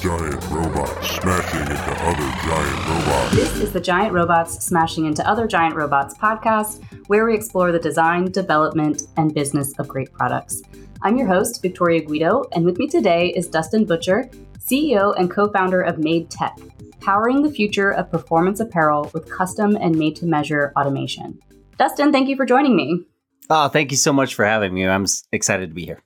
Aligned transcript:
giant 0.00 0.42
robots 0.48 1.10
smashing 1.10 1.60
into 1.60 1.92
other 2.06 2.32
giant 2.42 2.88
robots. 2.88 3.36
This 3.36 3.56
is 3.56 3.70
the 3.70 3.80
Giant 3.80 4.14
Robots 4.14 4.64
Smashing 4.64 5.04
into 5.04 5.28
Other 5.28 5.46
Giant 5.46 5.74
Robots 5.74 6.16
podcast, 6.16 6.82
where 7.08 7.26
we 7.26 7.34
explore 7.34 7.70
the 7.70 7.78
design, 7.78 8.32
development, 8.32 9.02
and 9.18 9.34
business 9.34 9.78
of 9.78 9.88
great 9.88 10.10
products. 10.10 10.62
I'm 11.02 11.18
your 11.18 11.26
host, 11.26 11.60
Victoria 11.60 12.00
Guido, 12.00 12.44
and 12.52 12.64
with 12.64 12.78
me 12.78 12.88
today 12.88 13.28
is 13.36 13.46
Dustin 13.46 13.84
Butcher, 13.84 14.30
CEO 14.58 15.14
and 15.18 15.30
co 15.30 15.50
founder 15.52 15.82
of 15.82 15.98
Made 15.98 16.30
Tech, 16.30 16.56
powering 17.00 17.42
the 17.42 17.52
future 17.52 17.90
of 17.90 18.10
performance 18.10 18.60
apparel 18.60 19.10
with 19.12 19.30
custom 19.30 19.76
and 19.76 19.98
made 19.98 20.16
to 20.16 20.24
measure 20.24 20.72
automation. 20.78 21.38
Dustin, 21.76 22.10
thank 22.10 22.26
you 22.30 22.36
for 22.36 22.46
joining 22.46 22.74
me. 22.74 23.04
Oh, 23.50 23.68
thank 23.68 23.90
you 23.90 23.98
so 23.98 24.14
much 24.14 24.34
for 24.34 24.46
having 24.46 24.72
me. 24.72 24.88
I'm 24.88 25.04
excited 25.30 25.68
to 25.68 25.74
be 25.74 25.84
here. 25.84 26.00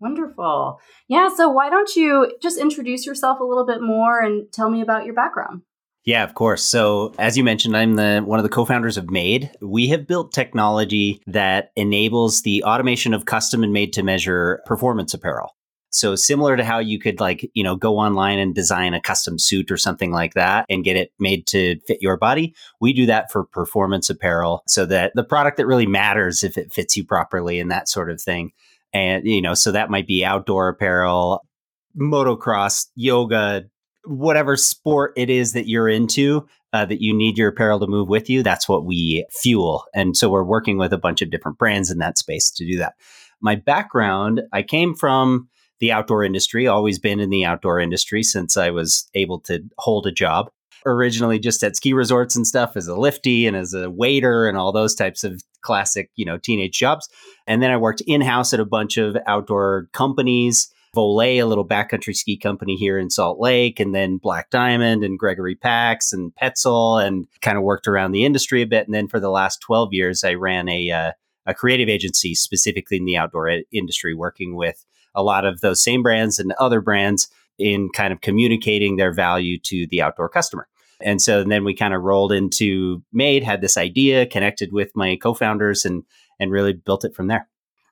Wonderful. 0.00 0.80
Yeah, 1.08 1.28
so 1.34 1.50
why 1.50 1.68
don't 1.68 1.94
you 1.94 2.32
just 2.42 2.58
introduce 2.58 3.04
yourself 3.04 3.38
a 3.38 3.44
little 3.44 3.66
bit 3.66 3.82
more 3.82 4.20
and 4.20 4.50
tell 4.52 4.70
me 4.70 4.80
about 4.80 5.04
your 5.04 5.14
background? 5.14 5.62
Yeah, 6.04 6.24
of 6.24 6.34
course. 6.34 6.64
So, 6.64 7.12
as 7.18 7.36
you 7.36 7.44
mentioned, 7.44 7.76
I'm 7.76 7.96
the 7.96 8.22
one 8.24 8.38
of 8.38 8.42
the 8.42 8.48
co-founders 8.48 8.96
of 8.96 9.10
Made. 9.10 9.50
We 9.60 9.88
have 9.88 10.06
built 10.06 10.32
technology 10.32 11.20
that 11.26 11.72
enables 11.76 12.40
the 12.40 12.64
automation 12.64 13.12
of 13.12 13.26
custom 13.26 13.62
and 13.62 13.72
made 13.72 13.92
to 13.92 14.02
measure 14.02 14.62
performance 14.64 15.12
apparel. 15.12 15.54
So 15.90 16.14
similar 16.14 16.56
to 16.56 16.64
how 16.64 16.78
you 16.78 16.98
could 17.00 17.20
like, 17.20 17.50
you 17.52 17.64
know, 17.64 17.74
go 17.74 17.98
online 17.98 18.38
and 18.38 18.54
design 18.54 18.94
a 18.94 19.00
custom 19.00 19.38
suit 19.38 19.70
or 19.70 19.76
something 19.76 20.12
like 20.12 20.34
that 20.34 20.64
and 20.70 20.84
get 20.84 20.96
it 20.96 21.12
made 21.18 21.46
to 21.48 21.80
fit 21.80 22.00
your 22.00 22.16
body, 22.16 22.54
we 22.80 22.92
do 22.92 23.06
that 23.06 23.30
for 23.30 23.44
performance 23.44 24.08
apparel 24.08 24.62
so 24.68 24.86
that 24.86 25.12
the 25.16 25.24
product 25.24 25.56
that 25.56 25.66
really 25.66 25.86
matters 25.86 26.44
if 26.44 26.56
it 26.56 26.72
fits 26.72 26.96
you 26.96 27.04
properly 27.04 27.58
and 27.58 27.70
that 27.72 27.88
sort 27.88 28.10
of 28.10 28.22
thing. 28.22 28.52
And 28.92 29.26
you 29.26 29.42
know, 29.42 29.54
so 29.54 29.72
that 29.72 29.90
might 29.90 30.06
be 30.06 30.24
outdoor 30.24 30.68
apparel, 30.68 31.44
motocross, 31.98 32.86
yoga, 32.94 33.64
whatever 34.04 34.56
sport 34.56 35.12
it 35.16 35.30
is 35.30 35.52
that 35.52 35.68
you're 35.68 35.88
into 35.88 36.46
uh, 36.72 36.84
that 36.84 37.02
you 37.02 37.14
need 37.14 37.36
your 37.36 37.48
apparel 37.48 37.80
to 37.80 37.86
move 37.86 38.08
with 38.08 38.30
you, 38.30 38.42
that's 38.42 38.68
what 38.68 38.84
we 38.84 39.26
fuel. 39.30 39.84
And 39.94 40.16
so 40.16 40.28
we're 40.28 40.44
working 40.44 40.78
with 40.78 40.92
a 40.92 40.98
bunch 40.98 41.20
of 41.20 41.30
different 41.30 41.58
brands 41.58 41.90
in 41.90 41.98
that 41.98 42.18
space 42.18 42.50
to 42.52 42.64
do 42.64 42.78
that. 42.78 42.94
My 43.40 43.56
background, 43.56 44.42
I 44.52 44.62
came 44.62 44.94
from 44.94 45.48
the 45.80 45.92
outdoor 45.92 46.22
industry, 46.24 46.66
always 46.66 46.98
been 46.98 47.20
in 47.20 47.30
the 47.30 47.44
outdoor 47.44 47.80
industry 47.80 48.22
since 48.22 48.56
I 48.56 48.70
was 48.70 49.08
able 49.14 49.40
to 49.40 49.62
hold 49.78 50.06
a 50.06 50.12
job. 50.12 50.50
Originally 50.86 51.38
just 51.38 51.62
at 51.62 51.76
ski 51.76 51.92
resorts 51.92 52.36
and 52.36 52.46
stuff 52.46 52.74
as 52.74 52.86
a 52.86 52.96
lifty 52.96 53.46
and 53.46 53.54
as 53.54 53.74
a 53.74 53.90
waiter 53.90 54.46
and 54.46 54.56
all 54.56 54.72
those 54.72 54.94
types 54.94 55.24
of 55.24 55.42
classic, 55.62 56.10
you 56.16 56.24
know, 56.24 56.38
teenage 56.38 56.78
jobs. 56.78 57.08
And 57.46 57.62
then 57.62 57.70
I 57.70 57.76
worked 57.76 58.02
in-house 58.06 58.52
at 58.52 58.60
a 58.60 58.64
bunch 58.64 58.96
of 58.96 59.16
outdoor 59.26 59.88
companies, 59.92 60.72
Voile, 60.94 61.40
a 61.40 61.44
little 61.44 61.66
backcountry 61.66 62.16
ski 62.16 62.36
company 62.36 62.74
here 62.74 62.98
in 62.98 63.10
Salt 63.10 63.38
Lake, 63.38 63.78
and 63.78 63.94
then 63.94 64.16
Black 64.16 64.50
Diamond 64.50 65.04
and 65.04 65.18
Gregory 65.18 65.54
Packs 65.54 66.12
and 66.12 66.32
Petzl, 66.34 67.04
and 67.04 67.28
kind 67.40 67.56
of 67.56 67.62
worked 67.62 67.86
around 67.86 68.10
the 68.12 68.24
industry 68.24 68.62
a 68.62 68.66
bit. 68.66 68.86
And 68.86 68.94
then 68.94 69.06
for 69.06 69.20
the 69.20 69.30
last 69.30 69.60
12 69.60 69.90
years, 69.92 70.24
I 70.24 70.34
ran 70.34 70.68
a, 70.68 70.90
uh, 70.90 71.12
a 71.46 71.54
creative 71.54 71.88
agency 71.88 72.34
specifically 72.34 72.96
in 72.96 73.04
the 73.04 73.16
outdoor 73.16 73.60
industry, 73.72 74.14
working 74.14 74.56
with 74.56 74.84
a 75.14 75.22
lot 75.22 75.44
of 75.44 75.60
those 75.60 75.82
same 75.82 76.02
brands 76.02 76.38
and 76.38 76.52
other 76.58 76.80
brands 76.80 77.28
in 77.58 77.88
kind 77.90 78.12
of 78.12 78.20
communicating 78.20 78.96
their 78.96 79.12
value 79.12 79.58
to 79.64 79.86
the 79.90 80.02
outdoor 80.02 80.28
customer. 80.28 80.66
And 81.02 81.20
so 81.20 81.44
then 81.44 81.64
we 81.64 81.74
kind 81.74 81.94
of 81.94 82.02
rolled 82.02 82.32
into 82.32 83.02
Made, 83.12 83.42
had 83.42 83.60
this 83.60 83.76
idea, 83.76 84.26
connected 84.26 84.72
with 84.72 84.90
my 84.94 85.16
co-founders 85.16 85.84
and 85.84 86.04
and 86.38 86.50
really 86.50 86.72
built 86.72 87.04
it 87.04 87.14
from 87.14 87.26
there. 87.26 87.48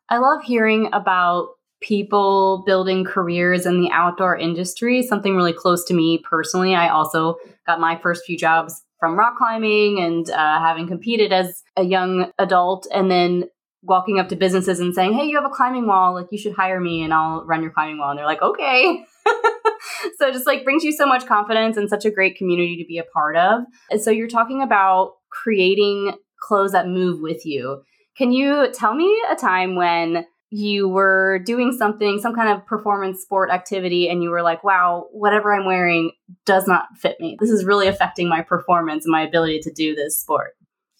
I 0.08 0.18
love 0.18 0.42
hearing 0.42 0.88
about 0.92 1.48
people 1.80 2.64
building 2.66 3.04
careers 3.04 3.66
in 3.66 3.80
the 3.80 3.90
outdoor 3.92 4.36
industry, 4.36 5.02
something 5.02 5.36
really 5.36 5.52
close 5.52 5.84
to 5.84 5.94
me 5.94 6.18
personally. 6.18 6.74
I 6.74 6.88
also 6.88 7.36
got 7.66 7.78
my 7.78 7.98
first 7.98 8.24
few 8.24 8.36
jobs 8.36 8.82
from 8.98 9.18
rock 9.18 9.36
climbing 9.36 10.00
and 10.00 10.28
uh, 10.30 10.58
having 10.58 10.88
competed 10.88 11.32
as 11.32 11.62
a 11.76 11.84
young 11.84 12.32
adult 12.38 12.86
and 12.92 13.10
then 13.10 13.44
walking 13.82 14.18
up 14.18 14.28
to 14.30 14.36
businesses 14.36 14.80
and 14.80 14.94
saying, 14.94 15.12
"Hey, 15.12 15.26
you 15.26 15.36
have 15.36 15.44
a 15.44 15.54
climbing 15.54 15.86
wall. 15.86 16.14
Like 16.14 16.26
you 16.32 16.38
should 16.38 16.54
hire 16.54 16.80
me, 16.80 17.02
and 17.02 17.14
I'll 17.14 17.44
run 17.44 17.62
your 17.62 17.70
climbing 17.70 17.98
wall." 17.98 18.10
And 18.10 18.18
they're 18.18 18.26
like, 18.26 18.42
"Okay." 18.42 19.04
so 20.18 20.30
just 20.32 20.46
like 20.46 20.64
brings 20.64 20.84
you 20.84 20.92
so 20.92 21.06
much 21.06 21.26
confidence 21.26 21.76
and 21.76 21.88
such 21.88 22.04
a 22.04 22.10
great 22.10 22.36
community 22.36 22.76
to 22.76 22.86
be 22.86 22.98
a 22.98 23.04
part 23.04 23.36
of. 23.36 23.62
And 23.90 24.00
so 24.00 24.10
you're 24.10 24.28
talking 24.28 24.62
about 24.62 25.14
creating 25.30 26.14
clothes 26.40 26.72
that 26.72 26.88
move 26.88 27.20
with 27.20 27.44
you. 27.44 27.82
Can 28.16 28.32
you 28.32 28.72
tell 28.72 28.94
me 28.94 29.22
a 29.30 29.36
time 29.36 29.76
when 29.76 30.24
you 30.50 30.88
were 30.88 31.40
doing 31.44 31.72
something, 31.76 32.18
some 32.18 32.34
kind 32.34 32.50
of 32.50 32.66
performance 32.66 33.20
sport 33.20 33.50
activity, 33.50 34.08
and 34.08 34.22
you 34.22 34.30
were 34.30 34.42
like, 34.42 34.64
wow, 34.64 35.06
whatever 35.12 35.52
I'm 35.52 35.66
wearing 35.66 36.12
does 36.46 36.66
not 36.66 36.86
fit 36.96 37.20
me. 37.20 37.36
This 37.38 37.50
is 37.50 37.64
really 37.64 37.86
affecting 37.86 38.28
my 38.28 38.42
performance 38.42 39.04
and 39.04 39.12
my 39.12 39.22
ability 39.22 39.60
to 39.60 39.72
do 39.72 39.94
this 39.94 40.18
sport. 40.18 40.52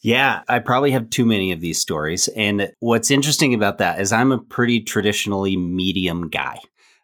Yeah, 0.03 0.43
I 0.49 0.61
probably 0.61 0.93
have 0.93 1.11
too 1.11 1.25
many 1.25 1.51
of 1.51 1.61
these 1.61 1.81
stories. 1.81 2.29
And 2.29 2.73
what's 2.79 3.11
interesting 3.11 3.53
about 3.53 3.79
that 3.79 4.01
is 4.01 4.13
I'm 4.13 4.31
a 4.31 4.39
pretty 4.39 4.81
traditionally 4.81 5.57
medium 5.57 6.29
guy. 6.29 6.59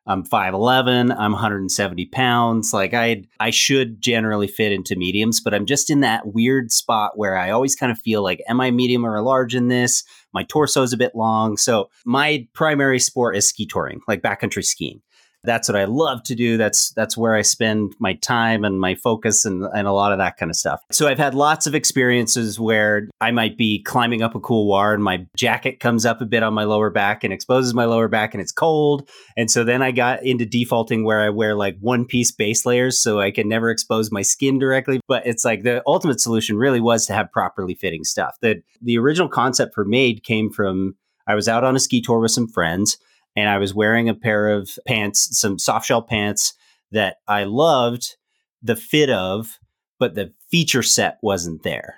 I'm 0.07 0.25
5'11, 0.25 1.15
I'm 1.17 1.33
170 1.33 2.07
pounds. 2.07 2.73
Like 2.73 2.93
I 2.95 3.25
I 3.41 3.51
should 3.51 4.01
generally 4.01 4.47
fit 4.47 4.73
into 4.73 4.97
mediums, 4.97 5.41
but 5.41 5.55
I'm 5.55 5.67
just 5.67 5.91
in 5.91 6.01
that 6.01 6.27
weird 6.27 6.71
spot 6.71 7.13
where 7.17 7.37
I 7.37 7.51
always 7.51 7.75
kind 7.75 7.91
of 7.91 7.99
feel 7.99 8.23
like, 8.23 8.43
am 8.49 8.61
I 8.61 8.71
medium 8.71 9.07
or 9.07 9.21
large 9.23 9.55
in 9.55 9.69
this? 9.69 10.05
My 10.33 10.43
torso 10.45 10.83
is 10.83 10.93
a 10.93 10.99
bit 10.99 11.15
long. 11.15 11.57
So 11.57 11.91
my 12.05 12.47
primary 12.53 12.99
sport 12.99 13.37
is 13.37 13.49
ski 13.49 13.67
touring, 13.67 14.01
like 14.07 14.21
backcountry 14.21 14.65
skiing 14.65 15.01
that's 15.45 15.69
what 15.69 15.77
I 15.77 15.85
love 15.85 16.23
to 16.25 16.35
do. 16.35 16.57
That's 16.57 16.91
that's 16.93 17.17
where 17.17 17.35
I 17.35 17.43
spend 17.43 17.95
my 17.99 18.15
time 18.15 18.65
and 18.65 18.81
my 18.81 18.95
focus 18.95 19.45
and, 19.45 19.65
and 19.75 19.87
a 19.87 19.93
lot 19.93 20.13
of 20.13 20.19
that 20.19 20.37
kind 20.37 20.51
of 20.51 20.57
stuff. 20.57 20.81
So 20.91 21.07
I've 21.07 21.19
had 21.19 21.35
lots 21.35 21.67
of 21.67 21.75
experiences 21.75 22.59
where 22.59 23.09
I 23.21 23.31
might 23.31 23.57
be 23.57 23.83
climbing 23.83 24.23
up 24.23 24.35
a 24.35 24.41
couloir 24.41 24.95
and 24.95 25.03
my 25.03 25.27
jacket 25.37 25.81
comes 25.81 26.07
up 26.07 26.21
a 26.21 26.27
bit 26.27 26.43
on 26.43 26.55
my 26.55 26.65
lower 26.65 26.91
back 26.91 27.25
and 27.25 27.33
exposes 27.33 27.75
my 27.75 27.85
lower 27.85 28.09
back 28.09 28.35
and 28.35 28.41
it's 28.41 28.53
cold. 28.53 29.09
And 29.37 29.51
so 29.51 29.65
then 29.65 29.83
I 29.83 29.93
got 29.93 30.25
into 30.25 30.47
defaulting 30.47 31.05
where 31.05 31.21
I 31.21 31.31
wear 31.31 31.55
like 31.55 31.77
one 31.81 32.05
piece 32.05 32.31
base 32.31 32.65
layers 32.65 33.01
so 33.01 33.21
I 33.21 33.31
can 33.31 33.49
never 33.49 33.71
expose 33.71 34.11
my 34.11 34.23
skin 34.23 34.59
directly. 34.59 35.01
But 35.07 35.27
it's 35.27 35.45
like 35.45 35.63
the 35.63 35.83
ultimate 35.87 36.21
solution 36.21 36.57
really 36.57 36.81
was 36.81 37.07
to 37.07 37.13
have 37.13 37.31
properly 37.33 37.75
fitting 37.75 38.05
stuff. 38.05 38.37
The 38.41 38.63
the 38.81 38.99
original 38.99 39.29
concept 39.29 39.75
for 39.75 39.85
Made 39.85 40.23
came 40.23 40.51
from 40.51 40.97
I 41.27 41.35
was 41.35 41.49
out 41.49 41.65
on 41.65 41.77
a 41.77 41.81
ski 41.81 42.01
tour 42.01 42.21
with 42.21 42.33
some 42.33 42.49
friends 42.49 42.99
and 43.37 43.49
I 43.49 43.59
was 43.59 43.75
wearing 43.75 44.09
a 44.09 44.15
pair 44.15 44.49
of 44.49 44.71
pants, 44.87 45.39
some 45.39 45.59
soft 45.59 45.87
shell 45.87 46.03
pants 46.03 46.55
that 46.93 47.17
I 47.27 47.45
loved 47.45 48.17
the 48.63 48.77
fit 48.77 49.11
of, 49.11 49.59
but 49.99 50.15
the 50.15 50.33
feature 50.51 50.83
set 50.83 51.19
wasn't 51.23 51.63
there. 51.63 51.97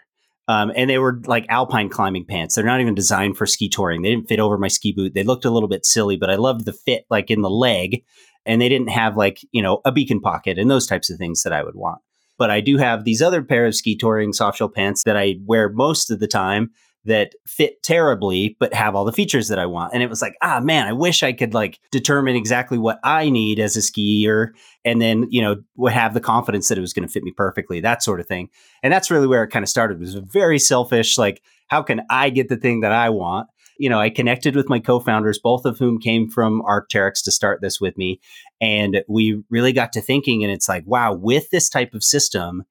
Um, 0.49 0.73
and 0.77 0.89
they 0.89 0.99
were 0.99 1.21
like 1.27 1.47
alpine 1.49 1.89
climbing 1.89 2.25
pants. 2.25 2.55
They're 2.55 2.65
not 2.65 2.81
even 2.81 2.95
designed 2.95 3.37
for 3.37 3.47
ski 3.47 3.69
touring. 3.69 4.03
They 4.03 4.11
didn't 4.11 4.29
fit 4.29 4.39
over 4.39 4.59
my 4.59 4.69
ski 4.69 4.93
boot. 4.93 5.15
They 5.15 5.25
looked 5.25 5.45
a 5.45 5.51
little 5.51 5.69
bit 5.69 5.85
silly, 5.85 6.17
but 6.17 6.31
I 6.31 6.37
loved 6.37 6.65
the 6.65 6.73
fit 6.73 7.05
like 7.11 7.31
in 7.31 7.43
the 7.43 7.51
leg. 7.51 8.05
And 8.45 8.61
they 8.61 8.69
didn't 8.69 8.91
have 8.91 9.17
like, 9.17 9.41
you 9.51 9.61
know, 9.61 9.81
a 9.85 9.91
beacon 9.91 10.21
pocket 10.21 10.57
and 10.57 10.71
those 10.71 10.87
types 10.87 11.11
of 11.11 11.19
things 11.19 11.43
that 11.43 11.53
I 11.53 11.65
would 11.65 11.75
want. 11.75 12.01
But 12.39 12.51
I 12.51 12.61
do 12.61 12.77
have 12.77 13.05
these 13.05 13.23
other 13.23 13.43
pair 13.43 13.67
of 13.67 13.75
ski 13.75 13.97
touring 13.97 14.33
soft 14.33 14.59
shell 14.59 14.69
pants 14.69 15.03
that 15.05 15.17
I 15.17 15.37
wear 15.45 15.69
most 15.69 16.11
of 16.11 16.21
the 16.21 16.29
time 16.29 16.71
that 17.07 17.35
fit 17.47 17.83
terribly 17.83 18.57
but 18.61 18.75
have 18.75 18.95
all 18.95 19.05
the 19.05 19.13
features 19.13 19.49
that 19.49 19.59
I 19.59 19.67
want. 19.67 19.95
And 19.95 20.03
it 20.03 20.11
was 20.11 20.23
like, 20.23 20.37
ah 20.43 20.61
man, 20.61 20.87
I 20.87 20.93
wish 20.93 21.23
I 21.23 21.33
could 21.33 21.55
like 21.55 21.81
determine 21.91 22.37
exactly 22.37 22.79
what 22.79 22.99
I 23.03 23.31
need 23.31 23.59
as 23.59 23.77
a 23.77 23.81
skier 23.81 24.49
and 24.85 25.01
then, 25.01 25.27
you 25.31 25.41
know, 25.41 25.57
would 25.77 25.93
have 25.93 26.15
the 26.15 26.21
confidence 26.21 26.69
that 26.69 26.79
it 26.79 26.83
was 26.83 26.93
going 26.93 27.07
to 27.07 27.13
fit 27.13 27.23
me 27.23 27.33
perfectly, 27.33 27.81
that 27.81 28.03
sort 28.03 28.21
of 28.21 28.27
thing. 28.27 28.49
And 28.83 28.93
that's 28.93 29.11
really 29.11 29.27
where 29.27 29.43
it 29.43 29.51
kind 29.51 29.63
of 29.63 29.69
started. 29.69 29.97
It 29.97 30.01
was 30.01 30.15
very 30.15 30.59
selfish 30.59 31.19
like 31.19 31.43
how 31.69 31.83
can 31.83 32.03
I 32.11 32.31
get 32.31 32.49
the 32.49 32.57
thing 32.57 32.81
that 32.81 32.93
I 32.93 33.11
want? 33.11 33.49
You 33.79 33.91
know, 33.91 34.01
I 34.01 34.09
connected 34.09 34.57
with 34.57 34.69
my 34.69 34.79
co-founders, 34.79 35.39
both 35.39 35.67
of 35.67 35.79
whom 35.79 35.99
came 35.99 36.31
from 36.31 36.63
Arc'teryx 36.63 37.23
to 37.25 37.33
start 37.33 37.61
this 37.61 37.81
with 37.81 37.99
me, 37.99 38.21
and 38.61 39.03
we 39.09 39.43
really 39.51 39.73
got 39.73 39.93
to 39.95 40.01
thinking 40.01 40.43
and 40.43 40.53
it's 40.53 40.69
like, 40.69 40.85
wow, 40.87 41.13
with 41.13 41.51
this 41.51 41.69
type 41.69 41.93
of 41.93 42.03
system, 42.03 42.65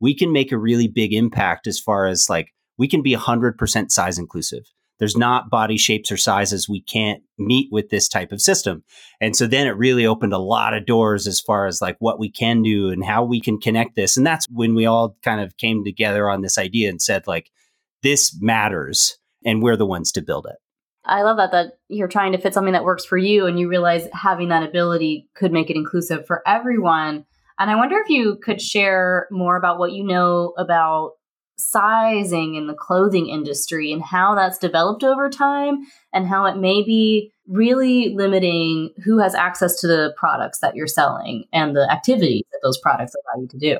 we 0.00 0.14
can 0.14 0.32
make 0.32 0.52
a 0.52 0.58
really 0.58 0.88
big 0.88 1.14
impact 1.14 1.66
as 1.66 1.78
far 1.78 2.06
as 2.06 2.28
like 2.28 2.51
we 2.78 2.88
can 2.88 3.02
be 3.02 3.14
100% 3.14 3.90
size 3.90 4.18
inclusive. 4.18 4.64
There's 4.98 5.16
not 5.16 5.50
body 5.50 5.76
shapes 5.76 6.12
or 6.12 6.16
sizes 6.16 6.68
we 6.68 6.80
can't 6.80 7.22
meet 7.36 7.68
with 7.72 7.88
this 7.88 8.08
type 8.08 8.30
of 8.30 8.40
system. 8.40 8.84
And 9.20 9.34
so 9.34 9.48
then 9.48 9.66
it 9.66 9.76
really 9.76 10.06
opened 10.06 10.32
a 10.32 10.38
lot 10.38 10.74
of 10.74 10.86
doors 10.86 11.26
as 11.26 11.40
far 11.40 11.66
as 11.66 11.82
like 11.82 11.96
what 11.98 12.20
we 12.20 12.30
can 12.30 12.62
do 12.62 12.90
and 12.90 13.04
how 13.04 13.24
we 13.24 13.40
can 13.40 13.58
connect 13.58 13.96
this. 13.96 14.16
And 14.16 14.24
that's 14.24 14.46
when 14.48 14.76
we 14.76 14.86
all 14.86 15.16
kind 15.24 15.40
of 15.40 15.56
came 15.56 15.82
together 15.82 16.30
on 16.30 16.42
this 16.42 16.56
idea 16.56 16.88
and 16.88 17.02
said, 17.02 17.26
like, 17.26 17.50
this 18.04 18.36
matters 18.40 19.18
and 19.44 19.60
we're 19.62 19.76
the 19.76 19.86
ones 19.86 20.12
to 20.12 20.22
build 20.22 20.46
it. 20.46 20.56
I 21.04 21.22
love 21.22 21.36
that 21.38 21.50
that 21.50 21.78
you're 21.88 22.06
trying 22.06 22.32
to 22.32 22.38
fit 22.38 22.54
something 22.54 22.74
that 22.74 22.84
works 22.84 23.04
for 23.04 23.18
you 23.18 23.46
and 23.46 23.58
you 23.58 23.68
realize 23.68 24.06
having 24.12 24.50
that 24.50 24.62
ability 24.62 25.28
could 25.34 25.52
make 25.52 25.68
it 25.68 25.76
inclusive 25.76 26.26
for 26.26 26.42
everyone. 26.46 27.24
And 27.58 27.70
I 27.70 27.74
wonder 27.74 27.98
if 27.98 28.08
you 28.08 28.38
could 28.42 28.60
share 28.60 29.26
more 29.30 29.56
about 29.56 29.78
what 29.78 29.92
you 29.92 30.04
know 30.04 30.54
about 30.56 31.12
sizing 31.56 32.54
in 32.54 32.66
the 32.66 32.74
clothing 32.74 33.28
industry 33.28 33.92
and 33.92 34.02
how 34.02 34.34
that's 34.34 34.58
developed 34.58 35.04
over 35.04 35.28
time 35.30 35.78
and 36.12 36.26
how 36.26 36.44
it 36.46 36.56
may 36.56 36.82
be 36.82 37.32
really 37.46 38.14
limiting 38.14 38.90
who 39.04 39.18
has 39.18 39.34
access 39.34 39.80
to 39.80 39.86
the 39.86 40.14
products 40.16 40.60
that 40.60 40.74
you're 40.74 40.86
selling 40.86 41.44
and 41.52 41.76
the 41.76 41.90
activities 41.90 42.42
that 42.52 42.60
those 42.62 42.78
products 42.78 43.14
allow 43.14 43.42
you 43.42 43.48
to 43.48 43.58
do. 43.58 43.78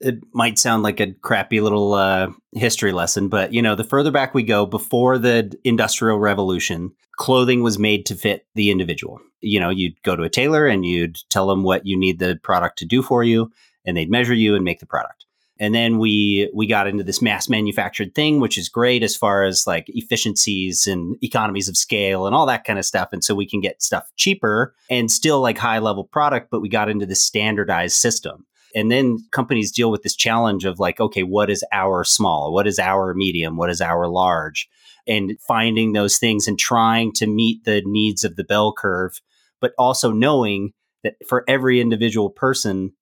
It 0.00 0.18
might 0.32 0.58
sound 0.58 0.82
like 0.82 0.98
a 0.98 1.12
crappy 1.12 1.60
little 1.60 1.92
uh, 1.92 2.30
history 2.52 2.92
lesson, 2.92 3.28
but 3.28 3.52
you 3.52 3.60
know, 3.60 3.74
the 3.74 3.84
further 3.84 4.10
back 4.10 4.32
we 4.32 4.42
go, 4.42 4.64
before 4.64 5.18
the 5.18 5.52
Industrial 5.62 6.18
Revolution, 6.18 6.92
clothing 7.16 7.62
was 7.62 7.78
made 7.78 8.06
to 8.06 8.14
fit 8.14 8.46
the 8.54 8.70
individual. 8.70 9.20
You 9.42 9.60
know, 9.60 9.68
you'd 9.68 10.02
go 10.02 10.16
to 10.16 10.22
a 10.22 10.30
tailor 10.30 10.66
and 10.66 10.86
you'd 10.86 11.18
tell 11.28 11.46
them 11.46 11.62
what 11.62 11.84
you 11.84 11.98
need 11.98 12.18
the 12.18 12.38
product 12.42 12.78
to 12.78 12.86
do 12.86 13.02
for 13.02 13.22
you, 13.22 13.52
and 13.84 13.94
they'd 13.94 14.10
measure 14.10 14.32
you 14.32 14.54
and 14.54 14.64
make 14.64 14.80
the 14.80 14.86
product 14.86 15.26
and 15.60 15.74
then 15.74 15.98
we 15.98 16.50
we 16.54 16.66
got 16.66 16.88
into 16.88 17.04
this 17.04 17.22
mass 17.22 17.48
manufactured 17.48 18.14
thing 18.14 18.40
which 18.40 18.58
is 18.58 18.68
great 18.68 19.04
as 19.04 19.14
far 19.14 19.44
as 19.44 19.66
like 19.66 19.84
efficiencies 19.88 20.86
and 20.86 21.16
economies 21.22 21.68
of 21.68 21.76
scale 21.76 22.26
and 22.26 22.34
all 22.34 22.46
that 22.46 22.64
kind 22.64 22.78
of 22.78 22.84
stuff. 22.84 23.10
And 23.12 23.22
so 23.22 23.34
we 23.34 23.46
can 23.46 23.60
get 23.60 23.82
stuff 23.82 24.10
cheaper 24.16 24.74
and 24.88 25.12
still 25.12 25.40
like 25.40 25.58
high 25.58 25.78
level 25.78 26.04
product 26.04 26.50
but 26.50 26.62
we 26.62 26.68
got 26.68 26.88
into 26.88 27.06
this 27.06 27.22
standardized 27.22 27.96
system. 27.96 28.46
And 28.74 28.90
then 28.90 29.18
companies 29.32 29.72
deal 29.72 29.90
with 29.90 30.02
this 30.02 30.16
challenge 30.16 30.64
of 30.64 30.80
like 30.80 30.98
okay 30.98 31.22
what 31.22 31.50
is 31.50 31.62
our 31.70 32.02
small? 32.02 32.52
What 32.52 32.66
is 32.66 32.78
our 32.78 33.14
medium? 33.14 33.56
What 33.56 33.70
is 33.70 33.80
our 33.80 34.08
large? 34.08 34.68
And 35.06 35.38
finding 35.46 35.92
those 35.92 36.18
things 36.18 36.48
and 36.48 36.58
trying 36.58 37.12
to 37.12 37.26
meet 37.26 37.64
the 37.64 37.82
needs 37.84 38.24
of 38.24 38.36
the 38.36 38.44
bell 38.44 38.72
curve 38.72 39.20
but 39.60 39.72
also 39.76 40.10
knowing 40.10 40.72
that 41.04 41.14
for 41.28 41.44
every 41.46 41.80
individual 41.80 42.30
person 42.30 42.92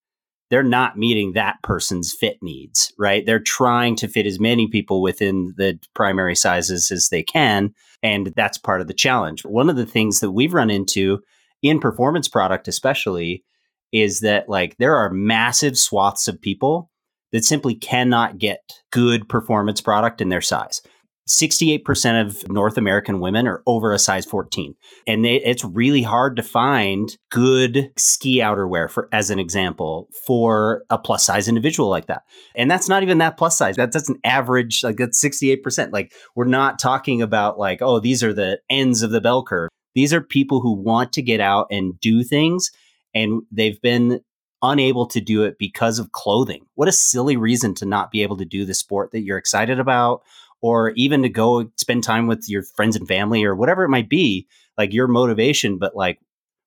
they're 0.50 0.62
not 0.62 0.96
meeting 0.96 1.32
that 1.32 1.56
person's 1.62 2.12
fit 2.12 2.38
needs, 2.42 2.92
right? 2.98 3.24
They're 3.26 3.38
trying 3.38 3.96
to 3.96 4.08
fit 4.08 4.26
as 4.26 4.40
many 4.40 4.66
people 4.66 5.02
within 5.02 5.54
the 5.56 5.78
primary 5.94 6.34
sizes 6.34 6.90
as 6.90 7.08
they 7.10 7.22
can. 7.22 7.74
And 8.02 8.32
that's 8.36 8.58
part 8.58 8.80
of 8.80 8.86
the 8.86 8.94
challenge. 8.94 9.44
One 9.44 9.68
of 9.68 9.76
the 9.76 9.86
things 9.86 10.20
that 10.20 10.30
we've 10.30 10.54
run 10.54 10.70
into 10.70 11.20
in 11.62 11.80
performance 11.80 12.28
product, 12.28 12.68
especially, 12.68 13.44
is 13.92 14.20
that 14.20 14.48
like 14.48 14.76
there 14.78 14.96
are 14.96 15.10
massive 15.10 15.76
swaths 15.76 16.28
of 16.28 16.40
people 16.40 16.90
that 17.32 17.44
simply 17.44 17.74
cannot 17.74 18.38
get 18.38 18.60
good 18.90 19.28
performance 19.28 19.80
product 19.80 20.20
in 20.20 20.28
their 20.28 20.40
size. 20.40 20.80
68% 21.28 22.26
of 22.26 22.48
North 22.50 22.78
American 22.78 23.20
women 23.20 23.46
are 23.46 23.62
over 23.66 23.92
a 23.92 23.98
size 23.98 24.24
14. 24.24 24.74
And 25.06 25.24
they, 25.24 25.36
it's 25.36 25.64
really 25.64 26.02
hard 26.02 26.36
to 26.36 26.42
find 26.42 27.16
good 27.30 27.92
ski 27.96 28.38
outerwear 28.38 28.90
for 28.90 29.08
as 29.12 29.30
an 29.30 29.38
example 29.38 30.08
for 30.26 30.84
a 30.90 30.98
plus 30.98 31.26
size 31.26 31.46
individual 31.46 31.88
like 31.88 32.06
that. 32.06 32.22
And 32.54 32.70
that's 32.70 32.88
not 32.88 33.02
even 33.02 33.18
that 33.18 33.36
plus 33.36 33.56
size. 33.56 33.76
That's 33.76 33.94
that's 33.94 34.08
an 34.08 34.20
average 34.24 34.82
like 34.82 34.96
that's 34.96 35.22
68%. 35.22 35.92
Like 35.92 36.12
we're 36.34 36.46
not 36.46 36.78
talking 36.78 37.22
about 37.22 37.58
like 37.58 37.82
oh 37.82 38.00
these 38.00 38.22
are 38.22 38.32
the 38.32 38.60
ends 38.70 39.02
of 39.02 39.10
the 39.10 39.20
bell 39.20 39.44
curve. 39.44 39.68
These 39.94 40.12
are 40.12 40.20
people 40.20 40.60
who 40.60 40.72
want 40.72 41.12
to 41.14 41.22
get 41.22 41.40
out 41.40 41.66
and 41.70 41.98
do 42.00 42.22
things 42.22 42.70
and 43.14 43.42
they've 43.50 43.80
been 43.80 44.20
unable 44.62 45.06
to 45.06 45.20
do 45.20 45.44
it 45.44 45.56
because 45.58 45.98
of 45.98 46.12
clothing. 46.12 46.66
What 46.74 46.88
a 46.88 46.92
silly 46.92 47.36
reason 47.36 47.74
to 47.74 47.86
not 47.86 48.10
be 48.10 48.22
able 48.22 48.36
to 48.38 48.44
do 48.44 48.64
the 48.64 48.74
sport 48.74 49.12
that 49.12 49.20
you're 49.20 49.38
excited 49.38 49.78
about 49.78 50.22
or 50.60 50.90
even 50.90 51.22
to 51.22 51.28
go 51.28 51.70
spend 51.76 52.04
time 52.04 52.26
with 52.26 52.48
your 52.48 52.62
friends 52.62 52.96
and 52.96 53.06
family 53.06 53.44
or 53.44 53.54
whatever 53.54 53.84
it 53.84 53.88
might 53.88 54.08
be, 54.08 54.46
like 54.76 54.92
your 54.92 55.08
motivation, 55.08 55.78
but 55.78 55.96
like 55.96 56.18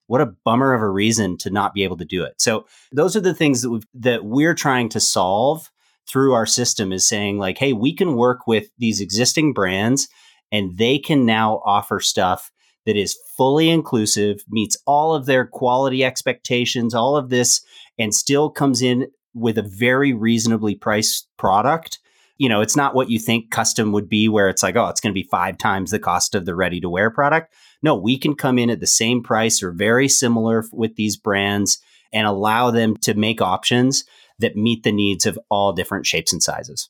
what 0.07 0.21
a 0.21 0.33
bummer 0.43 0.73
of 0.73 0.81
a 0.81 0.89
reason 0.89 1.37
to 1.37 1.49
not 1.49 1.73
be 1.73 1.83
able 1.83 1.97
to 1.97 2.05
do 2.05 2.23
it. 2.23 2.33
So 2.37 2.65
those 2.91 3.15
are 3.15 3.21
the 3.21 3.33
things 3.33 3.61
that 3.61 3.69
we 3.69 3.81
that 3.93 4.25
we're 4.25 4.53
trying 4.53 4.89
to 4.89 4.99
solve 4.99 5.69
through 6.07 6.33
our 6.33 6.45
system 6.45 6.91
is 6.91 7.07
saying 7.07 7.37
like, 7.37 7.57
hey, 7.57 7.73
we 7.73 7.95
can 7.95 8.15
work 8.15 8.47
with 8.47 8.69
these 8.77 8.99
existing 8.99 9.53
brands 9.53 10.07
and 10.51 10.77
they 10.77 10.99
can 10.99 11.25
now 11.25 11.61
offer 11.65 11.99
stuff 11.99 12.51
that 12.85 12.97
is 12.97 13.17
fully 13.37 13.69
inclusive, 13.69 14.43
meets 14.49 14.75
all 14.85 15.13
of 15.13 15.25
their 15.25 15.45
quality 15.45 16.03
expectations, 16.03 16.93
all 16.93 17.15
of 17.15 17.29
this, 17.29 17.63
and 17.97 18.13
still 18.13 18.49
comes 18.49 18.81
in 18.81 19.07
with 19.33 19.57
a 19.57 19.61
very 19.63 20.13
reasonably 20.13 20.75
priced 20.75 21.27
product 21.37 21.99
you 22.41 22.49
know, 22.49 22.61
it's 22.61 22.75
not 22.75 22.95
what 22.95 23.11
you 23.11 23.19
think 23.19 23.51
custom 23.51 23.91
would 23.91 24.09
be, 24.09 24.27
where 24.27 24.49
it's 24.49 24.63
like, 24.63 24.75
oh, 24.75 24.87
it's 24.87 24.99
going 24.99 25.13
to 25.13 25.21
be 25.21 25.27
five 25.29 25.59
times 25.59 25.91
the 25.91 25.99
cost 25.99 26.33
of 26.33 26.47
the 26.47 26.55
ready 26.55 26.81
to 26.81 26.89
wear 26.89 27.11
product. 27.11 27.53
No, 27.83 27.95
we 27.95 28.17
can 28.17 28.33
come 28.33 28.57
in 28.57 28.71
at 28.71 28.79
the 28.79 28.87
same 28.87 29.21
price 29.21 29.61
or 29.61 29.71
very 29.71 30.07
similar 30.07 30.63
with 30.73 30.95
these 30.95 31.17
brands 31.17 31.77
and 32.11 32.25
allow 32.25 32.71
them 32.71 32.97
to 33.03 33.13
make 33.13 33.43
options 33.43 34.05
that 34.39 34.55
meet 34.55 34.81
the 34.81 34.91
needs 34.91 35.27
of 35.27 35.37
all 35.51 35.71
different 35.71 36.07
shapes 36.07 36.33
and 36.33 36.41
sizes. 36.41 36.89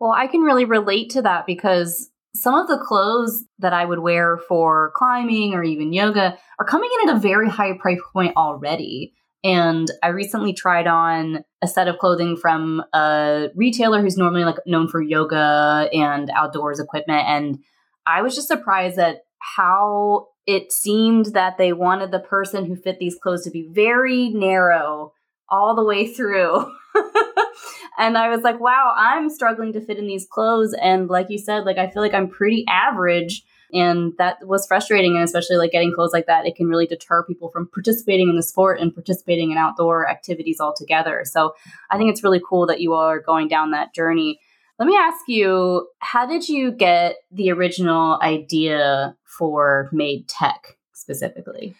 Well, 0.00 0.10
I 0.10 0.26
can 0.26 0.40
really 0.40 0.64
relate 0.64 1.10
to 1.10 1.22
that 1.22 1.46
because 1.46 2.10
some 2.34 2.56
of 2.56 2.66
the 2.66 2.84
clothes 2.84 3.44
that 3.60 3.72
I 3.72 3.84
would 3.84 4.00
wear 4.00 4.38
for 4.38 4.90
climbing 4.96 5.54
or 5.54 5.62
even 5.62 5.92
yoga 5.92 6.36
are 6.58 6.66
coming 6.66 6.90
in 7.04 7.10
at 7.10 7.16
a 7.16 7.20
very 7.20 7.48
high 7.48 7.78
price 7.78 8.00
point 8.12 8.36
already. 8.36 9.14
And 9.42 9.88
I 10.02 10.08
recently 10.08 10.52
tried 10.52 10.86
on 10.86 11.44
a 11.62 11.66
set 11.66 11.88
of 11.88 11.98
clothing 11.98 12.36
from 12.36 12.82
a 12.92 13.48
retailer 13.54 14.02
who's 14.02 14.16
normally 14.16 14.44
like 14.44 14.58
known 14.66 14.88
for 14.88 15.00
yoga 15.00 15.88
and 15.92 16.30
outdoors 16.30 16.80
equipment. 16.80 17.26
And 17.26 17.58
I 18.06 18.22
was 18.22 18.34
just 18.34 18.48
surprised 18.48 18.98
at 18.98 19.22
how 19.38 20.28
it 20.46 20.72
seemed 20.72 21.26
that 21.26 21.56
they 21.56 21.72
wanted 21.72 22.10
the 22.10 22.20
person 22.20 22.66
who 22.66 22.76
fit 22.76 22.98
these 22.98 23.16
clothes 23.22 23.44
to 23.44 23.50
be 23.50 23.68
very 23.72 24.28
narrow 24.30 25.12
all 25.48 25.74
the 25.74 25.84
way 25.84 26.06
through. 26.06 26.70
and 27.98 28.18
I 28.18 28.28
was 28.28 28.42
like, 28.42 28.60
wow, 28.60 28.94
I'm 28.96 29.30
struggling 29.30 29.72
to 29.72 29.80
fit 29.80 29.98
in 29.98 30.06
these 30.06 30.26
clothes. 30.30 30.74
And 30.80 31.08
like 31.08 31.26
you 31.30 31.38
said, 31.38 31.64
like 31.64 31.78
I 31.78 31.88
feel 31.88 32.02
like 32.02 32.14
I'm 32.14 32.28
pretty 32.28 32.64
average 32.68 33.42
and 33.72 34.12
that 34.18 34.46
was 34.46 34.66
frustrating. 34.66 35.14
And 35.14 35.24
especially 35.24 35.56
like 35.56 35.72
getting 35.72 35.92
clothes 35.92 36.12
like 36.12 36.26
that, 36.26 36.46
it 36.46 36.56
can 36.56 36.66
really 36.66 36.86
deter 36.86 37.24
people 37.24 37.50
from 37.50 37.68
participating 37.72 38.28
in 38.28 38.36
the 38.36 38.42
sport 38.42 38.80
and 38.80 38.94
participating 38.94 39.50
in 39.50 39.58
outdoor 39.58 40.08
activities 40.08 40.60
altogether. 40.60 41.22
So 41.24 41.54
I 41.90 41.98
think 41.98 42.10
it's 42.10 42.24
really 42.24 42.40
cool 42.46 42.66
that 42.66 42.80
you 42.80 42.94
all 42.94 43.04
are 43.04 43.20
going 43.20 43.48
down 43.48 43.70
that 43.70 43.94
journey. 43.94 44.40
Let 44.78 44.86
me 44.86 44.96
ask 44.96 45.28
you, 45.28 45.88
how 45.98 46.26
did 46.26 46.48
you 46.48 46.72
get 46.72 47.16
the 47.30 47.50
original 47.50 48.18
idea 48.22 49.14
for 49.24 49.90
Made 49.92 50.26
Tech 50.28 50.78
specifically? 50.94 51.74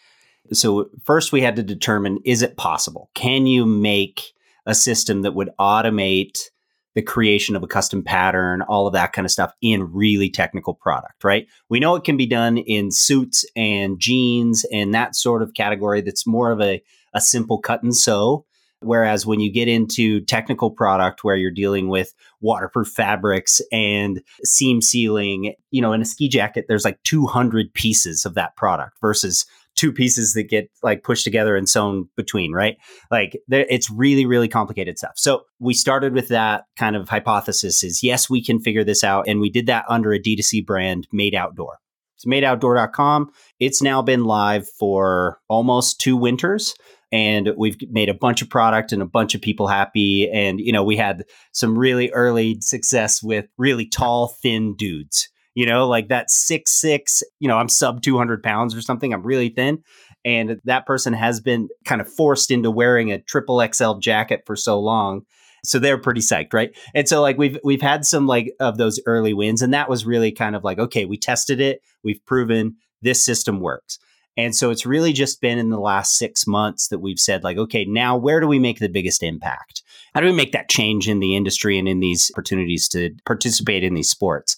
So, 0.52 0.90
first 1.04 1.32
we 1.32 1.42
had 1.42 1.56
to 1.56 1.62
determine 1.62 2.18
is 2.24 2.42
it 2.42 2.56
possible? 2.56 3.08
Can 3.14 3.46
you 3.46 3.64
make 3.64 4.32
a 4.66 4.74
system 4.74 5.22
that 5.22 5.34
would 5.34 5.50
automate 5.58 6.50
the 6.94 7.02
creation 7.02 7.54
of 7.54 7.62
a 7.62 7.68
custom 7.68 8.02
pattern, 8.02 8.62
all 8.62 8.86
of 8.86 8.92
that 8.92 9.12
kind 9.12 9.24
of 9.24 9.30
stuff 9.30 9.52
in 9.60 9.92
really 9.92 10.28
technical 10.28 10.74
product, 10.74 11.22
right? 11.22 11.46
We 11.68 11.80
know 11.80 11.94
it 11.94 12.04
can 12.04 12.16
be 12.16 12.26
done 12.26 12.58
in 12.58 12.90
suits 12.90 13.44
and 13.54 13.98
jeans 13.98 14.64
and 14.72 14.92
that 14.94 15.14
sort 15.14 15.42
of 15.42 15.54
category 15.54 16.00
that's 16.00 16.26
more 16.26 16.50
of 16.50 16.60
a, 16.60 16.82
a 17.14 17.20
simple 17.20 17.58
cut 17.58 17.82
and 17.82 17.96
sew. 17.96 18.44
Whereas 18.82 19.26
when 19.26 19.40
you 19.40 19.52
get 19.52 19.68
into 19.68 20.22
technical 20.22 20.70
product 20.70 21.22
where 21.22 21.36
you're 21.36 21.50
dealing 21.50 21.88
with 21.88 22.14
waterproof 22.40 22.88
fabrics 22.88 23.60
and 23.70 24.22
seam 24.42 24.80
sealing, 24.80 25.54
you 25.70 25.82
know, 25.82 25.92
in 25.92 26.00
a 26.00 26.06
ski 26.06 26.28
jacket, 26.28 26.64
there's 26.66 26.84
like 26.84 27.00
200 27.02 27.74
pieces 27.74 28.24
of 28.24 28.34
that 28.34 28.56
product 28.56 28.96
versus 29.02 29.44
two 29.80 29.92
pieces 29.92 30.34
that 30.34 30.42
get 30.42 30.68
like 30.82 31.02
pushed 31.02 31.24
together 31.24 31.56
and 31.56 31.66
sewn 31.66 32.06
between, 32.14 32.52
right? 32.52 32.76
Like 33.10 33.40
it's 33.48 33.90
really, 33.90 34.26
really 34.26 34.46
complicated 34.46 34.98
stuff. 34.98 35.12
So 35.16 35.44
we 35.58 35.72
started 35.72 36.12
with 36.12 36.28
that 36.28 36.64
kind 36.76 36.96
of 36.96 37.08
hypothesis 37.08 37.82
is 37.82 38.02
yes, 38.02 38.28
we 38.28 38.44
can 38.44 38.60
figure 38.60 38.84
this 38.84 39.02
out. 39.02 39.26
And 39.26 39.40
we 39.40 39.48
did 39.48 39.66
that 39.66 39.86
under 39.88 40.12
a 40.12 40.20
D2C 40.20 40.66
brand, 40.66 41.08
Made 41.12 41.34
Outdoor. 41.34 41.78
It's 42.16 42.26
madeoutdoor.com. 42.26 43.30
It's 43.58 43.80
now 43.80 44.02
been 44.02 44.24
live 44.24 44.68
for 44.78 45.38
almost 45.48 45.98
two 45.98 46.18
winters 46.18 46.74
and 47.10 47.48
we've 47.56 47.78
made 47.88 48.10
a 48.10 48.14
bunch 48.14 48.42
of 48.42 48.50
product 48.50 48.92
and 48.92 49.00
a 49.00 49.06
bunch 49.06 49.34
of 49.34 49.40
people 49.40 49.66
happy 49.66 50.30
and 50.30 50.60
you 50.60 50.72
know 50.72 50.84
we 50.84 50.96
had 50.96 51.24
some 51.52 51.76
really 51.76 52.10
early 52.10 52.58
success 52.60 53.20
with 53.20 53.46
really 53.58 53.84
tall 53.84 54.28
thin 54.42 54.76
dudes 54.76 55.28
you 55.54 55.66
know, 55.66 55.88
like 55.88 56.08
that 56.08 56.30
six 56.30 56.72
six, 56.72 57.22
you 57.38 57.48
know, 57.48 57.58
I'm 57.58 57.68
sub 57.68 58.02
200 58.02 58.42
pounds 58.42 58.74
or 58.74 58.80
something. 58.80 59.12
I'm 59.12 59.22
really 59.22 59.48
thin. 59.50 59.82
And 60.24 60.60
that 60.64 60.86
person 60.86 61.12
has 61.12 61.40
been 61.40 61.68
kind 61.84 62.00
of 62.00 62.12
forced 62.12 62.50
into 62.50 62.70
wearing 62.70 63.10
a 63.10 63.20
triple 63.20 63.66
XL 63.72 63.94
jacket 63.94 64.42
for 64.46 64.54
so 64.54 64.78
long. 64.78 65.22
So 65.64 65.78
they're 65.78 65.98
pretty 65.98 66.20
psyched, 66.20 66.54
right? 66.54 66.76
And 66.94 67.08
so 67.08 67.20
like 67.20 67.36
we've 67.36 67.58
we've 67.62 67.82
had 67.82 68.06
some 68.06 68.26
like 68.26 68.54
of 68.60 68.78
those 68.78 69.00
early 69.06 69.34
wins, 69.34 69.60
and 69.60 69.74
that 69.74 69.90
was 69.90 70.06
really 70.06 70.32
kind 70.32 70.56
of 70.56 70.64
like, 70.64 70.78
okay, 70.78 71.04
we 71.04 71.18
tested 71.18 71.60
it, 71.60 71.82
we've 72.02 72.24
proven 72.24 72.76
this 73.02 73.24
system 73.24 73.60
works. 73.60 73.98
And 74.36 74.54
so 74.54 74.70
it's 74.70 74.86
really 74.86 75.12
just 75.12 75.40
been 75.40 75.58
in 75.58 75.70
the 75.70 75.80
last 75.80 76.16
six 76.16 76.46
months 76.46 76.88
that 76.88 77.00
we've 77.00 77.18
said, 77.18 77.44
like, 77.44 77.58
okay, 77.58 77.84
now 77.84 78.16
where 78.16 78.40
do 78.40 78.46
we 78.46 78.58
make 78.58 78.78
the 78.78 78.88
biggest 78.88 79.22
impact? 79.22 79.82
How 80.14 80.20
do 80.20 80.26
we 80.26 80.32
make 80.32 80.52
that 80.52 80.70
change 80.70 81.08
in 81.08 81.20
the 81.20 81.36
industry 81.36 81.78
and 81.78 81.88
in 81.88 82.00
these 82.00 82.30
opportunities 82.34 82.88
to 82.88 83.10
participate 83.26 83.84
in 83.84 83.94
these 83.94 84.08
sports? 84.08 84.56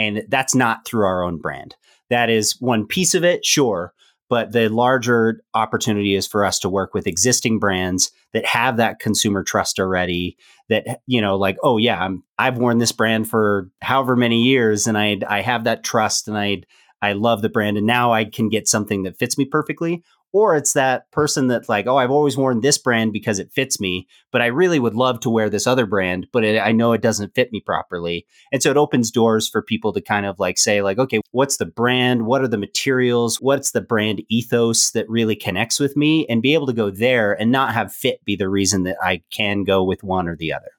And 0.00 0.24
that's 0.28 0.54
not 0.54 0.86
through 0.86 1.04
our 1.04 1.22
own 1.22 1.38
brand. 1.38 1.76
That 2.08 2.30
is 2.30 2.56
one 2.60 2.86
piece 2.86 3.14
of 3.14 3.24
it, 3.24 3.44
sure. 3.44 3.92
But 4.28 4.52
the 4.52 4.68
larger 4.68 5.42
opportunity 5.54 6.14
is 6.14 6.26
for 6.26 6.44
us 6.44 6.60
to 6.60 6.68
work 6.68 6.94
with 6.94 7.08
existing 7.08 7.58
brands 7.58 8.12
that 8.32 8.46
have 8.46 8.76
that 8.76 9.00
consumer 9.00 9.42
trust 9.42 9.80
already. 9.80 10.36
That 10.68 11.00
you 11.06 11.20
know, 11.20 11.36
like, 11.36 11.56
oh 11.62 11.78
yeah, 11.78 12.00
I'm 12.00 12.22
I've 12.38 12.58
worn 12.58 12.78
this 12.78 12.92
brand 12.92 13.28
for 13.28 13.70
however 13.82 14.14
many 14.14 14.42
years, 14.42 14.86
and 14.86 14.96
I 14.96 15.18
I 15.28 15.42
have 15.42 15.64
that 15.64 15.82
trust, 15.82 16.28
and 16.28 16.38
I 16.38 16.62
I 17.02 17.12
love 17.14 17.42
the 17.42 17.48
brand, 17.48 17.76
and 17.76 17.86
now 17.86 18.12
I 18.12 18.24
can 18.24 18.48
get 18.48 18.68
something 18.68 19.02
that 19.02 19.18
fits 19.18 19.36
me 19.36 19.46
perfectly 19.46 20.04
or 20.32 20.56
it's 20.56 20.72
that 20.74 21.10
person 21.10 21.48
that's 21.48 21.68
like, 21.68 21.86
oh, 21.86 21.96
I've 21.96 22.10
always 22.10 22.36
worn 22.36 22.60
this 22.60 22.78
brand 22.78 23.12
because 23.12 23.38
it 23.38 23.52
fits 23.52 23.80
me, 23.80 24.06
but 24.30 24.40
I 24.42 24.46
really 24.46 24.78
would 24.78 24.94
love 24.94 25.20
to 25.20 25.30
wear 25.30 25.50
this 25.50 25.66
other 25.66 25.86
brand, 25.86 26.26
but 26.32 26.44
it, 26.44 26.60
I 26.60 26.72
know 26.72 26.92
it 26.92 27.02
doesn't 27.02 27.34
fit 27.34 27.52
me 27.52 27.60
properly. 27.60 28.26
And 28.52 28.62
so 28.62 28.70
it 28.70 28.76
opens 28.76 29.10
doors 29.10 29.48
for 29.48 29.62
people 29.62 29.92
to 29.92 30.00
kind 30.00 30.26
of 30.26 30.38
like 30.38 30.58
say, 30.58 30.82
like, 30.82 30.98
okay, 30.98 31.20
what's 31.32 31.56
the 31.56 31.66
brand? 31.66 32.26
What 32.26 32.42
are 32.42 32.48
the 32.48 32.58
materials? 32.58 33.40
What's 33.40 33.72
the 33.72 33.80
brand 33.80 34.22
ethos 34.28 34.92
that 34.92 35.08
really 35.08 35.36
connects 35.36 35.80
with 35.80 35.96
me? 35.96 36.26
And 36.28 36.42
be 36.42 36.54
able 36.54 36.66
to 36.66 36.72
go 36.72 36.90
there 36.90 37.32
and 37.32 37.50
not 37.50 37.74
have 37.74 37.92
fit 37.92 38.24
be 38.24 38.36
the 38.36 38.48
reason 38.48 38.84
that 38.84 38.96
I 39.02 39.22
can 39.32 39.64
go 39.64 39.82
with 39.82 40.04
one 40.04 40.28
or 40.28 40.36
the 40.36 40.52
other. 40.52 40.70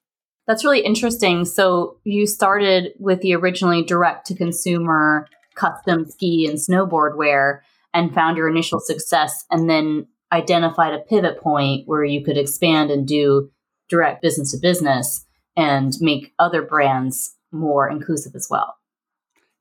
That's 0.48 0.64
really 0.64 0.82
interesting. 0.82 1.46
So 1.46 1.98
you 2.04 2.26
started 2.26 2.94
with 3.00 3.22
the 3.22 3.36
originally 3.36 3.84
direct 3.84 4.28
to 4.28 4.36
consumer 4.36 5.28
custom 5.56 6.06
ski 6.06 6.48
and 6.48 6.58
snowboard 6.58 7.16
wear 7.16 7.64
and 7.94 8.14
found 8.14 8.38
your 8.38 8.50
initial 8.50 8.80
success 8.80 9.46
and 9.50 9.70
then 9.70 10.08
identified 10.32 10.94
a 10.94 11.00
pivot 11.00 11.40
point 11.40 11.84
where 11.88 12.04
you 12.04 12.24
could 12.24 12.38
expand 12.38 12.90
and 12.90 13.08
do 13.08 13.50
direct 13.90 14.22
business 14.22 14.52
to 14.52 14.58
business 14.62 15.26
and 15.58 15.94
make 16.00 16.34
other 16.40 16.62
brands 16.62 17.36
more 17.52 17.90
inclusive 17.90 18.34
as 18.36 18.48
well. 18.50 18.76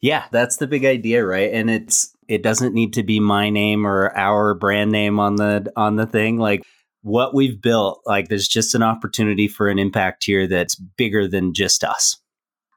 Yeah, 0.01 0.27
that's 0.31 0.57
the 0.57 0.67
big 0.67 0.85
idea, 0.85 1.25
right? 1.25 1.53
And 1.53 1.69
it's 1.69 2.15
it 2.29 2.43
doesn't 2.43 2.75
need 2.75 2.95
to 2.95 3.03
be 3.03 3.21
my 3.21 3.51
name 3.51 3.87
or 3.87 4.17
our 4.17 4.55
brand 4.55 4.93
name 4.93 5.19
on 5.19 5.37
the 5.37 5.71
on 5.77 5.97
the 5.97 6.07
thing 6.07 6.39
like 6.39 6.63
what 7.03 7.35
we've 7.35 7.61
built 7.61 8.03
like 8.07 8.29
there's 8.29 8.47
just 8.47 8.75
an 8.75 8.83
opportunity 8.83 9.49
for 9.49 9.69
an 9.69 9.79
impact 9.79 10.25
here 10.25 10.47
that's 10.47 10.77
bigger 10.77 11.27
than 11.27 11.53
just 11.53 11.83
us. 11.83 12.17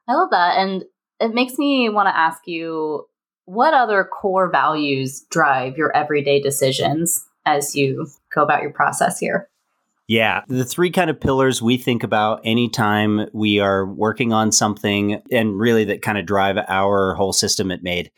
I 0.08 0.14
love 0.14 0.30
that 0.32 0.58
and 0.58 0.84
it 1.20 1.32
makes 1.32 1.56
me 1.56 1.88
want 1.88 2.08
to 2.08 2.16
ask 2.16 2.42
you 2.46 3.06
what 3.46 3.74
other 3.74 4.04
core 4.04 4.50
values 4.50 5.24
drive 5.30 5.76
your 5.76 5.94
everyday 5.96 6.40
decisions 6.40 7.26
as 7.46 7.74
you 7.74 8.06
go 8.34 8.42
about 8.42 8.62
your 8.62 8.72
process 8.72 9.18
here? 9.18 9.48
Yeah, 10.06 10.42
the 10.48 10.64
three 10.64 10.90
kind 10.90 11.08
of 11.08 11.20
pillars 11.20 11.62
we 11.62 11.78
think 11.78 12.02
about 12.02 12.40
anytime 12.44 13.26
we 13.32 13.58
are 13.58 13.86
working 13.86 14.34
on 14.34 14.52
something 14.52 15.22
and 15.32 15.58
really 15.58 15.84
that 15.84 16.02
kind 16.02 16.18
of 16.18 16.26
drive 16.26 16.58
our 16.68 17.14
whole 17.14 17.32
system 17.32 17.70
at 17.70 17.82
Made 17.82 18.10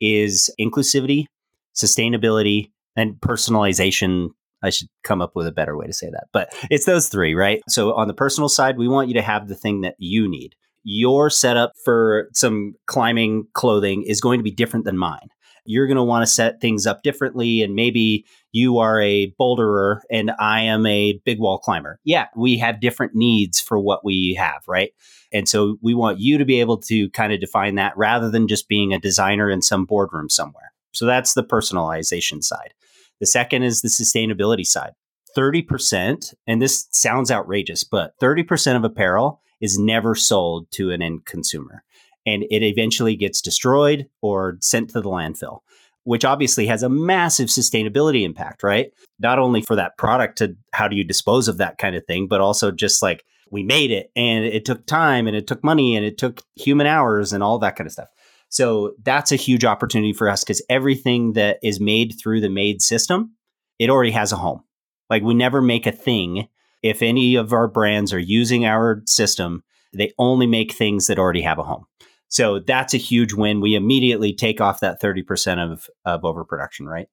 is 0.00 0.50
inclusivity, 0.60 1.26
sustainability, 1.74 2.72
and 2.94 3.14
personalization. 3.14 4.28
I 4.62 4.68
should 4.68 4.88
come 5.02 5.22
up 5.22 5.34
with 5.34 5.46
a 5.46 5.52
better 5.52 5.78
way 5.78 5.86
to 5.86 5.94
say 5.94 6.10
that, 6.10 6.26
but 6.32 6.52
it's 6.70 6.84
those 6.84 7.08
three, 7.08 7.34
right? 7.34 7.62
So 7.68 7.94
on 7.94 8.08
the 8.08 8.14
personal 8.14 8.50
side, 8.50 8.76
we 8.76 8.88
want 8.88 9.08
you 9.08 9.14
to 9.14 9.22
have 9.22 9.48
the 9.48 9.54
thing 9.54 9.80
that 9.80 9.94
you 9.98 10.28
need 10.28 10.54
your 10.82 11.30
setup 11.30 11.72
for 11.84 12.28
some 12.32 12.74
climbing 12.86 13.46
clothing 13.54 14.04
is 14.06 14.20
going 14.20 14.38
to 14.38 14.44
be 14.44 14.50
different 14.50 14.84
than 14.84 14.98
mine. 14.98 15.28
You're 15.66 15.86
going 15.86 15.96
to 15.96 16.02
want 16.02 16.22
to 16.22 16.32
set 16.32 16.60
things 16.60 16.86
up 16.86 17.02
differently. 17.02 17.62
And 17.62 17.74
maybe 17.74 18.24
you 18.52 18.78
are 18.78 19.00
a 19.00 19.32
boulderer 19.38 20.00
and 20.10 20.32
I 20.38 20.62
am 20.62 20.86
a 20.86 21.20
big 21.24 21.38
wall 21.38 21.58
climber. 21.58 22.00
Yeah, 22.04 22.26
we 22.34 22.58
have 22.58 22.80
different 22.80 23.14
needs 23.14 23.60
for 23.60 23.78
what 23.78 24.04
we 24.04 24.34
have, 24.38 24.62
right? 24.66 24.92
And 25.32 25.48
so 25.48 25.76
we 25.82 25.94
want 25.94 26.18
you 26.18 26.38
to 26.38 26.44
be 26.44 26.60
able 26.60 26.78
to 26.78 27.08
kind 27.10 27.32
of 27.32 27.40
define 27.40 27.76
that 27.76 27.96
rather 27.96 28.30
than 28.30 28.48
just 28.48 28.68
being 28.68 28.92
a 28.92 28.98
designer 28.98 29.50
in 29.50 29.62
some 29.62 29.84
boardroom 29.84 30.28
somewhere. 30.28 30.72
So 30.92 31.06
that's 31.06 31.34
the 31.34 31.44
personalization 31.44 32.42
side. 32.42 32.74
The 33.20 33.26
second 33.26 33.62
is 33.62 33.82
the 33.82 33.88
sustainability 33.88 34.66
side. 34.66 34.92
30%, 35.36 36.34
and 36.48 36.60
this 36.60 36.88
sounds 36.90 37.30
outrageous, 37.30 37.84
but 37.84 38.14
30% 38.20 38.76
of 38.76 38.82
apparel 38.82 39.40
is 39.60 39.78
never 39.78 40.14
sold 40.14 40.70
to 40.72 40.90
an 40.90 41.02
end 41.02 41.24
consumer. 41.24 41.82
And 42.26 42.44
it 42.50 42.62
eventually 42.62 43.16
gets 43.16 43.40
destroyed 43.40 44.06
or 44.22 44.58
sent 44.60 44.90
to 44.90 45.00
the 45.00 45.08
landfill, 45.08 45.60
which 46.04 46.24
obviously 46.24 46.66
has 46.66 46.82
a 46.82 46.88
massive 46.88 47.48
sustainability 47.48 48.24
impact, 48.24 48.62
right? 48.62 48.92
Not 49.18 49.38
only 49.38 49.62
for 49.62 49.76
that 49.76 49.96
product 49.96 50.38
to 50.38 50.56
how 50.72 50.88
do 50.88 50.96
you 50.96 51.04
dispose 51.04 51.48
of 51.48 51.58
that 51.58 51.78
kind 51.78 51.96
of 51.96 52.04
thing, 52.06 52.28
but 52.28 52.40
also 52.40 52.70
just 52.70 53.02
like 53.02 53.24
we 53.50 53.62
made 53.62 53.90
it 53.90 54.10
and 54.14 54.44
it 54.44 54.64
took 54.64 54.86
time 54.86 55.26
and 55.26 55.36
it 55.36 55.46
took 55.46 55.64
money 55.64 55.96
and 55.96 56.04
it 56.04 56.18
took 56.18 56.40
human 56.54 56.86
hours 56.86 57.32
and 57.32 57.42
all 57.42 57.58
that 57.58 57.76
kind 57.76 57.86
of 57.86 57.92
stuff. 57.92 58.08
So 58.48 58.94
that's 59.02 59.32
a 59.32 59.36
huge 59.36 59.64
opportunity 59.64 60.12
for 60.12 60.28
us 60.28 60.42
because 60.42 60.62
everything 60.68 61.34
that 61.34 61.58
is 61.62 61.80
made 61.80 62.16
through 62.20 62.40
the 62.40 62.50
made 62.50 62.82
system, 62.82 63.34
it 63.78 63.90
already 63.90 64.10
has 64.10 64.32
a 64.32 64.36
home. 64.36 64.62
Like 65.08 65.22
we 65.22 65.34
never 65.34 65.62
make 65.62 65.86
a 65.86 65.92
thing 65.92 66.48
if 66.82 67.02
any 67.02 67.34
of 67.34 67.52
our 67.52 67.68
brands 67.68 68.12
are 68.12 68.18
using 68.18 68.64
our 68.64 69.02
system, 69.06 69.62
they 69.92 70.12
only 70.18 70.46
make 70.46 70.72
things 70.72 71.06
that 71.06 71.18
already 71.18 71.42
have 71.42 71.58
a 71.58 71.64
home. 71.64 71.84
So 72.28 72.60
that's 72.60 72.94
a 72.94 72.98
huge 72.98 73.34
win. 73.34 73.60
We 73.60 73.74
immediately 73.74 74.32
take 74.32 74.60
off 74.60 74.80
that 74.80 75.02
30% 75.02 75.72
of, 75.72 75.88
of 76.04 76.24
overproduction, 76.24 76.86
right? 76.86 77.08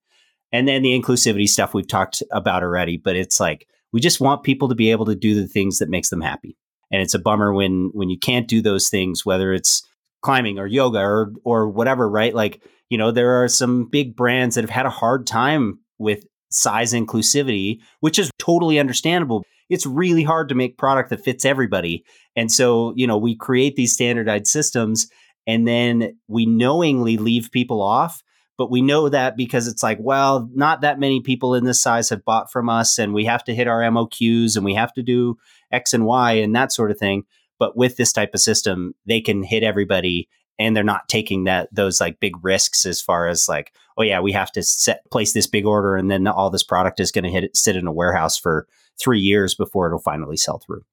And 0.52 0.68
then 0.68 0.84
the 0.84 1.00
inclusivity 1.00 1.48
stuff 1.48 1.74
we've 1.74 1.88
talked 1.88 2.24
about 2.32 2.64
already, 2.64 2.98
but 2.98 3.16
it's 3.16 3.40
like 3.40 3.68
we 3.92 4.00
just 4.00 4.22
want 4.22 4.44
people 4.44 4.70
to 4.70 4.76
be 4.76 4.92
able 4.92 5.06
to 5.06 5.16
do 5.16 5.36
the 5.36 5.48
things 5.48 5.80
that 5.80 5.90
makes 5.90 6.10
them 6.10 6.22
happy. 6.22 6.56
And 6.92 7.02
it's 7.02 7.14
a 7.14 7.20
bummer 7.20 7.54
when 7.54 7.90
when 7.94 8.10
you 8.10 8.18
can't 8.18 8.48
do 8.48 8.62
those 8.62 8.90
things, 8.90 9.26
whether 9.26 9.52
it's 9.52 9.86
climbing 10.22 10.58
or 10.58 10.68
yoga 10.68 11.00
or 11.00 11.34
or 11.44 11.68
whatever, 11.68 12.10
right? 12.10 12.34
Like, 12.34 12.64
you 12.90 12.98
know, 12.98 13.12
there 13.12 13.44
are 13.44 13.50
some 13.50 13.90
big 13.90 14.16
brands 14.16 14.56
that 14.56 14.64
have 14.64 14.70
had 14.70 14.86
a 14.86 14.92
hard 14.92 15.28
time 15.28 15.80
with 15.98 16.26
size 16.50 16.94
inclusivity, 16.94 17.80
which 18.00 18.18
is 18.18 18.32
totally 18.48 18.80
understandable 18.80 19.44
it's 19.70 19.86
really 19.86 20.24
hard 20.24 20.50
to 20.50 20.56
make 20.56 20.78
product 20.78 21.10
that 21.10 21.24
fits 21.24 21.46
everybody. 21.46 22.06
And 22.36 22.52
so, 22.52 22.94
you 22.96 23.08
know, 23.08 23.18
we 23.18 23.36
create 23.36 23.76
these 23.76 23.94
standardized 23.94 24.48
systems 24.48 25.08
and 25.46 25.68
then 25.68 26.18
we 26.28 26.46
knowingly 26.46 27.18
leave 27.18 27.52
people 27.52 27.82
off. 27.82 28.22
But 28.58 28.72
we 28.72 28.82
know 28.82 29.08
that 29.08 29.38
because 29.38 29.68
it's 29.68 29.84
like, 29.84 30.00
well, 30.02 30.50
not 30.54 30.82
that 30.82 31.00
many 31.00 31.22
people 31.22 31.54
in 31.54 31.64
this 31.64 31.80
size 31.80 32.10
have 32.10 32.26
bought 32.26 32.52
from 32.52 32.70
us, 32.70 32.98
and 32.98 33.14
we 33.14 33.24
have 33.26 33.44
to 33.44 33.54
hit 33.54 33.68
our 33.68 33.82
MOQs 33.82 34.56
and 34.56 34.66
we 34.66 34.74
have 34.74 34.92
to 34.94 35.04
do 35.04 35.38
X 35.72 35.94
and 35.94 36.08
Y 36.08 36.32
and 36.34 36.56
that 36.56 36.72
sort 36.72 36.90
of 36.90 36.98
thing. 36.98 37.24
But 37.60 37.78
with 37.78 37.98
this 37.98 38.12
type 38.12 38.32
of 38.34 38.40
system, 38.40 38.96
they 39.06 39.22
can 39.22 39.44
hit 39.44 39.62
everybody 39.62 40.28
and 40.60 40.76
they're 40.76 40.84
not 40.84 41.08
taking 41.08 41.44
that 41.46 41.70
those 41.72 42.02
like 42.02 42.20
big 42.20 42.44
risks 42.44 42.86
as 42.86 43.02
far 43.02 43.28
as 43.28 43.48
like 43.48 43.74
oh 43.98 44.04
yeah 44.04 44.20
we 44.20 44.32
have 44.32 44.52
to 44.52 44.64
set 44.64 45.10
place 45.12 45.34
this 45.34 45.48
big 45.48 45.66
order 45.66 45.96
and 45.96 46.10
then 46.10 46.28
all 46.28 46.50
this 46.50 46.64
product 46.64 47.00
is 47.00 47.12
going 47.12 47.24
to 47.24 47.30
hit 47.30 47.44
it, 47.44 47.56
sit 47.56 47.76
in 47.76 47.88
a 47.88 47.94
warehouse 47.94 48.38
for 48.38 48.68
three 49.00 49.20
years 49.20 49.56
before 49.56 49.88
it'll 49.88 50.00
finally 50.00 50.38
sell 50.38 50.60
through. 50.60 50.84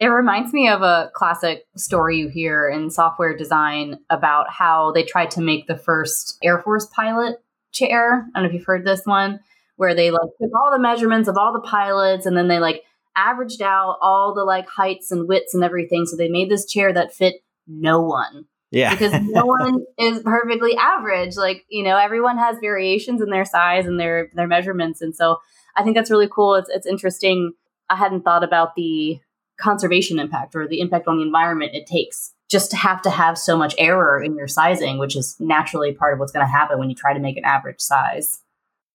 It 0.00 0.08
reminds 0.08 0.52
me 0.52 0.68
of 0.68 0.82
a 0.82 1.10
classic 1.14 1.66
story 1.76 2.18
you 2.18 2.28
hear 2.28 2.68
in 2.68 2.90
software 2.90 3.36
design 3.36 3.98
about 4.10 4.50
how 4.50 4.92
they 4.92 5.04
tried 5.04 5.30
to 5.32 5.40
make 5.40 5.66
the 5.66 5.76
first 5.76 6.36
Air 6.42 6.58
Force 6.58 6.86
pilot 6.86 7.36
chair. 7.72 8.26
I 8.34 8.40
don't 8.40 8.44
know 8.44 8.48
if 8.48 8.54
you've 8.54 8.66
heard 8.66 8.84
this 8.84 9.02
one, 9.04 9.40
where 9.76 9.94
they 9.94 10.10
like 10.10 10.30
took 10.40 10.50
all 10.54 10.72
the 10.72 10.80
measurements 10.80 11.28
of 11.28 11.36
all 11.36 11.52
the 11.52 11.60
pilots 11.60 12.26
and 12.26 12.36
then 12.36 12.48
they 12.48 12.58
like 12.58 12.82
averaged 13.16 13.62
out 13.62 13.98
all 14.02 14.34
the 14.34 14.44
like 14.44 14.68
heights 14.68 15.12
and 15.12 15.28
widths 15.28 15.54
and 15.54 15.62
everything. 15.62 16.06
So 16.06 16.16
they 16.16 16.28
made 16.28 16.50
this 16.50 16.66
chair 16.66 16.92
that 16.92 17.14
fit 17.14 17.36
no 17.68 18.00
one. 18.00 18.46
Yeah. 18.74 18.94
because 18.94 19.12
no 19.22 19.46
one 19.46 19.84
is 19.98 20.22
perfectly 20.22 20.76
average. 20.76 21.36
Like, 21.36 21.64
you 21.68 21.82
know, 21.82 21.96
everyone 21.96 22.38
has 22.38 22.58
variations 22.60 23.22
in 23.22 23.30
their 23.30 23.44
size 23.44 23.86
and 23.86 23.98
their 23.98 24.30
their 24.34 24.46
measurements. 24.46 25.00
And 25.00 25.14
so 25.14 25.38
I 25.76 25.82
think 25.82 25.96
that's 25.96 26.10
really 26.10 26.28
cool. 26.30 26.54
It's 26.56 26.68
it's 26.68 26.86
interesting. 26.86 27.52
I 27.88 27.96
hadn't 27.96 28.22
thought 28.22 28.44
about 28.44 28.74
the 28.74 29.20
conservation 29.60 30.18
impact 30.18 30.56
or 30.56 30.66
the 30.66 30.80
impact 30.80 31.06
on 31.06 31.18
the 31.18 31.22
environment 31.22 31.74
it 31.74 31.86
takes 31.86 32.32
just 32.50 32.70
to 32.70 32.76
have 32.76 33.02
to 33.02 33.10
have 33.10 33.38
so 33.38 33.56
much 33.56 33.74
error 33.78 34.22
in 34.22 34.36
your 34.36 34.48
sizing, 34.48 34.98
which 34.98 35.16
is 35.16 35.36
naturally 35.38 35.92
part 35.92 36.12
of 36.12 36.20
what's 36.20 36.32
going 36.32 36.44
to 36.44 36.50
happen 36.50 36.78
when 36.78 36.90
you 36.90 36.94
try 36.94 37.14
to 37.14 37.20
make 37.20 37.36
an 37.36 37.44
average 37.44 37.80
size. 37.80 38.40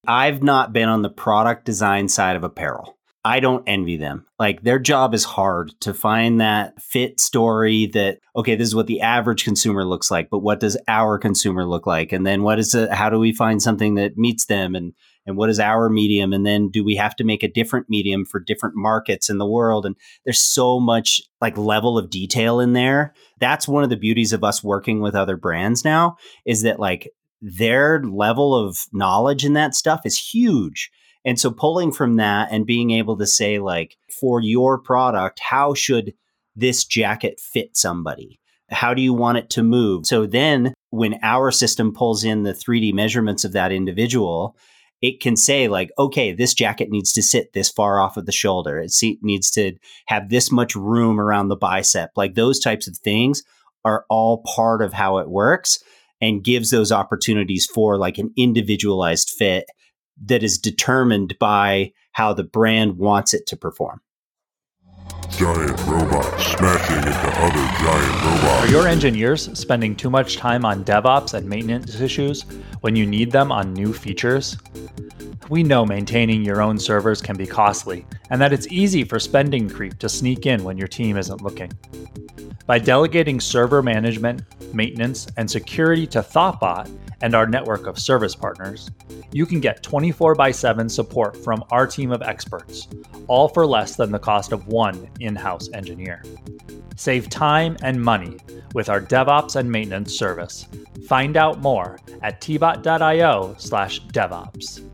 I've 0.07 0.41
not 0.43 0.71
been 0.71 0.87
on 0.87 1.01
the 1.01 1.09
product 1.09 1.65
design 1.65 2.07
side 2.07 2.35
of 2.35 2.43
apparel. 2.43 2.97
I 3.25 3.41
don't 3.41 3.67
envy 3.67 3.97
them. 3.97 4.25
Like 4.37 4.63
their 4.63 4.79
job 4.79 5.13
is 5.13 5.25
hard 5.25 5.73
to 5.81 5.93
find 5.93 6.39
that 6.39 6.81
fit 6.81 7.19
story 7.19 7.87
that 7.87 8.19
okay, 8.35 8.55
this 8.55 8.67
is 8.67 8.75
what 8.75 8.87
the 8.87 9.01
average 9.01 9.43
consumer 9.43 9.83
looks 9.83 10.09
like, 10.09 10.29
but 10.29 10.39
what 10.39 10.61
does 10.61 10.77
our 10.87 11.17
consumer 11.17 11.65
look 11.65 11.85
like? 11.85 12.13
And 12.13 12.25
then 12.25 12.43
what 12.43 12.59
is 12.59 12.73
it 12.73 12.91
how 12.91 13.09
do 13.09 13.19
we 13.19 13.33
find 13.33 13.61
something 13.61 13.95
that 13.95 14.17
meets 14.17 14.45
them? 14.45 14.73
And 14.73 14.93
and 15.25 15.35
what 15.35 15.49
is 15.49 15.59
our 15.59 15.89
medium? 15.89 16.31
And 16.31 16.45
then 16.45 16.69
do 16.69 16.83
we 16.83 16.95
have 16.95 17.15
to 17.17 17.25
make 17.25 17.43
a 17.43 17.51
different 17.51 17.87
medium 17.89 18.25
for 18.25 18.39
different 18.39 18.75
markets 18.77 19.29
in 19.29 19.37
the 19.37 19.47
world? 19.47 19.85
And 19.85 19.95
there's 20.23 20.39
so 20.39 20.79
much 20.79 21.21
like 21.41 21.57
level 21.57 21.97
of 21.97 22.09
detail 22.09 22.59
in 22.61 22.71
there. 22.71 23.13
That's 23.39 23.67
one 23.67 23.83
of 23.83 23.89
the 23.89 23.97
beauties 23.97 24.31
of 24.31 24.45
us 24.45 24.63
working 24.63 25.01
with 25.01 25.13
other 25.13 25.35
brands 25.35 25.83
now 25.83 26.15
is 26.45 26.61
that 26.61 26.79
like 26.79 27.11
their 27.41 28.01
level 28.03 28.55
of 28.55 28.85
knowledge 28.93 29.45
in 29.45 29.53
that 29.53 29.75
stuff 29.75 30.01
is 30.05 30.17
huge 30.17 30.89
and 31.25 31.39
so 31.39 31.51
pulling 31.51 31.91
from 31.91 32.15
that 32.17 32.49
and 32.51 32.65
being 32.65 32.91
able 32.91 33.17
to 33.17 33.27
say 33.27 33.59
like 33.59 33.97
for 34.19 34.41
your 34.41 34.77
product 34.77 35.39
how 35.39 35.73
should 35.73 36.13
this 36.55 36.85
jacket 36.85 37.39
fit 37.39 37.75
somebody 37.75 38.39
how 38.69 38.93
do 38.93 39.01
you 39.01 39.13
want 39.13 39.37
it 39.37 39.49
to 39.49 39.63
move 39.63 40.05
so 40.05 40.25
then 40.25 40.73
when 40.91 41.19
our 41.21 41.51
system 41.51 41.93
pulls 41.93 42.23
in 42.23 42.43
the 42.43 42.53
3d 42.53 42.93
measurements 42.93 43.43
of 43.43 43.53
that 43.53 43.71
individual 43.71 44.55
it 45.01 45.21
can 45.21 45.35
say 45.35 45.67
like, 45.67 45.91
okay, 45.97 46.33
this 46.33 46.53
jacket 46.53 46.89
needs 46.89 47.13
to 47.13 47.23
sit 47.23 47.53
this 47.53 47.69
far 47.69 48.01
off 48.01 48.17
of 48.17 48.25
the 48.25 48.31
shoulder. 48.31 48.79
It 48.79 48.91
needs 49.21 49.49
to 49.51 49.73
have 50.07 50.29
this 50.29 50.51
much 50.51 50.75
room 50.75 51.19
around 51.19 51.47
the 51.47 51.55
bicep. 51.55 52.11
Like 52.15 52.35
those 52.35 52.59
types 52.59 52.87
of 52.87 52.97
things 52.97 53.41
are 53.85 54.05
all 54.09 54.43
part 54.43 54.81
of 54.81 54.93
how 54.93 55.19
it 55.19 55.29
works 55.29 55.79
and 56.21 56.43
gives 56.43 56.69
those 56.69 56.91
opportunities 56.91 57.65
for 57.65 57.97
like 57.97 58.17
an 58.17 58.33
individualized 58.35 59.29
fit 59.37 59.65
that 60.25 60.43
is 60.43 60.57
determined 60.57 61.37
by 61.39 61.93
how 62.11 62.33
the 62.33 62.43
brand 62.43 62.97
wants 62.97 63.33
it 63.33 63.45
to 63.47 63.57
perform. 63.57 64.01
Giant 65.29 65.79
robots 65.85 66.45
smashing 66.47 66.97
into 66.97 67.09
other 67.09 67.67
giant 67.77 68.25
robots. 68.25 68.63
Are 68.63 68.67
your 68.67 68.87
engineers 68.87 69.57
spending 69.57 69.95
too 69.95 70.09
much 70.09 70.37
time 70.37 70.65
on 70.65 70.83
DevOps 70.83 71.33
and 71.33 71.47
maintenance 71.47 71.99
issues 72.01 72.43
when 72.81 72.95
you 72.95 73.05
need 73.05 73.31
them 73.31 73.51
on 73.51 73.73
new 73.73 73.93
features? 73.93 74.57
We 75.49 75.63
know 75.63 75.85
maintaining 75.85 76.43
your 76.43 76.61
own 76.61 76.77
servers 76.77 77.21
can 77.21 77.37
be 77.37 77.47
costly, 77.47 78.05
and 78.29 78.41
that 78.41 78.53
it's 78.53 78.67
easy 78.67 79.03
for 79.03 79.19
spending 79.19 79.69
creep 79.69 79.97
to 79.99 80.09
sneak 80.09 80.45
in 80.45 80.63
when 80.63 80.77
your 80.77 80.87
team 80.87 81.17
isn't 81.17 81.41
looking. 81.41 81.71
By 82.65 82.77
delegating 82.77 83.39
server 83.39 83.81
management, 83.81 84.43
maintenance, 84.73 85.27
and 85.37 85.49
security 85.49 86.07
to 86.07 86.19
Thoughtbot 86.19 86.89
and 87.21 87.35
our 87.35 87.45
network 87.45 87.87
of 87.87 87.99
service 87.99 88.35
partners, 88.35 88.89
you 89.31 89.45
can 89.45 89.59
get 89.59 89.83
24 89.83 90.41
x 90.41 90.57
7 90.57 90.89
support 90.89 91.37
from 91.37 91.63
our 91.71 91.85
team 91.85 92.11
of 92.11 92.21
experts, 92.21 92.87
all 93.27 93.47
for 93.47 93.65
less 93.65 93.95
than 93.95 94.11
the 94.11 94.19
cost 94.19 94.51
of 94.51 94.67
one 94.67 95.09
in 95.19 95.35
house 95.35 95.69
engineer. 95.73 96.23
Save 96.95 97.29
time 97.29 97.77
and 97.81 98.01
money 98.01 98.37
with 98.73 98.89
our 98.89 98.99
DevOps 98.99 99.55
and 99.55 99.71
maintenance 99.71 100.17
service. 100.17 100.67
Find 101.07 101.37
out 101.37 101.59
more 101.59 101.99
at 102.21 102.41
tbot.io 102.41 103.55
slash 103.57 104.01
DevOps. 104.07 104.85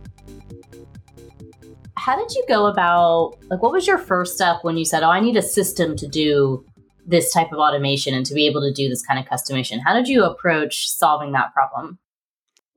How 1.97 2.15
did 2.15 2.35
you 2.35 2.45
go 2.47 2.67
about, 2.67 3.37
like, 3.49 3.63
what 3.63 3.71
was 3.71 3.87
your 3.87 3.97
first 3.97 4.35
step 4.35 4.57
when 4.61 4.77
you 4.77 4.85
said, 4.85 5.01
oh, 5.01 5.09
I 5.09 5.19
need 5.19 5.37
a 5.37 5.41
system 5.41 5.95
to 5.97 6.07
do 6.07 6.63
this 7.05 7.31
type 7.31 7.51
of 7.51 7.59
automation 7.59 8.13
and 8.13 8.25
to 8.25 8.33
be 8.33 8.47
able 8.47 8.61
to 8.61 8.73
do 8.73 8.89
this 8.89 9.05
kind 9.05 9.19
of 9.19 9.25
customization. 9.25 9.79
How 9.83 9.93
did 9.93 10.07
you 10.07 10.23
approach 10.23 10.89
solving 10.89 11.31
that 11.33 11.53
problem? 11.53 11.99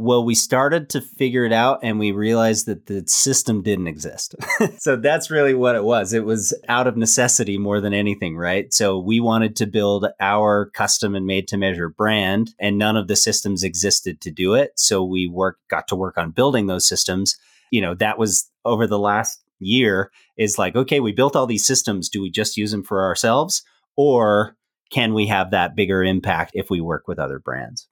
Well, 0.01 0.25
we 0.25 0.37
started 0.37 0.91
to 0.91 1.01
figure 1.01 1.45
it 1.45 1.53
out 1.53 1.81
and 1.83 1.99
we 1.99 2.13
realized 2.13 2.67
that 2.67 2.87
the 2.87 3.03
system 3.09 3.63
didn't 3.63 3.89
exist. 3.89 4.37
so 4.79 4.95
that's 4.95 5.29
really 5.29 5.55
what 5.55 5.75
it 5.75 5.83
was. 5.83 6.13
It 6.13 6.25
was 6.25 6.55
out 6.69 6.87
of 6.87 6.97
necessity 6.97 7.59
more 7.59 7.81
than 7.81 7.93
anything, 7.93 8.37
right? 8.37 8.73
So 8.73 8.97
we 9.01 9.19
wanted 9.19 9.57
to 9.57 9.67
build 9.67 10.07
our 10.21 10.71
custom 10.71 11.17
and 11.17 11.27
made 11.27 11.49
to 11.49 11.57
measure 11.57 11.89
brand 11.89 12.55
and 12.61 12.79
none 12.79 12.97
of 12.97 13.09
the 13.09 13.17
systems 13.17 13.65
existed 13.65 14.21
to 14.21 14.31
do 14.31 14.55
it. 14.55 14.71
So 14.77 15.03
we 15.03 15.27
work 15.27 15.59
got 15.67 15.89
to 15.89 15.97
work 15.97 16.17
on 16.17 16.31
building 16.31 16.69
those 16.69 16.87
systems. 16.87 17.37
You 17.73 17.81
know, 17.81 17.95
that 17.97 18.19
was 18.19 18.49
over 18.65 18.87
the 18.87 19.01
last 19.01 19.43
year 19.59 20.13
is 20.37 20.59
like, 20.59 20.77
okay, 20.77 21.01
we 21.01 21.11
built 21.11 21.35
all 21.35 21.47
these 21.47 21.67
systems. 21.67 22.09
Do 22.09 22.23
we 22.23 22.31
just 22.31 22.57
use 22.57 22.71
them 22.71 22.85
for 22.85 23.03
ourselves? 23.03 23.65
Or 23.99 24.57
can 24.93 25.13
we 25.13 25.27
have 25.27 25.51
that 25.51 25.75
bigger 25.75 26.05
impact 26.05 26.53
if 26.55 26.71
we 26.71 26.81
work 26.81 27.09
with 27.09 27.19
other 27.19 27.41
brands? 27.41 27.89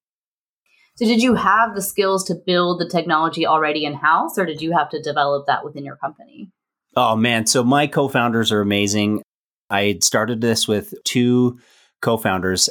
So, 0.94 1.04
did 1.04 1.20
you 1.20 1.34
have 1.34 1.74
the 1.74 1.82
skills 1.82 2.24
to 2.24 2.34
build 2.34 2.80
the 2.80 2.88
technology 2.88 3.44
already 3.44 3.84
in 3.84 3.92
house, 3.92 4.38
or 4.38 4.46
did 4.46 4.62
you 4.62 4.72
have 4.72 4.88
to 4.90 5.02
develop 5.02 5.46
that 5.46 5.64
within 5.64 5.84
your 5.84 5.96
company? 5.96 6.50
Oh, 6.94 7.16
man. 7.16 7.46
So, 7.46 7.64
my 7.64 7.88
co 7.88 8.08
founders 8.08 8.52
are 8.52 8.60
amazing. 8.60 9.20
I 9.68 9.98
started 10.00 10.40
this 10.40 10.68
with 10.68 10.94
two 11.04 11.58
co 12.00 12.16
founders. 12.16 12.70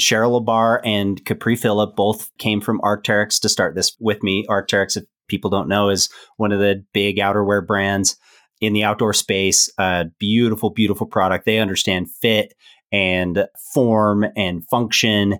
Cheryl 0.00 0.40
Labar 0.40 0.80
and 0.82 1.22
Capri 1.24 1.56
Phillip 1.56 1.94
both 1.96 2.30
came 2.38 2.60
from 2.60 2.80
Arc'teryx 2.80 3.40
to 3.40 3.48
start 3.48 3.74
this 3.74 3.94
with 4.00 4.22
me. 4.22 4.46
Arc'teryx, 4.48 4.96
if 4.96 5.04
people 5.28 5.50
don't 5.50 5.68
know, 5.68 5.90
is 5.90 6.08
one 6.38 6.50
of 6.50 6.60
the 6.60 6.84
big 6.94 7.18
outerwear 7.18 7.64
brands 7.64 8.16
in 8.60 8.72
the 8.72 8.84
outdoor 8.84 9.12
space. 9.12 9.70
A 9.78 10.06
beautiful, 10.18 10.70
beautiful 10.70 11.06
product. 11.06 11.46
They 11.46 11.58
understand 11.58 12.10
fit 12.10 12.54
and 12.92 13.46
form 13.72 14.26
and 14.36 14.66
function, 14.68 15.38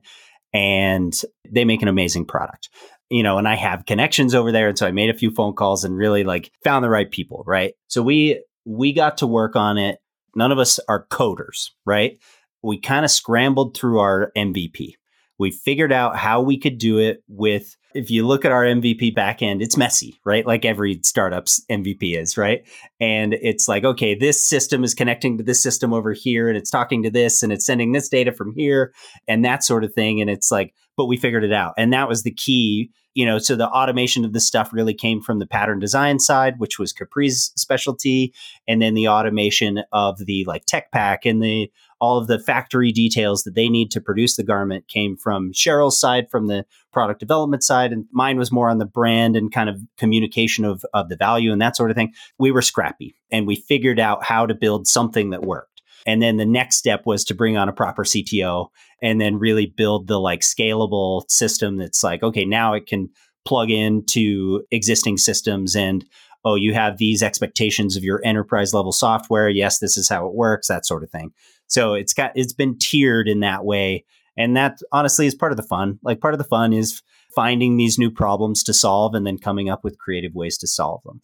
and 0.52 1.20
they 1.48 1.64
make 1.64 1.82
an 1.82 1.88
amazing 1.88 2.26
product. 2.26 2.68
You 3.10 3.22
know, 3.22 3.38
and 3.38 3.48
I 3.48 3.56
have 3.56 3.86
connections 3.86 4.34
over 4.34 4.52
there, 4.52 4.68
and 4.68 4.78
so 4.78 4.86
I 4.86 4.92
made 4.92 5.10
a 5.10 5.18
few 5.18 5.30
phone 5.32 5.54
calls 5.54 5.84
and 5.84 5.96
really 5.96 6.22
like 6.24 6.52
found 6.62 6.84
the 6.84 6.90
right 6.90 7.10
people, 7.10 7.42
right? 7.46 7.74
So 7.88 8.02
we 8.02 8.42
we 8.64 8.92
got 8.92 9.18
to 9.18 9.26
work 9.26 9.56
on 9.56 9.78
it. 9.78 9.98
None 10.36 10.52
of 10.52 10.58
us 10.58 10.78
are 10.88 11.06
coders, 11.08 11.70
right? 11.84 12.18
We 12.62 12.78
kind 12.78 13.04
of 13.04 13.10
scrambled 13.10 13.76
through 13.76 13.98
our 13.98 14.30
MVP. 14.36 14.92
We 15.38 15.50
figured 15.50 15.92
out 15.92 16.16
how 16.16 16.42
we 16.42 16.58
could 16.58 16.78
do 16.78 16.98
it 16.98 17.24
with 17.26 17.76
if 17.94 18.10
you 18.10 18.26
look 18.26 18.44
at 18.44 18.52
our 18.52 18.64
MVP 18.64 19.14
backend, 19.14 19.62
it's 19.62 19.76
messy, 19.76 20.20
right? 20.24 20.46
Like 20.46 20.64
every 20.64 21.00
startup's 21.02 21.64
MVP 21.70 22.18
is, 22.18 22.36
right? 22.36 22.66
And 23.00 23.34
it's 23.34 23.68
like, 23.68 23.84
okay, 23.84 24.14
this 24.14 24.44
system 24.44 24.84
is 24.84 24.94
connecting 24.94 25.38
to 25.38 25.44
this 25.44 25.62
system 25.62 25.92
over 25.92 26.12
here, 26.12 26.48
and 26.48 26.56
it's 26.56 26.70
talking 26.70 27.02
to 27.02 27.10
this, 27.10 27.42
and 27.42 27.52
it's 27.52 27.66
sending 27.66 27.92
this 27.92 28.08
data 28.08 28.32
from 28.32 28.52
here, 28.54 28.92
and 29.26 29.44
that 29.44 29.64
sort 29.64 29.84
of 29.84 29.92
thing. 29.92 30.20
And 30.20 30.30
it's 30.30 30.50
like, 30.50 30.74
but 30.96 31.06
we 31.06 31.16
figured 31.16 31.44
it 31.44 31.52
out. 31.52 31.74
And 31.76 31.92
that 31.92 32.08
was 32.08 32.22
the 32.22 32.30
key, 32.30 32.90
you 33.14 33.24
know. 33.26 33.38
So 33.38 33.56
the 33.56 33.68
automation 33.68 34.24
of 34.24 34.32
this 34.32 34.46
stuff 34.46 34.72
really 34.72 34.94
came 34.94 35.20
from 35.20 35.38
the 35.38 35.46
pattern 35.46 35.78
design 35.78 36.18
side, 36.18 36.54
which 36.58 36.78
was 36.78 36.92
Capri's 36.92 37.52
specialty, 37.56 38.34
and 38.68 38.80
then 38.80 38.94
the 38.94 39.08
automation 39.08 39.82
of 39.92 40.18
the 40.18 40.44
like 40.46 40.64
tech 40.66 40.92
pack 40.92 41.24
and 41.24 41.42
the 41.42 41.70
all 42.00 42.18
of 42.18 42.26
the 42.26 42.38
factory 42.38 42.92
details 42.92 43.42
that 43.42 43.54
they 43.54 43.68
need 43.68 43.90
to 43.90 44.00
produce 44.00 44.36
the 44.36 44.42
garment 44.42 44.88
came 44.88 45.16
from 45.16 45.52
Cheryl's 45.52 46.00
side, 46.00 46.30
from 46.30 46.46
the 46.46 46.64
product 46.92 47.20
development 47.20 47.62
side, 47.62 47.92
and 47.92 48.06
mine 48.10 48.38
was 48.38 48.50
more 48.50 48.70
on 48.70 48.78
the 48.78 48.86
brand 48.86 49.36
and 49.36 49.52
kind 49.52 49.68
of 49.68 49.80
communication 49.98 50.64
of, 50.64 50.84
of 50.94 51.08
the 51.08 51.16
value 51.16 51.52
and 51.52 51.60
that 51.60 51.76
sort 51.76 51.90
of 51.90 51.96
thing. 51.96 52.12
We 52.38 52.50
were 52.50 52.62
scrappy 52.62 53.14
and 53.30 53.46
we 53.46 53.56
figured 53.56 54.00
out 54.00 54.24
how 54.24 54.46
to 54.46 54.54
build 54.54 54.86
something 54.86 55.30
that 55.30 55.42
worked. 55.42 55.82
And 56.06 56.22
then 56.22 56.38
the 56.38 56.46
next 56.46 56.76
step 56.76 57.02
was 57.04 57.24
to 57.24 57.34
bring 57.34 57.58
on 57.58 57.68
a 57.68 57.74
proper 57.74 58.04
CTO 58.04 58.68
and 59.02 59.20
then 59.20 59.38
really 59.38 59.66
build 59.66 60.06
the 60.06 60.18
like 60.18 60.40
scalable 60.40 61.28
system 61.28 61.76
that's 61.76 62.02
like, 62.02 62.22
okay, 62.22 62.46
now 62.46 62.72
it 62.72 62.86
can 62.86 63.10
plug 63.44 63.70
into 63.70 64.62
existing 64.70 65.18
systems 65.18 65.76
and 65.76 66.04
oh, 66.44 66.54
you 66.54 66.72
have 66.72 66.96
these 66.96 67.22
expectations 67.22 67.96
of 67.96 68.04
your 68.04 68.20
enterprise 68.24 68.72
level 68.72 68.92
software. 68.92 69.48
Yes, 69.48 69.78
this 69.78 69.98
is 69.98 70.08
how 70.08 70.26
it 70.26 70.34
works, 70.34 70.68
that 70.68 70.86
sort 70.86 71.02
of 71.02 71.10
thing. 71.10 71.32
So 71.70 71.94
it's 71.94 72.12
got 72.12 72.32
it's 72.34 72.52
been 72.52 72.76
tiered 72.78 73.28
in 73.28 73.40
that 73.40 73.64
way. 73.64 74.04
And 74.36 74.56
that 74.56 74.80
honestly 74.92 75.26
is 75.26 75.34
part 75.34 75.52
of 75.52 75.56
the 75.56 75.62
fun. 75.62 75.98
Like 76.02 76.20
part 76.20 76.34
of 76.34 76.38
the 76.38 76.44
fun 76.44 76.72
is 76.72 77.02
finding 77.34 77.76
these 77.76 77.98
new 77.98 78.10
problems 78.10 78.62
to 78.64 78.74
solve 78.74 79.14
and 79.14 79.26
then 79.26 79.38
coming 79.38 79.70
up 79.70 79.84
with 79.84 79.98
creative 79.98 80.34
ways 80.34 80.58
to 80.58 80.66
solve 80.66 81.02
them. 81.04 81.20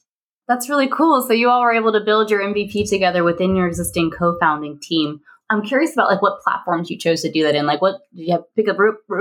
That's 0.46 0.68
really 0.68 0.88
cool. 0.88 1.22
So 1.22 1.32
you 1.32 1.50
all 1.50 1.62
were 1.62 1.72
able 1.72 1.92
to 1.92 2.00
build 2.00 2.30
your 2.30 2.40
MVP 2.40 2.88
together 2.88 3.24
within 3.24 3.56
your 3.56 3.66
existing 3.66 4.12
co-founding 4.12 4.78
team. 4.80 5.20
I'm 5.50 5.62
curious 5.62 5.92
about 5.92 6.08
like 6.08 6.22
what 6.22 6.40
platforms 6.40 6.90
you 6.90 6.98
chose 6.98 7.22
to 7.22 7.30
do 7.30 7.42
that 7.42 7.56
in. 7.56 7.66
Like 7.66 7.82
what 7.82 7.96
did 8.14 8.26
you 8.26 8.32
have 8.32 8.44
pick 8.54 8.68
a 8.68 8.76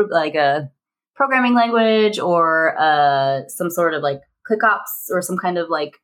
like 0.10 0.36
a 0.36 0.70
programming 1.16 1.56
language 1.56 2.20
or 2.20 2.78
uh, 2.78 3.48
some 3.48 3.72
sort 3.72 3.96
of 3.96 4.04
like 4.04 4.22
ClickOps 4.50 5.10
or 5.10 5.24
some 5.24 5.38
kind 5.38 5.58
of 5.58 5.70
like 5.70 5.98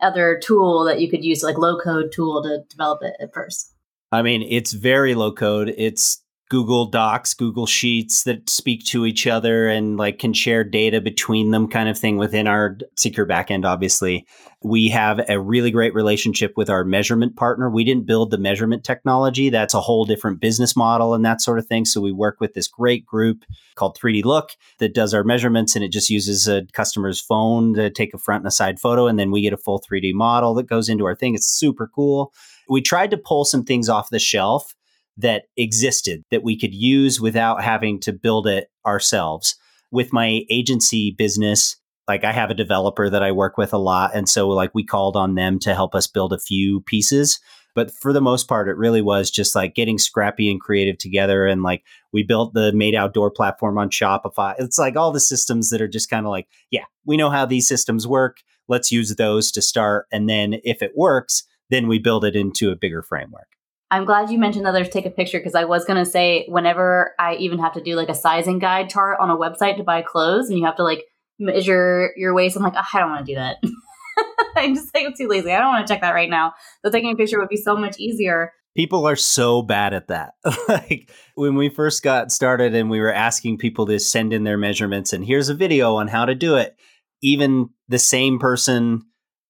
other 0.00 0.40
tool 0.42 0.84
that 0.84 1.00
you 1.00 1.08
could 1.08 1.24
use, 1.24 1.44
like 1.44 1.58
low 1.58 1.78
code 1.78 2.10
tool 2.12 2.42
to 2.42 2.64
develop 2.68 3.02
it 3.02 3.14
at 3.20 3.32
first? 3.32 3.74
I 4.10 4.22
mean, 4.22 4.42
it's 4.42 4.72
very 4.72 5.14
low 5.14 5.32
code. 5.32 5.74
It's 5.76 6.22
Google 6.50 6.86
Docs, 6.86 7.34
Google 7.34 7.66
Sheets 7.66 8.22
that 8.22 8.48
speak 8.48 8.86
to 8.86 9.04
each 9.04 9.26
other 9.26 9.68
and 9.68 9.98
like 9.98 10.18
can 10.18 10.32
share 10.32 10.64
data 10.64 11.00
between 11.00 11.50
them 11.50 11.68
kind 11.68 11.90
of 11.90 11.98
thing 11.98 12.16
within 12.16 12.46
our 12.46 12.78
secure 12.96 13.26
backend, 13.26 13.66
obviously. 13.66 14.26
We 14.62 14.88
have 14.88 15.20
a 15.28 15.38
really 15.38 15.70
great 15.70 15.92
relationship 15.92 16.54
with 16.56 16.70
our 16.70 16.84
measurement 16.84 17.36
partner. 17.36 17.68
We 17.68 17.84
didn't 17.84 18.06
build 18.06 18.30
the 18.30 18.38
measurement 18.38 18.82
technology. 18.82 19.50
That's 19.50 19.74
a 19.74 19.80
whole 19.80 20.06
different 20.06 20.40
business 20.40 20.74
model 20.74 21.12
and 21.12 21.22
that 21.26 21.42
sort 21.42 21.58
of 21.58 21.66
thing. 21.66 21.84
So 21.84 22.00
we 22.00 22.12
work 22.12 22.40
with 22.40 22.54
this 22.54 22.66
great 22.66 23.04
group 23.04 23.44
called 23.74 23.98
3D 23.98 24.24
Look 24.24 24.52
that 24.78 24.94
does 24.94 25.12
our 25.12 25.24
measurements 25.24 25.76
and 25.76 25.84
it 25.84 25.92
just 25.92 26.08
uses 26.08 26.48
a 26.48 26.62
customer's 26.72 27.20
phone 27.20 27.74
to 27.74 27.90
take 27.90 28.14
a 28.14 28.18
front 28.18 28.40
and 28.40 28.48
a 28.48 28.52
side 28.52 28.80
photo. 28.80 29.06
And 29.06 29.18
then 29.18 29.30
we 29.30 29.42
get 29.42 29.52
a 29.52 29.58
full 29.58 29.82
3D 29.82 30.14
model 30.14 30.54
that 30.54 30.66
goes 30.66 30.88
into 30.88 31.04
our 31.04 31.14
thing. 31.14 31.34
It's 31.34 31.46
super 31.46 31.90
cool 31.94 32.32
we 32.68 32.80
tried 32.82 33.10
to 33.10 33.16
pull 33.16 33.44
some 33.44 33.64
things 33.64 33.88
off 33.88 34.10
the 34.10 34.18
shelf 34.18 34.74
that 35.16 35.44
existed 35.56 36.22
that 36.30 36.44
we 36.44 36.58
could 36.58 36.74
use 36.74 37.20
without 37.20 37.62
having 37.62 37.98
to 38.00 38.12
build 38.12 38.46
it 38.46 38.70
ourselves. 38.86 39.56
With 39.90 40.12
my 40.12 40.42
agency 40.50 41.14
business, 41.16 41.76
like 42.06 42.24
I 42.24 42.32
have 42.32 42.50
a 42.50 42.54
developer 42.54 43.10
that 43.10 43.22
I 43.22 43.32
work 43.32 43.58
with 43.58 43.72
a 43.72 43.78
lot. 43.78 44.12
And 44.14 44.28
so, 44.28 44.48
like, 44.48 44.74
we 44.74 44.84
called 44.84 45.16
on 45.16 45.34
them 45.34 45.58
to 45.60 45.74
help 45.74 45.94
us 45.94 46.06
build 46.06 46.32
a 46.32 46.38
few 46.38 46.80
pieces. 46.82 47.40
But 47.74 47.90
for 47.92 48.12
the 48.12 48.20
most 48.20 48.48
part, 48.48 48.68
it 48.68 48.76
really 48.76 49.02
was 49.02 49.30
just 49.30 49.54
like 49.54 49.74
getting 49.74 49.98
scrappy 49.98 50.50
and 50.50 50.60
creative 50.60 50.98
together. 50.98 51.46
And 51.46 51.62
like, 51.62 51.84
we 52.12 52.22
built 52.22 52.54
the 52.54 52.72
made 52.72 52.94
outdoor 52.94 53.30
platform 53.30 53.78
on 53.78 53.90
Shopify. 53.90 54.54
It's 54.58 54.78
like 54.78 54.96
all 54.96 55.12
the 55.12 55.20
systems 55.20 55.70
that 55.70 55.80
are 55.80 55.88
just 55.88 56.10
kind 56.10 56.26
of 56.26 56.30
like, 56.30 56.48
yeah, 56.70 56.84
we 57.04 57.16
know 57.16 57.30
how 57.30 57.46
these 57.46 57.68
systems 57.68 58.06
work. 58.06 58.38
Let's 58.68 58.90
use 58.90 59.14
those 59.14 59.52
to 59.52 59.62
start. 59.62 60.06
And 60.10 60.28
then 60.28 60.56
if 60.64 60.82
it 60.82 60.92
works, 60.96 61.44
then 61.70 61.88
we 61.88 61.98
build 61.98 62.24
it 62.24 62.36
into 62.36 62.70
a 62.70 62.76
bigger 62.76 63.02
framework. 63.02 63.48
I'm 63.90 64.04
glad 64.04 64.30
you 64.30 64.38
mentioned 64.38 64.66
others 64.66 64.88
take 64.88 65.06
a 65.06 65.10
picture 65.10 65.38
because 65.38 65.54
I 65.54 65.64
was 65.64 65.84
going 65.84 66.02
to 66.02 66.08
say 66.08 66.46
whenever 66.48 67.14
I 67.18 67.36
even 67.36 67.58
have 67.58 67.72
to 67.72 67.82
do 67.82 67.96
like 67.96 68.10
a 68.10 68.14
sizing 68.14 68.58
guide 68.58 68.90
chart 68.90 69.18
on 69.18 69.30
a 69.30 69.36
website 69.36 69.78
to 69.78 69.82
buy 69.82 70.02
clothes 70.02 70.50
and 70.50 70.58
you 70.58 70.66
have 70.66 70.76
to 70.76 70.84
like 70.84 71.04
measure 71.38 72.10
your 72.16 72.34
waist. 72.34 72.56
I'm 72.56 72.62
like, 72.62 72.74
oh, 72.76 72.82
I 72.92 73.00
don't 73.00 73.10
want 73.10 73.26
to 73.26 73.32
do 73.32 73.36
that. 73.36 73.56
I'm 74.56 74.74
just 74.74 74.94
like, 74.94 75.06
I'm 75.06 75.14
too 75.16 75.28
lazy. 75.28 75.52
I 75.52 75.58
don't 75.58 75.72
want 75.72 75.86
to 75.86 75.92
check 75.92 76.02
that 76.02 76.14
right 76.14 76.28
now. 76.28 76.52
So 76.84 76.90
taking 76.90 77.12
a 77.12 77.16
picture 77.16 77.38
would 77.38 77.48
be 77.48 77.56
so 77.56 77.76
much 77.76 77.98
easier. 77.98 78.52
People 78.76 79.08
are 79.08 79.16
so 79.16 79.62
bad 79.62 79.94
at 79.94 80.08
that. 80.08 80.34
like 80.68 81.10
when 81.34 81.54
we 81.54 81.70
first 81.70 82.02
got 82.02 82.30
started 82.30 82.74
and 82.74 82.90
we 82.90 83.00
were 83.00 83.12
asking 83.12 83.56
people 83.56 83.86
to 83.86 83.98
send 83.98 84.34
in 84.34 84.44
their 84.44 84.58
measurements 84.58 85.12
and 85.12 85.24
here's 85.24 85.48
a 85.48 85.54
video 85.54 85.96
on 85.96 86.08
how 86.08 86.26
to 86.26 86.34
do 86.34 86.56
it, 86.56 86.76
even 87.22 87.70
the 87.88 87.98
same 87.98 88.38
person 88.38 89.02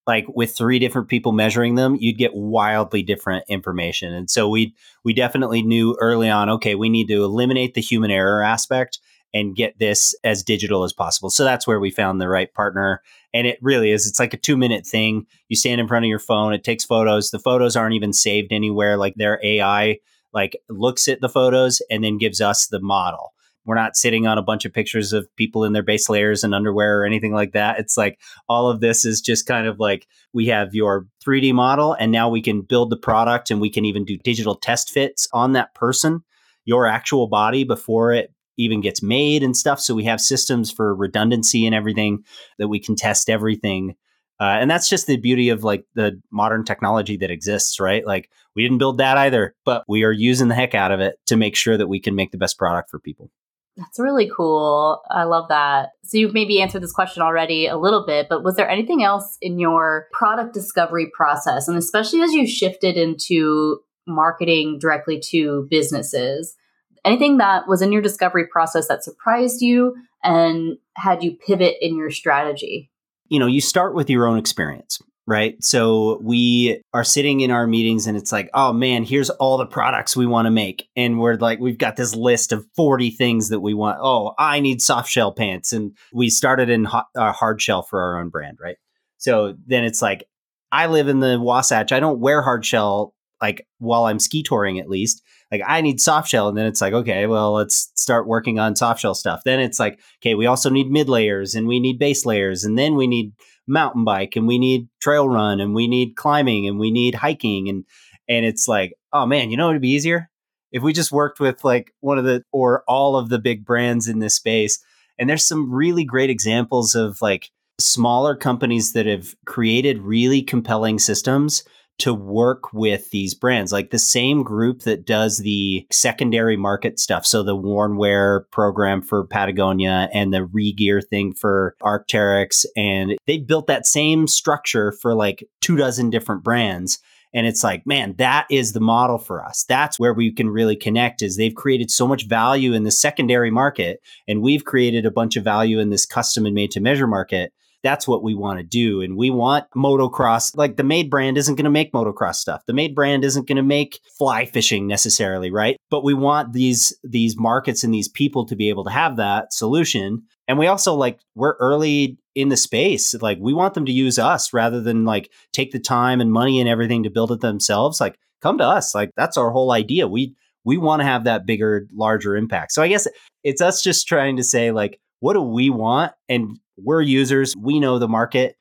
like 0.08 0.24
with 0.34 0.56
three 0.56 0.78
different 0.78 1.08
people 1.08 1.32
measuring 1.32 1.74
them, 1.74 1.94
you'd 2.00 2.16
get 2.16 2.34
wildly 2.34 3.02
different 3.02 3.44
information. 3.46 4.14
And 4.14 4.28
so 4.28 4.48
we 4.48 4.74
we 5.04 5.12
definitely 5.12 5.62
knew 5.62 5.96
early 6.00 6.30
on, 6.30 6.48
okay, 6.48 6.74
we 6.74 6.88
need 6.88 7.08
to 7.08 7.22
eliminate 7.22 7.74
the 7.74 7.82
human 7.82 8.10
error 8.10 8.42
aspect 8.42 8.98
and 9.34 9.54
get 9.54 9.78
this 9.78 10.14
as 10.24 10.42
digital 10.42 10.82
as 10.82 10.94
possible. 10.94 11.28
So 11.28 11.44
that's 11.44 11.66
where 11.66 11.78
we 11.78 11.90
found 11.90 12.18
the 12.20 12.28
right 12.28 12.52
partner. 12.54 13.02
And 13.34 13.46
it 13.46 13.58
really 13.60 13.90
is. 13.90 14.06
It's 14.06 14.18
like 14.18 14.32
a 14.32 14.38
two 14.38 14.56
minute 14.56 14.86
thing. 14.86 15.26
You 15.48 15.56
stand 15.56 15.78
in 15.78 15.86
front 15.86 16.06
of 16.06 16.08
your 16.08 16.18
phone, 16.18 16.54
it 16.54 16.64
takes 16.64 16.86
photos. 16.86 17.30
The 17.30 17.38
photos 17.38 17.76
aren't 17.76 17.94
even 17.94 18.14
saved 18.14 18.50
anywhere. 18.50 18.96
Like 18.96 19.14
their 19.16 19.38
AI 19.44 19.98
like 20.32 20.56
looks 20.70 21.06
at 21.06 21.20
the 21.20 21.28
photos 21.28 21.82
and 21.90 22.02
then 22.02 22.16
gives 22.16 22.40
us 22.40 22.66
the 22.66 22.80
model. 22.80 23.34
We're 23.68 23.74
not 23.74 23.98
sitting 23.98 24.26
on 24.26 24.38
a 24.38 24.42
bunch 24.42 24.64
of 24.64 24.72
pictures 24.72 25.12
of 25.12 25.28
people 25.36 25.62
in 25.62 25.74
their 25.74 25.82
base 25.82 26.08
layers 26.08 26.42
and 26.42 26.54
underwear 26.54 27.02
or 27.02 27.04
anything 27.04 27.34
like 27.34 27.52
that. 27.52 27.78
It's 27.78 27.98
like 27.98 28.18
all 28.48 28.70
of 28.70 28.80
this 28.80 29.04
is 29.04 29.20
just 29.20 29.44
kind 29.44 29.66
of 29.66 29.78
like 29.78 30.06
we 30.32 30.46
have 30.46 30.74
your 30.74 31.06
3D 31.22 31.52
model 31.52 31.92
and 31.92 32.10
now 32.10 32.30
we 32.30 32.40
can 32.40 32.62
build 32.62 32.88
the 32.88 32.96
product 32.96 33.50
and 33.50 33.60
we 33.60 33.68
can 33.68 33.84
even 33.84 34.06
do 34.06 34.16
digital 34.16 34.54
test 34.54 34.88
fits 34.90 35.28
on 35.34 35.52
that 35.52 35.74
person, 35.74 36.24
your 36.64 36.86
actual 36.86 37.26
body 37.26 37.62
before 37.62 38.10
it 38.10 38.32
even 38.56 38.80
gets 38.80 39.02
made 39.02 39.42
and 39.42 39.54
stuff. 39.54 39.80
So 39.80 39.94
we 39.94 40.04
have 40.04 40.18
systems 40.18 40.70
for 40.70 40.94
redundancy 40.94 41.66
and 41.66 41.74
everything 41.74 42.24
that 42.56 42.68
we 42.68 42.80
can 42.80 42.96
test 42.96 43.28
everything. 43.28 43.96
Uh, 44.40 44.56
and 44.58 44.70
that's 44.70 44.88
just 44.88 45.06
the 45.06 45.18
beauty 45.18 45.50
of 45.50 45.62
like 45.62 45.84
the 45.94 46.18
modern 46.30 46.64
technology 46.64 47.18
that 47.18 47.30
exists, 47.30 47.78
right? 47.78 48.06
Like 48.06 48.30
we 48.56 48.62
didn't 48.62 48.78
build 48.78 48.96
that 48.96 49.18
either, 49.18 49.54
but 49.66 49.84
we 49.86 50.04
are 50.04 50.12
using 50.12 50.48
the 50.48 50.54
heck 50.54 50.74
out 50.74 50.90
of 50.90 51.00
it 51.00 51.16
to 51.26 51.36
make 51.36 51.54
sure 51.54 51.76
that 51.76 51.88
we 51.88 52.00
can 52.00 52.14
make 52.14 52.30
the 52.30 52.38
best 52.38 52.56
product 52.56 52.88
for 52.88 52.98
people. 52.98 53.30
That's 53.78 54.00
really 54.00 54.28
cool. 54.36 55.02
I 55.08 55.22
love 55.22 55.48
that. 55.50 55.90
So 56.02 56.18
you've 56.18 56.34
maybe 56.34 56.60
answered 56.60 56.82
this 56.82 56.92
question 56.92 57.22
already 57.22 57.68
a 57.68 57.76
little 57.76 58.04
bit, 58.04 58.26
but 58.28 58.42
was 58.42 58.56
there 58.56 58.68
anything 58.68 59.04
else 59.04 59.38
in 59.40 59.60
your 59.60 60.08
product 60.12 60.52
discovery 60.52 61.08
process, 61.16 61.68
and 61.68 61.78
especially 61.78 62.20
as 62.22 62.32
you 62.32 62.44
shifted 62.44 62.96
into 62.96 63.78
marketing 64.06 64.78
directly 64.80 65.20
to 65.30 65.68
businesses, 65.70 66.56
anything 67.04 67.36
that 67.36 67.68
was 67.68 67.80
in 67.80 67.92
your 67.92 68.02
discovery 68.02 68.48
process 68.48 68.88
that 68.88 69.04
surprised 69.04 69.62
you 69.62 69.94
and 70.24 70.76
had 70.96 71.22
you 71.22 71.36
pivot 71.46 71.76
in 71.80 71.96
your 71.96 72.10
strategy? 72.10 72.90
You 73.28 73.38
know, 73.38 73.46
you 73.46 73.60
start 73.60 73.94
with 73.94 74.10
your 74.10 74.26
own 74.26 74.38
experience 74.38 74.98
right? 75.28 75.62
So 75.62 76.18
we 76.22 76.80
are 76.94 77.04
sitting 77.04 77.40
in 77.42 77.50
our 77.50 77.66
meetings 77.66 78.06
and 78.06 78.16
it's 78.16 78.32
like, 78.32 78.48
oh 78.54 78.72
man, 78.72 79.04
here's 79.04 79.28
all 79.28 79.58
the 79.58 79.66
products 79.66 80.16
we 80.16 80.24
want 80.24 80.46
to 80.46 80.50
make. 80.50 80.88
And 80.96 81.20
we're 81.20 81.34
like, 81.34 81.60
we've 81.60 81.76
got 81.76 81.96
this 81.96 82.14
list 82.14 82.50
of 82.50 82.64
40 82.76 83.10
things 83.10 83.50
that 83.50 83.60
we 83.60 83.74
want. 83.74 83.98
Oh, 84.00 84.32
I 84.38 84.60
need 84.60 84.80
soft 84.80 85.10
shell 85.10 85.34
pants. 85.34 85.70
And 85.70 85.94
we 86.14 86.30
started 86.30 86.70
in 86.70 86.86
uh, 86.86 87.32
hard 87.32 87.60
shell 87.60 87.82
for 87.82 88.00
our 88.00 88.18
own 88.18 88.30
brand, 88.30 88.56
right? 88.58 88.78
So 89.18 89.54
then 89.66 89.84
it's 89.84 90.00
like, 90.00 90.24
I 90.72 90.86
live 90.86 91.08
in 91.08 91.20
the 91.20 91.38
Wasatch. 91.38 91.92
I 91.92 92.00
don't 92.00 92.20
wear 92.20 92.40
hard 92.40 92.64
shell 92.64 93.12
like 93.42 93.66
while 93.78 94.06
I'm 94.06 94.18
ski 94.18 94.42
touring 94.42 94.78
at 94.78 94.88
least. 94.88 95.22
Like 95.52 95.60
I 95.66 95.82
need 95.82 96.00
soft 96.00 96.30
shell. 96.30 96.48
And 96.48 96.56
then 96.56 96.64
it's 96.64 96.80
like, 96.80 96.94
okay, 96.94 97.26
well, 97.26 97.52
let's 97.52 97.92
start 97.96 98.26
working 98.26 98.58
on 98.58 98.76
soft 98.76 99.00
shell 99.00 99.14
stuff. 99.14 99.42
Then 99.44 99.60
it's 99.60 99.78
like, 99.78 100.00
okay, 100.22 100.34
we 100.34 100.46
also 100.46 100.70
need 100.70 100.90
mid 100.90 101.10
layers 101.10 101.54
and 101.54 101.68
we 101.68 101.80
need 101.80 101.98
base 101.98 102.24
layers. 102.24 102.64
And 102.64 102.78
then 102.78 102.96
we 102.96 103.06
need 103.06 103.32
mountain 103.68 104.04
bike 104.04 104.36
and 104.36 104.46
we 104.46 104.58
need 104.58 104.88
trail 105.00 105.28
run 105.28 105.60
and 105.60 105.74
we 105.74 105.86
need 105.86 106.16
climbing 106.16 106.66
and 106.66 106.78
we 106.78 106.90
need 106.90 107.14
hiking 107.14 107.68
and 107.68 107.84
and 108.28 108.44
it's 108.44 108.66
like 108.68 108.94
oh 109.12 109.26
man 109.26 109.50
you 109.50 109.56
know 109.56 109.70
it'd 109.70 109.82
be 109.82 109.90
easier? 109.90 110.30
If 110.70 110.82
we 110.82 110.92
just 110.92 111.12
worked 111.12 111.40
with 111.40 111.64
like 111.64 111.92
one 112.00 112.18
of 112.18 112.24
the 112.24 112.42
or 112.52 112.84
all 112.86 113.16
of 113.16 113.28
the 113.28 113.38
big 113.38 113.64
brands 113.64 114.06
in 114.06 114.18
this 114.18 114.34
space. 114.34 114.82
And 115.18 115.28
there's 115.28 115.46
some 115.46 115.72
really 115.72 116.04
great 116.04 116.30
examples 116.30 116.94
of 116.94 117.20
like 117.22 117.50
smaller 117.78 118.36
companies 118.36 118.92
that 118.92 119.06
have 119.06 119.34
created 119.46 119.98
really 120.02 120.42
compelling 120.42 120.98
systems 120.98 121.64
to 121.98 122.14
work 122.14 122.72
with 122.72 123.10
these 123.10 123.34
brands, 123.34 123.72
like 123.72 123.90
the 123.90 123.98
same 123.98 124.42
group 124.42 124.82
that 124.82 125.04
does 125.04 125.38
the 125.38 125.86
secondary 125.90 126.56
market 126.56 126.98
stuff. 126.98 127.26
So 127.26 127.42
the 127.42 127.56
Wornwear 127.56 128.48
program 128.50 129.02
for 129.02 129.26
Patagonia 129.26 130.08
and 130.12 130.32
the 130.32 130.46
Regear 130.46 131.04
thing 131.04 131.34
for 131.34 131.74
Arc'teryx. 131.82 132.64
And 132.76 133.16
they 133.26 133.38
built 133.38 133.66
that 133.66 133.86
same 133.86 134.26
structure 134.28 134.92
for 134.92 135.14
like 135.14 135.48
two 135.60 135.76
dozen 135.76 136.10
different 136.10 136.44
brands. 136.44 137.00
And 137.34 137.46
it's 137.46 137.62
like, 137.62 137.86
man, 137.86 138.14
that 138.18 138.46
is 138.50 138.72
the 138.72 138.80
model 138.80 139.18
for 139.18 139.44
us. 139.44 139.64
That's 139.68 139.98
where 139.98 140.14
we 140.14 140.32
can 140.32 140.48
really 140.48 140.76
connect 140.76 141.20
is 141.20 141.36
they've 141.36 141.54
created 141.54 141.90
so 141.90 142.06
much 142.06 142.26
value 142.26 142.72
in 142.72 142.84
the 142.84 142.90
secondary 142.90 143.50
market 143.50 144.00
and 144.26 144.40
we've 144.40 144.64
created 144.64 145.04
a 145.04 145.10
bunch 145.10 145.36
of 145.36 145.44
value 145.44 145.78
in 145.78 145.90
this 145.90 146.06
custom 146.06 146.46
and 146.46 146.54
made 146.54 146.70
to 146.70 146.80
measure 146.80 147.06
market 147.06 147.52
that's 147.82 148.08
what 148.08 148.22
we 148.22 148.34
want 148.34 148.58
to 148.58 148.64
do. 148.64 149.00
And 149.00 149.16
we 149.16 149.30
want 149.30 149.66
motocross, 149.76 150.56
like 150.56 150.76
the 150.76 150.84
Made 150.84 151.10
brand 151.10 151.38
isn't 151.38 151.54
going 151.54 151.64
to 151.64 151.70
make 151.70 151.92
motocross 151.92 152.36
stuff. 152.36 152.62
The 152.66 152.72
Made 152.72 152.94
brand 152.94 153.24
isn't 153.24 153.46
going 153.46 153.56
to 153.56 153.62
make 153.62 154.00
fly 154.16 154.46
fishing 154.46 154.86
necessarily, 154.86 155.50
right? 155.50 155.76
But 155.90 156.04
we 156.04 156.14
want 156.14 156.52
these 156.52 156.96
these 157.04 157.38
markets 157.38 157.84
and 157.84 157.94
these 157.94 158.08
people 158.08 158.46
to 158.46 158.56
be 158.56 158.68
able 158.68 158.84
to 158.84 158.90
have 158.90 159.16
that 159.16 159.52
solution. 159.52 160.22
And 160.48 160.58
we 160.58 160.66
also 160.66 160.94
like 160.94 161.20
we're 161.34 161.56
early 161.60 162.18
in 162.34 162.48
the 162.48 162.56
space. 162.56 163.14
Like 163.14 163.38
we 163.40 163.52
want 163.52 163.74
them 163.74 163.86
to 163.86 163.92
use 163.92 164.18
us 164.18 164.52
rather 164.52 164.80
than 164.80 165.04
like 165.04 165.30
take 165.52 165.70
the 165.70 165.78
time 165.78 166.20
and 166.20 166.32
money 166.32 166.60
and 166.60 166.68
everything 166.68 167.04
to 167.04 167.10
build 167.10 167.32
it 167.32 167.40
themselves. 167.40 168.00
Like 168.00 168.18
come 168.40 168.58
to 168.58 168.64
us. 168.64 168.94
Like 168.94 169.10
that's 169.16 169.36
our 169.36 169.50
whole 169.50 169.72
idea. 169.72 170.08
We 170.08 170.34
we 170.64 170.76
want 170.76 171.00
to 171.00 171.06
have 171.06 171.24
that 171.24 171.46
bigger, 171.46 171.86
larger 171.94 172.36
impact. 172.36 172.72
So 172.72 172.82
I 172.82 172.88
guess 172.88 173.06
it's 173.44 173.62
us 173.62 173.82
just 173.82 174.06
trying 174.06 174.36
to 174.36 174.44
say 174.44 174.70
like 174.70 175.00
what 175.20 175.34
do 175.34 175.42
we 175.42 175.70
want 175.70 176.12
and 176.28 176.58
we're 176.76 177.02
users, 177.02 177.54
we 177.56 177.80
know 177.80 177.98
the 177.98 178.08
market. 178.08 178.56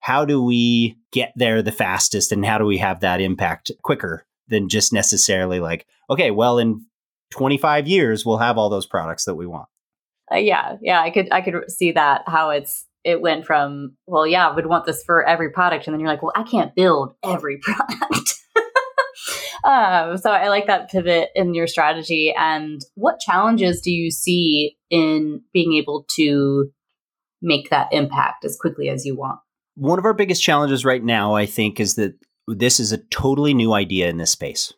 How 0.00 0.24
do 0.24 0.42
we 0.42 0.96
get 1.12 1.32
there 1.36 1.62
the 1.62 1.72
fastest 1.72 2.32
and 2.32 2.44
how 2.44 2.58
do 2.58 2.64
we 2.64 2.78
have 2.78 3.00
that 3.00 3.20
impact 3.20 3.70
quicker 3.82 4.24
than 4.48 4.68
just 4.68 4.92
necessarily 4.92 5.60
like, 5.60 5.86
okay, 6.08 6.30
well, 6.30 6.58
in 6.58 6.84
25 7.30 7.86
years, 7.86 8.26
we'll 8.26 8.38
have 8.38 8.58
all 8.58 8.70
those 8.70 8.86
products 8.86 9.24
that 9.24 9.34
we 9.34 9.46
want? 9.46 9.68
Uh, 10.32 10.36
yeah, 10.36 10.76
yeah, 10.80 11.00
I 11.00 11.10
could 11.10 11.28
I 11.32 11.40
could 11.40 11.70
see 11.70 11.92
that 11.92 12.22
how 12.26 12.50
it's 12.50 12.86
it 13.02 13.20
went 13.20 13.46
from 13.46 13.96
well, 14.06 14.26
yeah, 14.26 14.48
I 14.48 14.54
would 14.54 14.66
want 14.66 14.84
this 14.84 15.02
for 15.02 15.26
every 15.26 15.50
product, 15.50 15.86
and 15.86 15.94
then 15.94 16.00
you're 16.00 16.08
like, 16.08 16.22
well, 16.22 16.32
I 16.36 16.44
can't 16.44 16.74
build 16.74 17.14
every 17.24 17.58
product. 17.62 18.39
Um, 19.80 20.18
so 20.18 20.30
I 20.30 20.48
like 20.48 20.66
that 20.66 20.90
pivot 20.90 21.30
in 21.34 21.54
your 21.54 21.66
strategy. 21.66 22.34
And 22.36 22.80
what 22.94 23.20
challenges 23.20 23.80
do 23.80 23.90
you 23.90 24.10
see 24.10 24.76
in 24.90 25.42
being 25.52 25.74
able 25.74 26.04
to 26.16 26.70
make 27.42 27.70
that 27.70 27.88
impact 27.92 28.44
as 28.44 28.56
quickly 28.56 28.88
as 28.88 29.04
you 29.04 29.16
want. 29.16 29.40
One 29.76 29.98
of 29.98 30.04
our 30.04 30.14
biggest 30.14 30.42
challenges 30.42 30.84
right 30.84 31.02
now, 31.02 31.34
I 31.34 31.46
think, 31.46 31.80
is 31.80 31.94
that 31.94 32.14
this 32.46 32.80
is 32.80 32.92
a 32.92 32.98
totally 32.98 33.54
new 33.54 33.72
idea 33.72 34.08
in 34.08 34.18
this 34.18 34.32
space. 34.32 34.72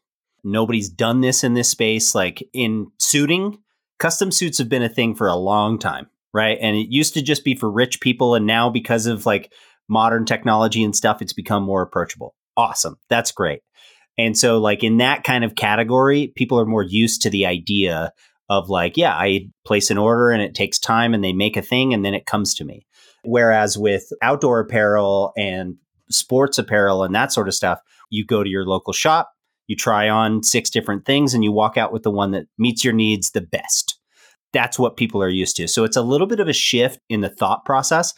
Nobody's 0.44 0.88
done 0.88 1.20
this 1.20 1.44
in 1.44 1.54
this 1.54 1.70
space. 1.70 2.14
Like 2.14 2.48
in 2.52 2.88
suiting, 2.98 3.58
custom 3.98 4.30
suits 4.30 4.58
have 4.58 4.68
been 4.68 4.82
a 4.82 4.88
thing 4.88 5.14
for 5.14 5.28
a 5.28 5.36
long 5.36 5.78
time, 5.78 6.08
right? 6.32 6.58
And 6.60 6.76
it 6.76 6.88
used 6.90 7.14
to 7.14 7.22
just 7.22 7.44
be 7.44 7.54
for 7.54 7.70
rich 7.70 8.00
people. 8.00 8.34
And 8.34 8.46
now, 8.46 8.70
because 8.70 9.06
of 9.06 9.26
like 9.26 9.52
modern 9.88 10.24
technology 10.24 10.84
and 10.84 10.94
stuff, 10.94 11.22
it's 11.22 11.32
become 11.32 11.62
more 11.62 11.82
approachable. 11.82 12.34
Awesome. 12.56 12.96
That's 13.08 13.32
great. 13.32 13.60
And 14.18 14.36
so, 14.36 14.58
like 14.58 14.84
in 14.84 14.98
that 14.98 15.24
kind 15.24 15.44
of 15.44 15.54
category, 15.54 16.32
people 16.36 16.60
are 16.60 16.66
more 16.66 16.82
used 16.82 17.22
to 17.22 17.30
the 17.30 17.46
idea 17.46 18.12
of 18.48 18.68
like, 18.68 18.96
yeah, 18.96 19.14
I 19.14 19.48
place 19.64 19.90
an 19.90 19.98
order 19.98 20.30
and 20.30 20.42
it 20.42 20.54
takes 20.54 20.78
time 20.78 21.14
and 21.14 21.24
they 21.24 21.32
make 21.32 21.56
a 21.56 21.62
thing 21.62 21.94
and 21.94 22.04
then 22.04 22.14
it 22.14 22.26
comes 22.26 22.54
to 22.54 22.64
me. 22.64 22.86
Whereas 23.24 23.78
with 23.78 24.12
outdoor 24.20 24.60
apparel 24.60 25.32
and 25.36 25.76
sports 26.10 26.58
apparel 26.58 27.02
and 27.04 27.14
that 27.14 27.32
sort 27.32 27.48
of 27.48 27.54
stuff, 27.54 27.80
you 28.10 28.26
go 28.26 28.42
to 28.42 28.50
your 28.50 28.66
local 28.66 28.92
shop, 28.92 29.30
you 29.68 29.76
try 29.76 30.08
on 30.08 30.42
six 30.42 30.68
different 30.70 31.06
things 31.06 31.32
and 31.32 31.42
you 31.42 31.52
walk 31.52 31.78
out 31.78 31.92
with 31.92 32.02
the 32.02 32.10
one 32.10 32.32
that 32.32 32.46
meets 32.58 32.84
your 32.84 32.92
needs 32.92 33.30
the 33.30 33.40
best. 33.40 33.98
That's 34.52 34.78
what 34.78 34.98
people 34.98 35.22
are 35.22 35.30
used 35.30 35.56
to. 35.56 35.68
So 35.68 35.84
it's 35.84 35.96
a 35.96 36.02
little 36.02 36.26
bit 36.26 36.40
of 36.40 36.48
a 36.48 36.52
shift 36.52 37.00
in 37.08 37.22
the 37.22 37.30
thought 37.30 37.64
process. 37.64 38.12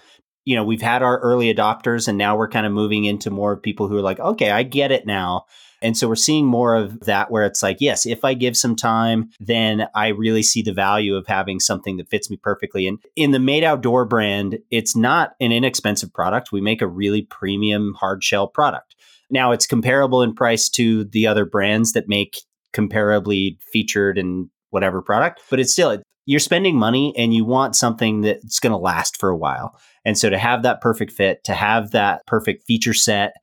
You 0.44 0.57
know, 0.57 0.64
we've 0.64 0.83
had 0.83 1.02
our 1.02 1.20
early 1.20 1.54
adopters 1.54 2.09
and 2.09 2.18
now 2.18 2.37
we're 2.37 2.48
kind 2.48 2.66
of 2.66 2.72
moving 2.72 3.04
into 3.04 3.30
more 3.30 3.57
people 3.57 3.88
who 3.88 3.96
are 3.96 4.02
like, 4.02 4.18
okay, 4.18 4.50
I 4.50 4.64
get 4.64 4.90
it 4.90 5.07
now. 5.07 5.44
And 5.85 5.97
so 5.97 6.09
we're 6.09 6.16
seeing 6.16 6.47
more 6.47 6.75
of 6.75 7.01
that 7.01 7.31
where 7.31 7.44
it's 7.44 7.62
like, 7.62 7.77
yes, 7.79 8.07
if 8.07 8.25
I 8.25 8.33
give 8.33 8.57
some 8.57 8.75
time, 8.75 9.29
then 9.38 9.87
I 9.94 10.09
really 10.09 10.42
see 10.42 10.62
the 10.62 10.73
value 10.73 11.14
of 11.14 11.27
having 11.27 11.61
something 11.61 11.99
that 11.99 12.09
fits 12.09 12.31
me 12.31 12.38
perfectly. 12.38 12.88
And 12.88 12.99
in 13.16 13.33
the 13.33 13.38
Made 13.38 13.64
Outdoor 13.64 14.07
brand, 14.07 14.59
it's 14.70 14.97
not 14.97 15.35
an 15.40 15.53
inexpensive 15.53 16.11
product. 16.12 16.53
We 16.53 16.62
make 16.62 16.81
a 16.81 16.88
really 16.88 17.20
premium 17.20 17.94
hard 18.01 18.25
shell 18.25 18.49
product. 18.49 18.97
Now 19.31 19.53
it's 19.53 19.66
comparable 19.66 20.23
in 20.23 20.35
price 20.35 20.70
to 20.70 21.05
the 21.05 21.27
other 21.27 21.44
brands 21.44 21.92
that 21.92 22.09
make 22.09 22.38
comparably 22.73 23.59
featured 23.70 24.16
and 24.16 24.49
whatever 24.70 25.03
product, 25.03 25.42
but 25.51 25.61
it's 25.61 25.73
still 25.73 26.03
you're 26.27 26.40
spending 26.40 26.77
money 26.77 27.12
and 27.16 27.35
you 27.35 27.44
want 27.44 27.77
something 27.77 28.23
that's 28.23 28.59
going 28.59 28.70
to 28.70 28.79
last 28.79 29.18
for 29.18 29.29
a 29.29 29.37
while. 29.37 29.79
And 30.07 30.16
so 30.16 30.31
to 30.31 30.38
have 30.38 30.62
that 30.62 30.81
perfect 30.81 31.12
fit, 31.12 31.44
to 31.44 31.53
have 31.53 31.90
that 31.90 32.23
perfect 32.27 32.64
feature 32.66 32.94
set, 32.94 33.35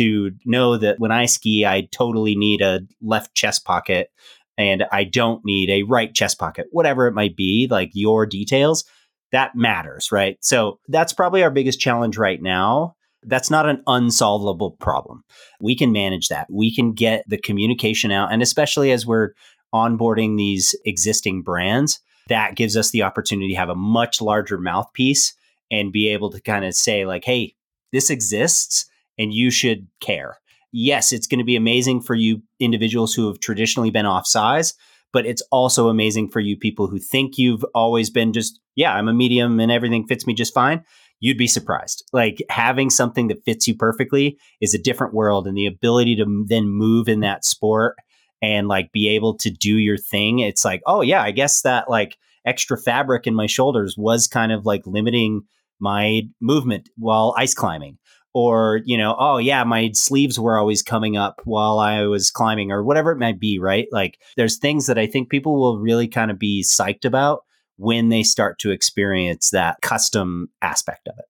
to 0.00 0.30
know 0.46 0.78
that 0.78 0.98
when 0.98 1.12
I 1.12 1.26
ski, 1.26 1.66
I 1.66 1.88
totally 1.92 2.34
need 2.34 2.62
a 2.62 2.80
left 3.02 3.34
chest 3.34 3.66
pocket 3.66 4.10
and 4.56 4.84
I 4.90 5.04
don't 5.04 5.44
need 5.44 5.68
a 5.68 5.82
right 5.82 6.14
chest 6.14 6.38
pocket, 6.38 6.68
whatever 6.70 7.06
it 7.06 7.12
might 7.12 7.36
be, 7.36 7.68
like 7.70 7.90
your 7.92 8.24
details, 8.24 8.84
that 9.30 9.54
matters, 9.54 10.10
right? 10.10 10.38
So 10.40 10.78
that's 10.88 11.12
probably 11.12 11.42
our 11.42 11.50
biggest 11.50 11.80
challenge 11.80 12.16
right 12.16 12.40
now. 12.40 12.96
That's 13.22 13.50
not 13.50 13.68
an 13.68 13.82
unsolvable 13.86 14.72
problem. 14.72 15.22
We 15.60 15.76
can 15.76 15.92
manage 15.92 16.28
that. 16.28 16.46
We 16.50 16.74
can 16.74 16.94
get 16.94 17.24
the 17.28 17.36
communication 17.36 18.10
out. 18.10 18.32
And 18.32 18.40
especially 18.40 18.92
as 18.92 19.04
we're 19.04 19.32
onboarding 19.74 20.38
these 20.38 20.74
existing 20.86 21.42
brands, 21.42 22.00
that 22.28 22.56
gives 22.56 22.74
us 22.74 22.90
the 22.90 23.02
opportunity 23.02 23.50
to 23.50 23.58
have 23.58 23.68
a 23.68 23.74
much 23.74 24.22
larger 24.22 24.56
mouthpiece 24.56 25.34
and 25.70 25.92
be 25.92 26.08
able 26.08 26.30
to 26.30 26.40
kind 26.40 26.64
of 26.64 26.74
say, 26.74 27.04
like, 27.04 27.24
hey, 27.24 27.54
this 27.92 28.08
exists 28.08 28.86
and 29.18 29.32
you 29.32 29.50
should 29.50 29.86
care. 30.00 30.36
Yes, 30.72 31.12
it's 31.12 31.26
going 31.26 31.38
to 31.38 31.44
be 31.44 31.56
amazing 31.56 32.00
for 32.00 32.14
you 32.14 32.42
individuals 32.60 33.12
who 33.12 33.26
have 33.26 33.40
traditionally 33.40 33.90
been 33.90 34.06
off 34.06 34.26
size, 34.26 34.74
but 35.12 35.26
it's 35.26 35.42
also 35.50 35.88
amazing 35.88 36.30
for 36.30 36.40
you 36.40 36.56
people 36.56 36.86
who 36.86 36.98
think 36.98 37.36
you've 37.36 37.64
always 37.74 38.10
been 38.10 38.32
just, 38.32 38.60
yeah, 38.76 38.94
I'm 38.94 39.08
a 39.08 39.12
medium 39.12 39.58
and 39.58 39.72
everything 39.72 40.06
fits 40.06 40.26
me 40.26 40.34
just 40.34 40.54
fine. 40.54 40.84
You'd 41.18 41.36
be 41.36 41.48
surprised. 41.48 42.04
Like 42.12 42.42
having 42.48 42.88
something 42.88 43.28
that 43.28 43.44
fits 43.44 43.68
you 43.68 43.74
perfectly 43.74 44.38
is 44.60 44.72
a 44.72 44.78
different 44.78 45.12
world, 45.12 45.46
and 45.46 45.56
the 45.56 45.66
ability 45.66 46.16
to 46.16 46.44
then 46.48 46.68
move 46.68 47.08
in 47.08 47.20
that 47.20 47.44
sport 47.44 47.96
and 48.40 48.68
like 48.68 48.90
be 48.92 49.08
able 49.08 49.36
to 49.38 49.50
do 49.50 49.76
your 49.76 49.98
thing. 49.98 50.38
It's 50.38 50.64
like, 50.64 50.80
oh 50.86 51.02
yeah, 51.02 51.22
I 51.22 51.30
guess 51.30 51.60
that 51.60 51.90
like 51.90 52.16
extra 52.46 52.78
fabric 52.78 53.26
in 53.26 53.34
my 53.34 53.46
shoulders 53.46 53.96
was 53.98 54.26
kind 54.28 54.50
of 54.50 54.64
like 54.64 54.86
limiting 54.86 55.42
my 55.78 56.22
movement 56.40 56.88
while 56.96 57.34
ice 57.36 57.52
climbing. 57.52 57.98
Or, 58.32 58.80
you 58.84 58.96
know, 58.96 59.16
oh 59.18 59.38
yeah, 59.38 59.64
my 59.64 59.90
sleeves 59.92 60.38
were 60.38 60.58
always 60.58 60.82
coming 60.82 61.16
up 61.16 61.40
while 61.44 61.80
I 61.80 62.02
was 62.02 62.30
climbing 62.30 62.70
or 62.70 62.84
whatever 62.84 63.10
it 63.10 63.18
might 63.18 63.40
be, 63.40 63.58
right? 63.58 63.88
Like 63.90 64.20
there's 64.36 64.58
things 64.58 64.86
that 64.86 64.98
I 64.98 65.06
think 65.06 65.30
people 65.30 65.60
will 65.60 65.78
really 65.78 66.06
kind 66.06 66.30
of 66.30 66.38
be 66.38 66.62
psyched 66.62 67.04
about 67.04 67.44
when 67.76 68.08
they 68.08 68.22
start 68.22 68.58
to 68.60 68.70
experience 68.70 69.50
that 69.50 69.80
custom 69.80 70.48
aspect 70.62 71.08
of 71.08 71.14
it. 71.18 71.24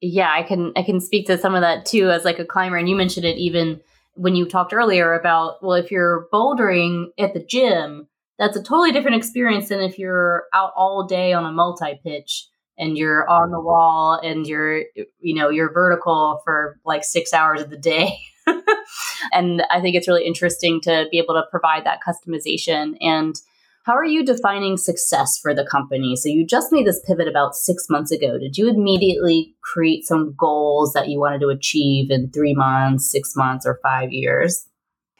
Yeah, 0.00 0.32
I 0.32 0.42
can 0.42 0.72
I 0.74 0.82
can 0.82 1.00
speak 1.00 1.26
to 1.26 1.38
some 1.38 1.54
of 1.54 1.60
that 1.60 1.84
too 1.84 2.10
as 2.10 2.24
like 2.24 2.38
a 2.38 2.44
climber 2.44 2.78
and 2.78 2.88
you 2.88 2.96
mentioned 2.96 3.26
it 3.26 3.36
even 3.36 3.80
when 4.14 4.34
you 4.34 4.46
talked 4.46 4.72
earlier 4.72 5.14
about, 5.14 5.62
well, 5.62 5.74
if 5.74 5.90
you're 5.90 6.28
bouldering 6.32 7.06
at 7.18 7.32
the 7.32 7.44
gym, 7.44 8.08
that's 8.38 8.56
a 8.56 8.62
totally 8.62 8.92
different 8.92 9.16
experience 9.16 9.68
than 9.68 9.80
if 9.80 9.98
you're 9.98 10.44
out 10.52 10.72
all 10.76 11.06
day 11.06 11.32
on 11.32 11.44
a 11.44 11.52
multi 11.52 11.98
pitch 12.02 12.48
and 12.80 12.96
you're 12.96 13.28
on 13.28 13.50
the 13.50 13.60
wall 13.60 14.18
and 14.24 14.46
you're, 14.46 14.84
you 15.20 15.34
know, 15.34 15.50
you're 15.50 15.72
vertical 15.72 16.40
for 16.44 16.80
like 16.84 17.04
six 17.04 17.32
hours 17.32 17.60
of 17.60 17.70
the 17.70 17.76
day. 17.76 18.18
and 19.32 19.62
I 19.70 19.80
think 19.80 19.94
it's 19.94 20.08
really 20.08 20.26
interesting 20.26 20.80
to 20.82 21.06
be 21.10 21.18
able 21.18 21.34
to 21.34 21.44
provide 21.50 21.84
that 21.84 22.00
customization. 22.06 22.96
And 23.00 23.36
how 23.84 23.92
are 23.92 24.04
you 24.04 24.24
defining 24.24 24.78
success 24.78 25.38
for 25.38 25.54
the 25.54 25.64
company? 25.64 26.16
So 26.16 26.28
you 26.30 26.46
just 26.46 26.72
made 26.72 26.86
this 26.86 27.02
pivot 27.06 27.28
about 27.28 27.54
six 27.54 27.86
months 27.90 28.12
ago. 28.12 28.38
Did 28.38 28.56
you 28.56 28.68
immediately 28.68 29.54
create 29.62 30.06
some 30.06 30.34
goals 30.38 30.94
that 30.94 31.08
you 31.08 31.20
wanted 31.20 31.40
to 31.42 31.48
achieve 31.48 32.10
in 32.10 32.30
three 32.30 32.54
months, 32.54 33.10
six 33.10 33.36
months, 33.36 33.66
or 33.66 33.78
five 33.82 34.10
years? 34.10 34.66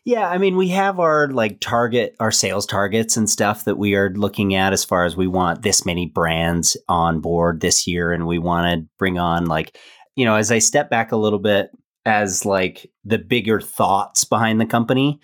Yeah, 0.05 0.29
I 0.29 0.39
mean, 0.39 0.57
we 0.57 0.69
have 0.69 0.99
our 0.99 1.29
like 1.29 1.61
target, 1.61 2.17
our 2.21 2.33
sales 2.33 2.67
targets 2.67 3.17
and 3.17 3.29
stuff 3.29 3.65
that 3.65 3.79
we 3.79 3.95
are 3.95 4.11
looking 4.11 4.55
at 4.55 4.73
as 4.73 4.85
far 4.85 5.05
as 5.05 5.17
we 5.17 5.27
want 5.27 5.63
this 5.63 5.85
many 5.85 6.07
brands 6.07 6.77
on 6.89 7.21
board 7.21 7.61
this 7.61 7.87
year. 7.87 8.13
And 8.13 8.27
we 8.27 8.39
want 8.39 8.67
to 8.67 8.89
bring 8.99 9.19
on, 9.19 9.47
like, 9.47 9.77
you 10.17 10.25
know, 10.25 10.37
as 10.37 10.51
I 10.51 10.59
step 10.59 10.91
back 10.91 11.13
a 11.13 11.17
little 11.17 11.39
bit 11.39 11.71
as 12.07 12.47
like 12.47 12.91
the 13.05 13.19
bigger 13.19 13.61
thoughts 13.61 14.25
behind 14.25 14.61
the 14.61 14.67
company, 14.67 15.21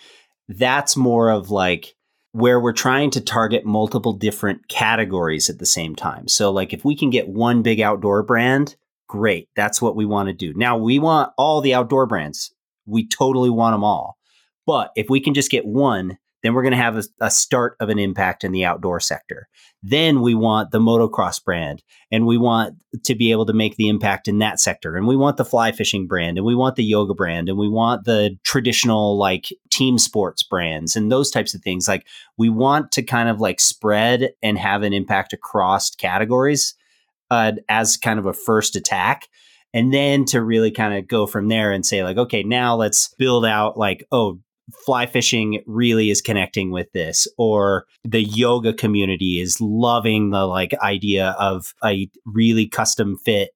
that's 0.49 0.97
more 0.97 1.31
of 1.31 1.51
like, 1.51 1.95
where 2.33 2.61
we're 2.61 2.75
trying 2.75 3.11
to 3.11 3.21
target 3.23 3.65
multiple 3.65 4.13
different 4.13 4.69
categories 4.69 5.49
at 5.49 5.59
the 5.59 5.65
same 5.65 5.97
time. 5.97 6.29
So, 6.29 6.51
like, 6.51 6.75
if 6.75 6.85
we 6.85 6.95
can 6.95 7.09
get 7.09 7.31
one 7.31 7.63
big 7.63 7.81
outdoor 7.81 8.23
brand, 8.23 8.77
great. 9.09 9.49
That's 9.57 9.81
what 9.81 9.97
we 9.97 10.05
want 10.05 10.29
to 10.29 10.35
do. 10.35 10.53
Now, 10.55 10.77
we 10.77 10.99
want 10.99 11.33
all 11.39 11.63
the 11.63 11.73
outdoor 11.73 12.05
brands. 12.05 12.55
We 12.85 13.09
totally 13.09 13.49
want 13.49 13.73
them 13.73 13.85
all. 13.85 14.16
But 14.67 14.91
if 14.97 15.09
we 15.09 15.21
can 15.21 15.35
just 15.35 15.51
get 15.51 15.65
one, 15.65 16.19
then 16.43 16.55
we're 16.55 16.63
going 16.63 16.73
to 16.73 16.77
have 16.77 16.97
a, 16.97 17.03
a, 17.21 17.31
start 17.31 17.77
of 17.81 17.89
an 17.89 17.99
impact 17.99 18.45
in 18.45 18.53
the 18.53 18.65
outdoor 18.65 19.01
sector. 19.01 19.49
Then 19.83 20.21
we 20.21 20.35
want 20.35 20.71
the 20.71 20.79
motocross 20.79 21.43
brand 21.43 21.83
and 22.13 22.27
we 22.27 22.39
want 22.39 22.77
to 23.05 23.15
be 23.15 23.33
able 23.33 23.47
to 23.47 23.53
make 23.53 23.77
the 23.77 23.89
impact 23.89 24.29
in 24.29 24.39
that 24.39 24.61
sector. 24.61 24.97
And 24.97 25.07
we 25.07 25.17
want 25.17 25.39
the 25.39 25.45
fly 25.45 25.73
fishing 25.73 26.07
brand 26.07 26.37
and 26.37 26.47
we 26.47 26.55
want 26.55 26.77
the 26.77 26.85
yoga 26.85 27.15
brand 27.15 27.49
and 27.49 27.59
we 27.59 27.69
want 27.69 28.05
the 28.05 28.39
traditional 28.45 29.19
like 29.19 29.49
team 29.71 29.99
sports 29.99 30.43
brands 30.43 30.95
and 30.95 31.11
those 31.11 31.31
types 31.31 31.55
of 31.55 31.63
things. 31.63 31.89
Like 31.89 32.07
we 32.37 32.49
want 32.49 32.93
to 32.93 33.03
kind 33.03 33.29
of 33.29 33.41
like 33.41 33.59
spread 33.59 34.31
and 34.43 34.59
have 34.59 34.83
an 34.83 34.93
impact 34.93 35.33
across 35.33 35.91
categories 35.91 36.75
uh, 37.31 37.53
as 37.69 37.97
kind 37.97 38.21
of 38.21 38.27
a 38.27 38.33
first 38.33 38.77
attack 38.77 39.27
and 39.75 39.93
then 39.93 40.25
to 40.27 40.41
really 40.43 40.71
kind 40.71 40.97
of 40.97 41.09
go 41.09 41.27
from 41.27 41.49
there 41.49 41.73
and 41.73 41.85
say 41.85 42.05
like 42.05 42.17
okay 42.17 42.45
now 42.45 42.77
let's 42.77 43.13
build 43.19 43.45
out 43.45 43.77
like 43.77 44.07
oh 44.13 44.39
fly 44.85 45.07
fishing 45.07 45.63
really 45.67 46.11
is 46.11 46.21
connecting 46.21 46.71
with 46.71 46.91
this 46.93 47.29
or 47.39 47.87
the 48.05 48.23
yoga 48.23 48.73
community 48.73 49.41
is 49.41 49.61
loving 49.61 50.31
the 50.31 50.45
like 50.45 50.75
idea 50.83 51.37
of 51.39 51.75
a 51.85 52.09
really 52.25 52.67
custom 52.67 53.17
fit 53.17 53.51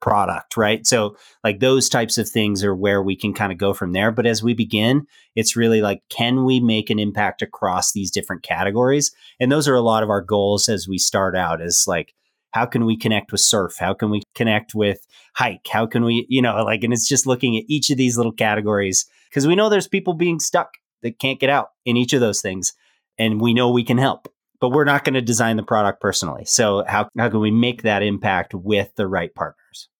product 0.00 0.56
right? 0.56 0.86
So 0.86 1.16
like 1.42 1.60
those 1.60 1.88
types 1.88 2.18
of 2.18 2.28
things 2.28 2.62
are 2.62 2.74
where 2.74 3.02
we 3.02 3.16
can 3.16 3.32
kind 3.32 3.50
of 3.50 3.58
go 3.58 3.72
from 3.72 3.92
there. 3.92 4.10
But 4.10 4.26
as 4.26 4.42
we 4.42 4.54
begin 4.54 5.06
it's 5.34 5.56
really 5.56 5.80
like 5.82 6.02
can 6.10 6.44
we 6.44 6.60
make 6.60 6.90
an 6.90 6.98
impact 6.98 7.42
across 7.42 7.92
these 7.92 8.10
different 8.10 8.42
categories? 8.42 9.12
And 9.40 9.50
those 9.50 9.68
are 9.68 9.74
a 9.74 9.80
lot 9.80 10.02
of 10.02 10.10
our 10.10 10.20
goals 10.20 10.68
as 10.68 10.88
we 10.88 10.98
start 10.98 11.36
out 11.36 11.60
is 11.62 11.84
like 11.86 12.14
how 12.56 12.64
can 12.64 12.86
we 12.86 12.96
connect 12.96 13.32
with 13.32 13.42
surf? 13.42 13.76
How 13.78 13.92
can 13.92 14.08
we 14.08 14.22
connect 14.34 14.74
with 14.74 15.06
hike? 15.34 15.66
How 15.70 15.84
can 15.84 16.04
we 16.04 16.24
you 16.30 16.40
know 16.40 16.64
like 16.64 16.82
and 16.84 16.92
it's 16.92 17.06
just 17.06 17.26
looking 17.26 17.54
at 17.58 17.64
each 17.68 17.90
of 17.90 17.98
these 17.98 18.16
little 18.16 18.32
categories 18.32 19.04
because 19.28 19.46
we 19.46 19.54
know 19.54 19.68
there's 19.68 19.86
people 19.86 20.14
being 20.14 20.40
stuck 20.40 20.70
that 21.02 21.18
can't 21.18 21.38
get 21.38 21.50
out 21.50 21.72
in 21.84 21.98
each 21.98 22.14
of 22.14 22.20
those 22.20 22.40
things 22.40 22.72
and 23.18 23.42
we 23.42 23.52
know 23.52 23.70
we 23.70 23.84
can 23.84 23.98
help 23.98 24.32
but 24.58 24.70
we're 24.70 24.86
not 24.86 25.04
going 25.04 25.12
to 25.12 25.20
design 25.20 25.58
the 25.58 25.62
product 25.62 26.00
personally. 26.00 26.46
So 26.46 26.82
how, 26.88 27.10
how 27.18 27.28
can 27.28 27.40
we 27.40 27.50
make 27.50 27.82
that 27.82 28.02
impact 28.02 28.54
with 28.54 28.94
the 28.94 29.06
right 29.06 29.34
partners? 29.34 29.90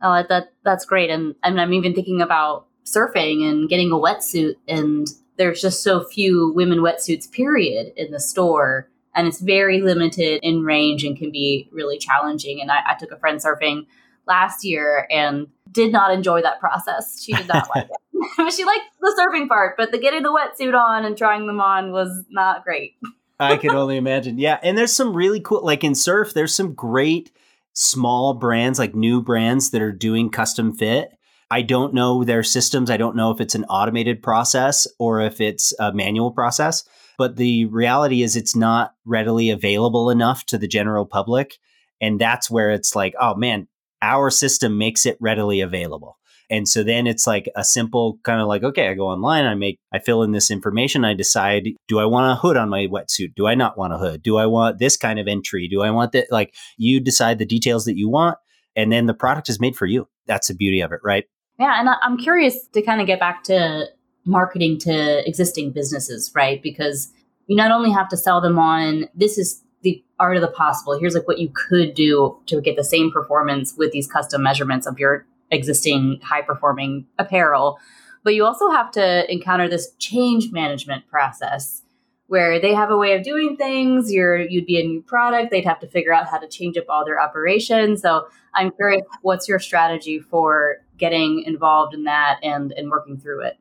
Oh 0.00 0.22
that 0.28 0.52
that's 0.62 0.84
great 0.84 1.10
and, 1.10 1.34
and 1.42 1.60
i'm 1.60 1.72
even 1.72 1.94
thinking 1.94 2.20
about 2.20 2.66
surfing 2.84 3.42
and 3.42 3.68
getting 3.68 3.90
a 3.90 3.96
wetsuit 3.96 4.54
and 4.68 5.08
there's 5.36 5.60
just 5.60 5.82
so 5.82 6.04
few 6.04 6.52
women 6.54 6.78
wetsuits 6.78 7.28
period 7.28 7.92
in 7.96 8.12
the 8.12 8.20
store 8.20 8.88
and 9.14 9.26
it's 9.26 9.40
very 9.40 9.80
limited 9.80 10.40
in 10.42 10.62
range 10.62 11.04
and 11.04 11.16
can 11.16 11.30
be 11.30 11.68
really 11.72 11.98
challenging 11.98 12.60
and 12.60 12.70
I, 12.70 12.80
I 12.90 12.94
took 12.94 13.10
a 13.10 13.18
friend 13.18 13.40
surfing 13.40 13.86
last 14.26 14.64
year 14.64 15.06
and 15.10 15.48
did 15.70 15.92
not 15.92 16.12
enjoy 16.12 16.42
that 16.42 16.60
process. 16.60 17.22
She 17.22 17.32
did 17.32 17.48
not 17.48 17.68
like 17.74 17.88
it. 17.88 18.52
she 18.54 18.64
liked 18.64 18.84
the 19.00 19.14
surfing 19.18 19.48
part, 19.48 19.76
but 19.76 19.92
the 19.92 19.98
getting 19.98 20.22
the 20.22 20.30
wetsuit 20.30 20.78
on 20.78 21.04
and 21.04 21.16
trying 21.16 21.46
them 21.46 21.60
on 21.60 21.92
was 21.92 22.24
not 22.30 22.64
great. 22.64 22.96
I 23.38 23.56
can 23.56 23.70
only 23.70 23.96
imagine. 23.96 24.38
Yeah. 24.38 24.58
And 24.62 24.78
there's 24.78 24.92
some 24.94 25.14
really 25.14 25.40
cool, 25.40 25.64
like 25.64 25.84
in 25.84 25.94
surf, 25.94 26.32
there's 26.32 26.54
some 26.54 26.72
great 26.74 27.32
small 27.72 28.34
brands, 28.34 28.78
like 28.78 28.94
new 28.94 29.20
brands 29.20 29.70
that 29.70 29.82
are 29.82 29.92
doing 29.92 30.30
custom 30.30 30.72
fit. 30.72 31.10
I 31.50 31.62
don't 31.62 31.92
know 31.92 32.24
their 32.24 32.42
systems. 32.42 32.90
I 32.90 32.96
don't 32.96 33.16
know 33.16 33.30
if 33.30 33.40
it's 33.40 33.54
an 33.54 33.64
automated 33.64 34.22
process 34.22 34.86
or 34.98 35.20
if 35.20 35.40
it's 35.40 35.74
a 35.78 35.92
manual 35.92 36.30
process. 36.30 36.84
But 37.18 37.36
the 37.36 37.66
reality 37.66 38.22
is, 38.22 38.36
it's 38.36 38.56
not 38.56 38.94
readily 39.04 39.50
available 39.50 40.10
enough 40.10 40.44
to 40.46 40.58
the 40.58 40.68
general 40.68 41.06
public. 41.06 41.58
And 42.00 42.20
that's 42.20 42.50
where 42.50 42.70
it's 42.70 42.96
like, 42.96 43.14
oh 43.20 43.34
man, 43.34 43.68
our 44.02 44.30
system 44.30 44.78
makes 44.78 45.06
it 45.06 45.16
readily 45.20 45.60
available. 45.60 46.18
And 46.50 46.68
so 46.68 46.82
then 46.82 47.06
it's 47.06 47.26
like 47.26 47.48
a 47.56 47.64
simple 47.64 48.18
kind 48.22 48.40
of 48.40 48.46
like, 48.46 48.62
okay, 48.62 48.88
I 48.88 48.94
go 48.94 49.08
online, 49.08 49.46
I 49.46 49.54
make, 49.54 49.78
I 49.92 49.98
fill 49.98 50.22
in 50.22 50.32
this 50.32 50.50
information, 50.50 51.04
I 51.04 51.14
decide, 51.14 51.68
do 51.88 51.98
I 51.98 52.04
want 52.04 52.30
a 52.30 52.34
hood 52.34 52.58
on 52.58 52.68
my 52.68 52.86
wetsuit? 52.86 53.34
Do 53.34 53.46
I 53.46 53.54
not 53.54 53.78
want 53.78 53.94
a 53.94 53.98
hood? 53.98 54.22
Do 54.22 54.36
I 54.36 54.46
want 54.46 54.78
this 54.78 54.96
kind 54.96 55.18
of 55.18 55.26
entry? 55.26 55.68
Do 55.68 55.80
I 55.80 55.90
want 55.90 56.12
that? 56.12 56.26
Like 56.30 56.54
you 56.76 57.00
decide 57.00 57.38
the 57.38 57.46
details 57.46 57.86
that 57.86 57.96
you 57.96 58.10
want, 58.10 58.36
and 58.76 58.92
then 58.92 59.06
the 59.06 59.14
product 59.14 59.48
is 59.48 59.58
made 59.60 59.76
for 59.76 59.86
you. 59.86 60.06
That's 60.26 60.48
the 60.48 60.54
beauty 60.54 60.80
of 60.80 60.92
it, 60.92 61.00
right? 61.02 61.24
Yeah. 61.58 61.80
And 61.80 61.88
I'm 61.88 62.18
curious 62.18 62.66
to 62.74 62.82
kind 62.82 63.00
of 63.00 63.06
get 63.06 63.20
back 63.20 63.44
to 63.44 63.86
marketing 64.24 64.78
to 64.78 65.26
existing 65.28 65.70
businesses, 65.70 66.32
right? 66.34 66.62
Because 66.62 67.12
you 67.46 67.56
not 67.56 67.70
only 67.70 67.90
have 67.90 68.08
to 68.08 68.16
sell 68.16 68.40
them 68.40 68.58
on 68.58 69.08
this 69.14 69.38
is 69.38 69.62
the 69.82 70.02
art 70.18 70.36
of 70.36 70.42
the 70.42 70.48
possible. 70.48 70.98
Here's 70.98 71.14
like 71.14 71.28
what 71.28 71.38
you 71.38 71.50
could 71.52 71.94
do 71.94 72.38
to 72.46 72.60
get 72.60 72.76
the 72.76 72.84
same 72.84 73.12
performance 73.12 73.74
with 73.76 73.92
these 73.92 74.06
custom 74.06 74.42
measurements 74.42 74.86
of 74.86 74.98
your 74.98 75.26
existing 75.50 76.20
high 76.22 76.42
performing 76.42 77.06
apparel. 77.18 77.78
But 78.22 78.34
you 78.34 78.44
also 78.44 78.70
have 78.70 78.90
to 78.92 79.30
encounter 79.30 79.68
this 79.68 79.92
change 79.98 80.50
management 80.50 81.06
process 81.08 81.82
where 82.26 82.58
they 82.58 82.72
have 82.74 82.90
a 82.90 82.96
way 82.96 83.14
of 83.14 83.22
doing 83.22 83.56
things. 83.56 84.10
You're 84.10 84.40
you'd 84.40 84.66
be 84.66 84.80
a 84.80 84.86
new 84.86 85.02
product. 85.02 85.50
They'd 85.50 85.66
have 85.66 85.80
to 85.80 85.86
figure 85.86 86.12
out 86.12 86.26
how 86.26 86.38
to 86.38 86.48
change 86.48 86.78
up 86.78 86.86
all 86.88 87.04
their 87.04 87.20
operations. 87.20 88.00
So 88.00 88.26
I'm 88.54 88.70
curious, 88.70 89.02
what's 89.20 89.46
your 89.46 89.58
strategy 89.58 90.18
for 90.18 90.78
getting 90.96 91.42
involved 91.46 91.92
in 91.92 92.04
that 92.04 92.40
and 92.42 92.72
and 92.72 92.90
working 92.90 93.18
through 93.18 93.42
it? 93.42 93.58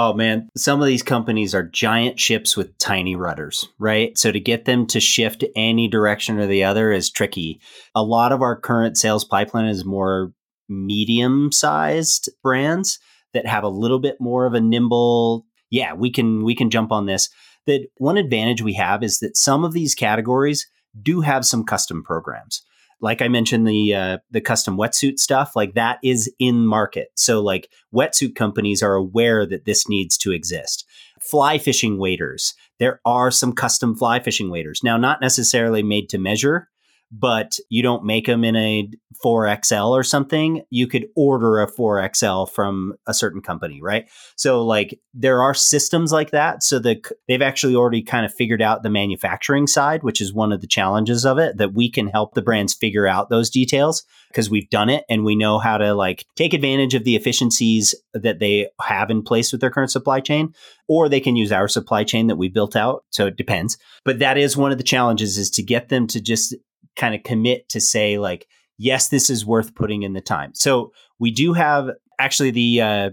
Oh 0.00 0.14
man, 0.14 0.48
some 0.56 0.80
of 0.80 0.86
these 0.86 1.02
companies 1.02 1.56
are 1.56 1.64
giant 1.64 2.20
ships 2.20 2.56
with 2.56 2.78
tiny 2.78 3.16
rudders, 3.16 3.68
right? 3.80 4.16
So 4.16 4.30
to 4.30 4.38
get 4.38 4.64
them 4.64 4.86
to 4.86 5.00
shift 5.00 5.42
any 5.56 5.88
direction 5.88 6.38
or 6.38 6.46
the 6.46 6.62
other 6.62 6.92
is 6.92 7.10
tricky. 7.10 7.60
A 7.96 8.02
lot 8.04 8.30
of 8.30 8.40
our 8.40 8.54
current 8.54 8.96
sales 8.96 9.24
pipeline 9.24 9.66
is 9.66 9.84
more 9.84 10.32
medium 10.68 11.50
sized 11.50 12.30
brands 12.44 13.00
that 13.34 13.48
have 13.48 13.64
a 13.64 13.68
little 13.68 13.98
bit 13.98 14.20
more 14.20 14.46
of 14.46 14.54
a 14.54 14.60
nimble, 14.60 15.44
yeah, 15.68 15.94
we 15.94 16.12
can 16.12 16.44
we 16.44 16.54
can 16.54 16.70
jump 16.70 16.92
on 16.92 17.06
this. 17.06 17.28
That 17.66 17.88
one 17.96 18.18
advantage 18.18 18.62
we 18.62 18.74
have 18.74 19.02
is 19.02 19.18
that 19.18 19.36
some 19.36 19.64
of 19.64 19.72
these 19.72 19.96
categories 19.96 20.64
do 21.02 21.22
have 21.22 21.44
some 21.44 21.64
custom 21.64 22.04
programs 22.04 22.62
like 23.00 23.22
I 23.22 23.28
mentioned, 23.28 23.66
the 23.66 23.94
uh, 23.94 24.18
the 24.30 24.40
custom 24.40 24.76
wetsuit 24.76 25.18
stuff, 25.18 25.54
like 25.54 25.74
that 25.74 25.98
is 26.02 26.32
in 26.38 26.66
market. 26.66 27.08
So 27.14 27.40
like 27.40 27.70
wetsuit 27.94 28.34
companies 28.34 28.82
are 28.82 28.94
aware 28.94 29.46
that 29.46 29.64
this 29.64 29.88
needs 29.88 30.16
to 30.18 30.32
exist. 30.32 30.84
Fly 31.20 31.58
fishing 31.58 31.98
waders, 31.98 32.54
there 32.78 33.00
are 33.04 33.30
some 33.30 33.52
custom 33.52 33.96
fly 33.96 34.20
fishing 34.20 34.50
waders. 34.50 34.80
Now, 34.82 34.96
not 34.96 35.20
necessarily 35.20 35.82
made 35.82 36.08
to 36.10 36.18
measure, 36.18 36.68
but 37.10 37.58
you 37.68 37.82
don't 37.82 38.04
make 38.04 38.26
them 38.26 38.44
in 38.44 38.56
a 38.56 38.90
4XL 39.24 39.90
or 39.90 40.04
something, 40.04 40.62
you 40.70 40.86
could 40.86 41.08
order 41.16 41.60
a 41.60 41.70
4XL 41.70 42.50
from 42.50 42.94
a 43.06 43.14
certain 43.14 43.40
company, 43.40 43.80
right? 43.82 44.08
So 44.36 44.64
like 44.64 45.00
there 45.14 45.42
are 45.42 45.54
systems 45.54 46.12
like 46.12 46.30
that 46.30 46.62
so 46.62 46.78
that 46.80 47.10
they've 47.26 47.42
actually 47.42 47.74
already 47.74 48.02
kind 48.02 48.24
of 48.24 48.32
figured 48.32 48.62
out 48.62 48.82
the 48.82 48.90
manufacturing 48.90 49.66
side, 49.66 50.02
which 50.02 50.20
is 50.20 50.32
one 50.32 50.52
of 50.52 50.60
the 50.60 50.66
challenges 50.66 51.24
of 51.24 51.38
it 51.38 51.56
that 51.56 51.74
we 51.74 51.90
can 51.90 52.08
help 52.08 52.34
the 52.34 52.42
brands 52.42 52.74
figure 52.74 53.06
out 53.06 53.30
those 53.30 53.50
details 53.50 54.04
because 54.28 54.50
we've 54.50 54.70
done 54.70 54.88
it 54.88 55.04
and 55.08 55.24
we 55.24 55.34
know 55.34 55.58
how 55.58 55.78
to 55.78 55.94
like 55.94 56.26
take 56.36 56.52
advantage 56.52 56.94
of 56.94 57.04
the 57.04 57.16
efficiencies 57.16 57.94
that 58.12 58.38
they 58.38 58.68
have 58.80 59.10
in 59.10 59.22
place 59.22 59.50
with 59.50 59.60
their 59.60 59.70
current 59.70 59.90
supply 59.90 60.20
chain 60.20 60.54
or 60.86 61.08
they 61.08 61.20
can 61.20 61.36
use 61.36 61.50
our 61.50 61.68
supply 61.68 62.04
chain 62.04 62.26
that 62.26 62.36
we 62.36 62.48
built 62.48 62.76
out 62.76 63.04
so 63.10 63.26
it 63.26 63.36
depends 63.36 63.78
but 64.04 64.18
that 64.18 64.36
is 64.36 64.56
one 64.56 64.70
of 64.70 64.78
the 64.78 64.84
challenges 64.84 65.38
is 65.38 65.50
to 65.50 65.62
get 65.62 65.88
them 65.88 66.06
to 66.06 66.20
just 66.20 66.54
kind 66.98 67.14
of 67.14 67.22
commit 67.22 67.68
to 67.70 67.80
say 67.80 68.18
like 68.18 68.46
yes 68.76 69.08
this 69.08 69.30
is 69.30 69.46
worth 69.46 69.74
putting 69.74 70.02
in 70.02 70.12
the 70.12 70.20
time. 70.20 70.54
So 70.54 70.92
we 71.18 71.30
do 71.30 71.54
have 71.54 71.88
actually 72.18 72.50
the 72.50 72.80
uh, 72.82 73.10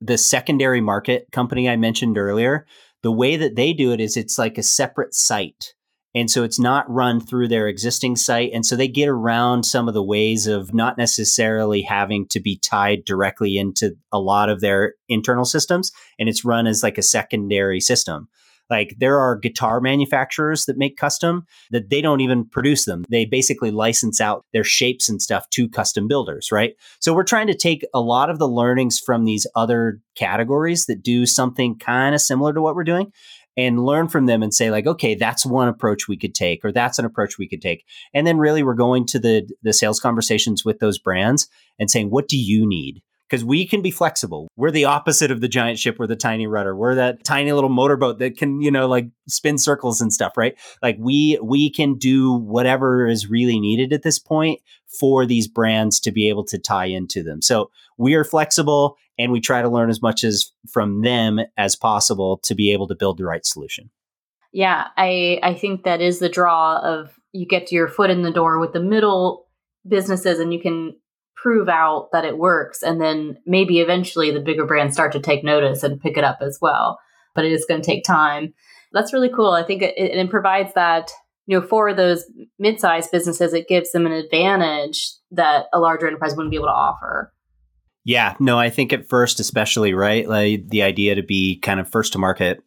the 0.00 0.18
secondary 0.18 0.80
market 0.80 1.26
company 1.32 1.68
i 1.68 1.76
mentioned 1.76 2.18
earlier 2.18 2.66
the 3.02 3.12
way 3.12 3.36
that 3.36 3.56
they 3.56 3.72
do 3.72 3.92
it 3.92 4.00
is 4.00 4.16
it's 4.16 4.38
like 4.38 4.58
a 4.58 4.62
separate 4.62 5.14
site 5.14 5.74
and 6.14 6.30
so 6.30 6.42
it's 6.42 6.58
not 6.58 6.90
run 6.90 7.20
through 7.20 7.48
their 7.48 7.68
existing 7.68 8.16
site 8.16 8.50
and 8.52 8.64
so 8.64 8.76
they 8.76 8.88
get 8.88 9.08
around 9.08 9.64
some 9.64 9.88
of 9.88 9.94
the 9.94 10.02
ways 10.02 10.46
of 10.46 10.72
not 10.72 10.96
necessarily 10.96 11.82
having 11.82 12.26
to 12.28 12.40
be 12.40 12.58
tied 12.58 13.04
directly 13.04 13.56
into 13.56 13.96
a 14.12 14.18
lot 14.18 14.48
of 14.48 14.60
their 14.60 14.94
internal 15.08 15.44
systems 15.44 15.90
and 16.18 16.28
it's 16.28 16.44
run 16.44 16.66
as 16.66 16.82
like 16.82 16.98
a 16.98 17.02
secondary 17.02 17.80
system 17.80 18.28
like 18.70 18.94
there 18.98 19.18
are 19.18 19.36
guitar 19.36 19.80
manufacturers 19.80 20.66
that 20.66 20.78
make 20.78 20.96
custom 20.96 21.46
that 21.70 21.90
they 21.90 22.00
don't 22.00 22.20
even 22.20 22.44
produce 22.44 22.84
them. 22.84 23.04
They 23.08 23.24
basically 23.24 23.70
license 23.70 24.20
out 24.20 24.44
their 24.52 24.64
shapes 24.64 25.08
and 25.08 25.20
stuff 25.20 25.48
to 25.50 25.68
custom 25.68 26.08
builders, 26.08 26.50
right? 26.52 26.74
So 27.00 27.14
we're 27.14 27.24
trying 27.24 27.46
to 27.48 27.56
take 27.56 27.84
a 27.94 28.00
lot 28.00 28.30
of 28.30 28.38
the 28.38 28.48
learnings 28.48 28.98
from 28.98 29.24
these 29.24 29.46
other 29.54 30.00
categories 30.16 30.86
that 30.86 31.02
do 31.02 31.26
something 31.26 31.78
kind 31.78 32.14
of 32.14 32.20
similar 32.20 32.52
to 32.52 32.60
what 32.60 32.74
we're 32.74 32.84
doing 32.84 33.12
and 33.58 33.84
learn 33.84 34.06
from 34.06 34.26
them 34.26 34.42
and 34.42 34.54
say 34.54 34.70
like 34.70 34.86
okay 34.86 35.14
that's 35.14 35.44
one 35.44 35.68
approach 35.68 36.06
we 36.06 36.16
could 36.16 36.34
take 36.34 36.64
or 36.64 36.72
that's 36.72 36.98
an 36.98 37.04
approach 37.04 37.38
we 37.38 37.48
could 37.48 37.60
take 37.60 37.84
and 38.14 38.26
then 38.26 38.38
really 38.38 38.62
we're 38.62 38.74
going 38.74 39.04
to 39.04 39.18
the 39.18 39.48
the 39.62 39.72
sales 39.72 40.00
conversations 40.00 40.64
with 40.64 40.78
those 40.78 40.98
brands 40.98 41.48
and 41.78 41.90
saying 41.90 42.08
what 42.08 42.28
do 42.28 42.38
you 42.38 42.66
need 42.66 43.02
because 43.28 43.44
we 43.44 43.66
can 43.66 43.82
be 43.82 43.90
flexible. 43.90 44.48
We're 44.56 44.70
the 44.70 44.86
opposite 44.86 45.30
of 45.30 45.40
the 45.40 45.48
giant 45.48 45.78
ship. 45.78 45.98
We're 45.98 46.06
the 46.06 46.16
tiny 46.16 46.46
rudder. 46.46 46.74
We're 46.74 46.94
that 46.94 47.24
tiny 47.24 47.52
little 47.52 47.70
motorboat 47.70 48.18
that 48.18 48.38
can, 48.38 48.60
you 48.60 48.70
know, 48.70 48.88
like 48.88 49.08
spin 49.28 49.58
circles 49.58 50.00
and 50.00 50.12
stuff, 50.12 50.36
right? 50.36 50.56
Like 50.82 50.96
we 50.98 51.38
we 51.42 51.70
can 51.70 51.96
do 51.96 52.32
whatever 52.32 53.06
is 53.06 53.28
really 53.28 53.60
needed 53.60 53.92
at 53.92 54.02
this 54.02 54.18
point 54.18 54.60
for 54.98 55.26
these 55.26 55.46
brands 55.46 56.00
to 56.00 56.12
be 56.12 56.28
able 56.28 56.44
to 56.44 56.58
tie 56.58 56.86
into 56.86 57.22
them. 57.22 57.42
So 57.42 57.70
we 57.98 58.14
are 58.14 58.24
flexible 58.24 58.96
and 59.18 59.30
we 59.32 59.40
try 59.40 59.60
to 59.60 59.68
learn 59.68 59.90
as 59.90 60.00
much 60.00 60.24
as 60.24 60.52
from 60.70 61.02
them 61.02 61.40
as 61.56 61.76
possible 61.76 62.38
to 62.44 62.54
be 62.54 62.72
able 62.72 62.88
to 62.88 62.94
build 62.94 63.18
the 63.18 63.26
right 63.26 63.44
solution. 63.44 63.90
Yeah, 64.52 64.86
I 64.96 65.38
I 65.42 65.54
think 65.54 65.84
that 65.84 66.00
is 66.00 66.18
the 66.18 66.30
draw 66.30 66.78
of 66.78 67.18
you 67.32 67.46
get 67.46 67.70
your 67.70 67.88
foot 67.88 68.08
in 68.08 68.22
the 68.22 68.30
door 68.30 68.58
with 68.58 68.72
the 68.72 68.80
middle 68.80 69.46
businesses 69.86 70.40
and 70.40 70.52
you 70.52 70.60
can 70.60 70.94
prove 71.42 71.68
out 71.68 72.08
that 72.12 72.24
it 72.24 72.38
works 72.38 72.82
and 72.82 73.00
then 73.00 73.38
maybe 73.46 73.80
eventually 73.80 74.30
the 74.30 74.40
bigger 74.40 74.66
brands 74.66 74.94
start 74.94 75.12
to 75.12 75.20
take 75.20 75.44
notice 75.44 75.82
and 75.82 76.00
pick 76.00 76.16
it 76.16 76.24
up 76.24 76.38
as 76.40 76.58
well. 76.60 76.98
But 77.34 77.44
it 77.44 77.52
is 77.52 77.64
going 77.68 77.80
to 77.80 77.86
take 77.86 78.04
time. 78.04 78.54
That's 78.92 79.12
really 79.12 79.30
cool. 79.34 79.52
I 79.52 79.62
think 79.62 79.82
it, 79.82 79.94
it 79.96 80.30
provides 80.30 80.74
that 80.74 81.10
you 81.46 81.58
know 81.58 81.66
for 81.66 81.94
those 81.94 82.24
mid-sized 82.58 83.10
businesses 83.10 83.54
it 83.54 83.68
gives 83.68 83.92
them 83.92 84.06
an 84.06 84.12
advantage 84.12 85.10
that 85.30 85.66
a 85.72 85.78
larger 85.78 86.06
enterprise 86.06 86.34
wouldn't 86.34 86.50
be 86.50 86.56
able 86.56 86.66
to 86.66 86.72
offer. 86.72 87.32
Yeah. 88.04 88.34
No 88.40 88.58
i 88.58 88.70
think 88.70 88.92
at 88.92 89.08
first 89.08 89.38
especially 89.38 89.94
right 89.94 90.28
like 90.28 90.68
the 90.68 90.82
idea 90.82 91.14
to 91.14 91.22
be 91.22 91.58
kind 91.60 91.78
of 91.78 91.90
first 91.90 92.14
to 92.14 92.18
market 92.18 92.62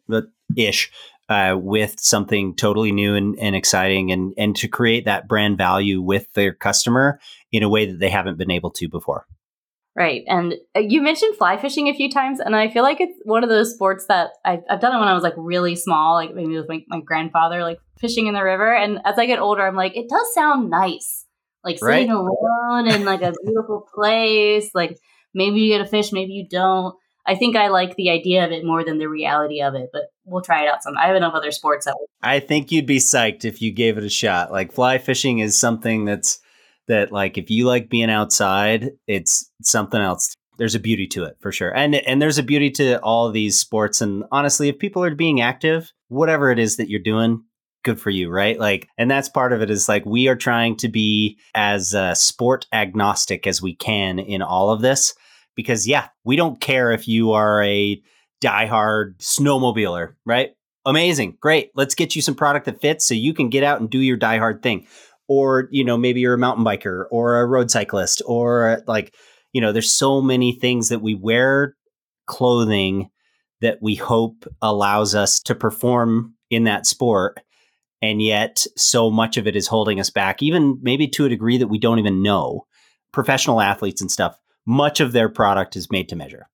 ish 0.56 0.90
uh, 1.28 1.56
with 1.58 1.98
something 1.98 2.54
totally 2.54 2.92
new 2.92 3.14
and, 3.14 3.38
and 3.38 3.56
exciting 3.56 4.10
and, 4.10 4.34
and 4.36 4.56
to 4.56 4.68
create 4.68 5.04
that 5.04 5.28
brand 5.28 5.56
value 5.56 6.00
with 6.02 6.32
their 6.34 6.52
customer 6.52 7.20
in 7.50 7.62
a 7.62 7.68
way 7.68 7.86
that 7.86 7.98
they 7.98 8.10
haven't 8.10 8.38
been 8.38 8.50
able 8.50 8.70
to 8.70 8.88
before. 8.88 9.26
Right. 9.94 10.24
And 10.26 10.54
uh, 10.74 10.80
you 10.80 11.02
mentioned 11.02 11.36
fly 11.36 11.58
fishing 11.58 11.88
a 11.88 11.94
few 11.94 12.10
times, 12.10 12.40
and 12.40 12.56
I 12.56 12.70
feel 12.70 12.82
like 12.82 13.00
it's 13.00 13.18
one 13.24 13.44
of 13.44 13.50
those 13.50 13.74
sports 13.74 14.06
that 14.06 14.30
I've, 14.42 14.62
I've 14.70 14.80
done 14.80 14.96
it 14.96 14.98
when 14.98 15.08
I 15.08 15.12
was 15.12 15.22
like 15.22 15.34
really 15.36 15.76
small, 15.76 16.14
like 16.14 16.34
maybe 16.34 16.56
with 16.56 16.68
my, 16.68 16.82
my 16.88 17.00
grandfather, 17.00 17.62
like 17.62 17.78
fishing 17.98 18.26
in 18.26 18.34
the 18.34 18.42
river. 18.42 18.74
And 18.74 19.00
as 19.04 19.18
I 19.18 19.26
get 19.26 19.38
older, 19.38 19.66
I'm 19.66 19.76
like, 19.76 19.94
it 19.94 20.08
does 20.08 20.32
sound 20.32 20.70
nice. 20.70 21.26
Like 21.62 21.78
sitting 21.78 22.10
right. 22.10 22.16
alone 22.16 22.88
in 22.88 23.04
like 23.04 23.20
a 23.20 23.34
beautiful 23.44 23.86
place. 23.94 24.70
Like 24.74 24.98
maybe 25.34 25.60
you 25.60 25.72
get 25.76 25.86
a 25.86 25.88
fish, 25.88 26.10
maybe 26.10 26.32
you 26.32 26.48
don't. 26.48 26.94
I 27.26 27.36
think 27.36 27.54
I 27.54 27.68
like 27.68 27.94
the 27.96 28.10
idea 28.10 28.44
of 28.44 28.50
it 28.50 28.64
more 28.64 28.84
than 28.84 28.98
the 28.98 29.08
reality 29.08 29.62
of 29.62 29.74
it, 29.74 29.90
but 29.92 30.04
we'll 30.24 30.42
try 30.42 30.64
it 30.64 30.68
out 30.68 30.82
some. 30.82 30.96
I 30.96 31.06
have 31.06 31.16
enough 31.16 31.34
other 31.34 31.50
sports 31.50 31.86
that. 31.86 31.96
I 32.22 32.40
think 32.40 32.70
you'd 32.70 32.86
be 32.86 32.98
psyched 32.98 33.44
if 33.44 33.60
you 33.62 33.72
gave 33.72 33.98
it 33.98 34.04
a 34.04 34.10
shot. 34.10 34.52
Like 34.52 34.72
fly 34.72 34.98
fishing 34.98 35.40
is 35.40 35.58
something 35.58 36.04
that's 36.04 36.38
that 36.88 37.12
like 37.12 37.38
if 37.38 37.50
you 37.50 37.66
like 37.66 37.88
being 37.88 38.10
outside, 38.10 38.90
it's 39.06 39.50
something 39.62 40.00
else. 40.00 40.34
There's 40.58 40.74
a 40.74 40.80
beauty 40.80 41.06
to 41.08 41.24
it 41.24 41.36
for 41.40 41.50
sure, 41.50 41.74
and 41.74 41.94
and 41.94 42.20
there's 42.20 42.38
a 42.38 42.42
beauty 42.42 42.70
to 42.72 43.00
all 43.00 43.30
these 43.30 43.58
sports. 43.58 44.00
And 44.00 44.24
honestly, 44.30 44.68
if 44.68 44.78
people 44.78 45.02
are 45.02 45.14
being 45.14 45.40
active, 45.40 45.90
whatever 46.08 46.50
it 46.50 46.58
is 46.58 46.76
that 46.76 46.90
you're 46.90 47.00
doing, 47.00 47.42
good 47.84 47.98
for 47.98 48.10
you, 48.10 48.30
right? 48.30 48.58
Like, 48.58 48.88
and 48.98 49.10
that's 49.10 49.28
part 49.28 49.52
of 49.52 49.62
it 49.62 49.70
is 49.70 49.88
like 49.88 50.04
we 50.04 50.28
are 50.28 50.36
trying 50.36 50.76
to 50.76 50.88
be 50.88 51.38
as 51.54 51.94
uh, 51.94 52.14
sport 52.14 52.66
agnostic 52.72 53.46
as 53.46 53.62
we 53.62 53.74
can 53.74 54.18
in 54.18 54.42
all 54.42 54.70
of 54.70 54.82
this 54.82 55.14
because 55.54 55.86
yeah, 55.86 56.08
we 56.24 56.36
don't 56.36 56.60
care 56.60 56.92
if 56.92 57.08
you 57.08 57.32
are 57.32 57.62
a 57.62 58.00
diehard 58.42 59.16
snowmobiler, 59.18 60.14
right? 60.26 60.50
Amazing. 60.84 61.38
Great. 61.40 61.70
Let's 61.74 61.94
get 61.94 62.16
you 62.16 62.22
some 62.22 62.34
product 62.34 62.66
that 62.66 62.80
fits 62.80 63.06
so 63.06 63.14
you 63.14 63.32
can 63.32 63.48
get 63.50 63.62
out 63.62 63.80
and 63.80 63.88
do 63.88 63.98
your 63.98 64.18
diehard 64.18 64.62
thing. 64.62 64.86
Or, 65.28 65.68
you 65.70 65.84
know, 65.84 65.96
maybe 65.96 66.20
you're 66.20 66.34
a 66.34 66.38
mountain 66.38 66.64
biker 66.64 67.04
or 67.10 67.40
a 67.40 67.46
road 67.46 67.70
cyclist 67.70 68.20
or 68.26 68.82
like, 68.86 69.14
you 69.52 69.60
know, 69.60 69.72
there's 69.72 69.92
so 69.92 70.20
many 70.20 70.52
things 70.52 70.88
that 70.88 71.00
we 71.00 71.14
wear 71.14 71.76
clothing 72.26 73.08
that 73.60 73.78
we 73.80 73.94
hope 73.94 74.44
allows 74.60 75.14
us 75.14 75.40
to 75.40 75.54
perform 75.54 76.34
in 76.50 76.64
that 76.64 76.86
sport. 76.86 77.38
And 78.02 78.20
yet, 78.20 78.66
so 78.76 79.10
much 79.10 79.36
of 79.36 79.46
it 79.46 79.54
is 79.54 79.68
holding 79.68 80.00
us 80.00 80.10
back, 80.10 80.42
even 80.42 80.80
maybe 80.82 81.06
to 81.08 81.24
a 81.24 81.28
degree 81.28 81.58
that 81.58 81.68
we 81.68 81.78
don't 81.78 82.00
even 82.00 82.22
know. 82.22 82.66
Professional 83.12 83.60
athletes 83.60 84.00
and 84.00 84.10
stuff 84.10 84.36
much 84.66 85.00
of 85.00 85.12
their 85.12 85.28
product 85.28 85.76
is 85.76 85.90
made 85.90 86.08
to 86.08 86.16
measure. 86.16 86.48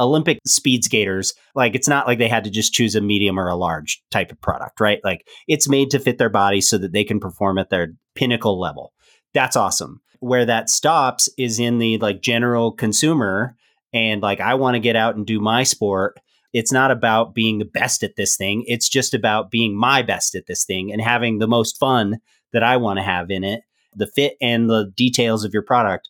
Olympic 0.00 0.38
speed 0.46 0.84
skaters, 0.84 1.34
like 1.54 1.74
it's 1.74 1.88
not 1.88 2.06
like 2.06 2.18
they 2.18 2.28
had 2.28 2.44
to 2.44 2.50
just 2.50 2.72
choose 2.72 2.94
a 2.94 3.00
medium 3.00 3.38
or 3.38 3.48
a 3.48 3.56
large 3.56 4.02
type 4.10 4.32
of 4.32 4.40
product, 4.40 4.80
right? 4.80 5.00
Like 5.04 5.26
it's 5.48 5.68
made 5.68 5.90
to 5.90 5.98
fit 5.98 6.18
their 6.18 6.30
body 6.30 6.60
so 6.60 6.78
that 6.78 6.92
they 6.92 7.04
can 7.04 7.20
perform 7.20 7.58
at 7.58 7.70
their 7.70 7.88
pinnacle 8.14 8.58
level. 8.58 8.92
That's 9.34 9.56
awesome. 9.56 10.00
Where 10.20 10.46
that 10.46 10.70
stops 10.70 11.28
is 11.36 11.58
in 11.58 11.78
the 11.78 11.98
like 11.98 12.22
general 12.22 12.72
consumer 12.72 13.56
and 13.92 14.22
like 14.22 14.40
I 14.40 14.54
want 14.54 14.74
to 14.74 14.80
get 14.80 14.96
out 14.96 15.16
and 15.16 15.26
do 15.26 15.40
my 15.40 15.62
sport. 15.62 16.18
It's 16.52 16.72
not 16.72 16.90
about 16.90 17.34
being 17.34 17.58
the 17.58 17.64
best 17.64 18.02
at 18.02 18.16
this 18.16 18.36
thing. 18.36 18.64
It's 18.66 18.88
just 18.88 19.14
about 19.14 19.50
being 19.50 19.76
my 19.76 20.02
best 20.02 20.34
at 20.34 20.46
this 20.46 20.64
thing 20.64 20.92
and 20.92 21.00
having 21.00 21.38
the 21.38 21.48
most 21.48 21.78
fun 21.78 22.18
that 22.52 22.62
I 22.62 22.76
want 22.76 22.98
to 22.98 23.02
have 23.02 23.30
in 23.30 23.42
it. 23.44 23.62
The 23.94 24.06
fit 24.06 24.34
and 24.40 24.70
the 24.70 24.92
details 24.96 25.44
of 25.44 25.52
your 25.52 25.62
product 25.62 26.08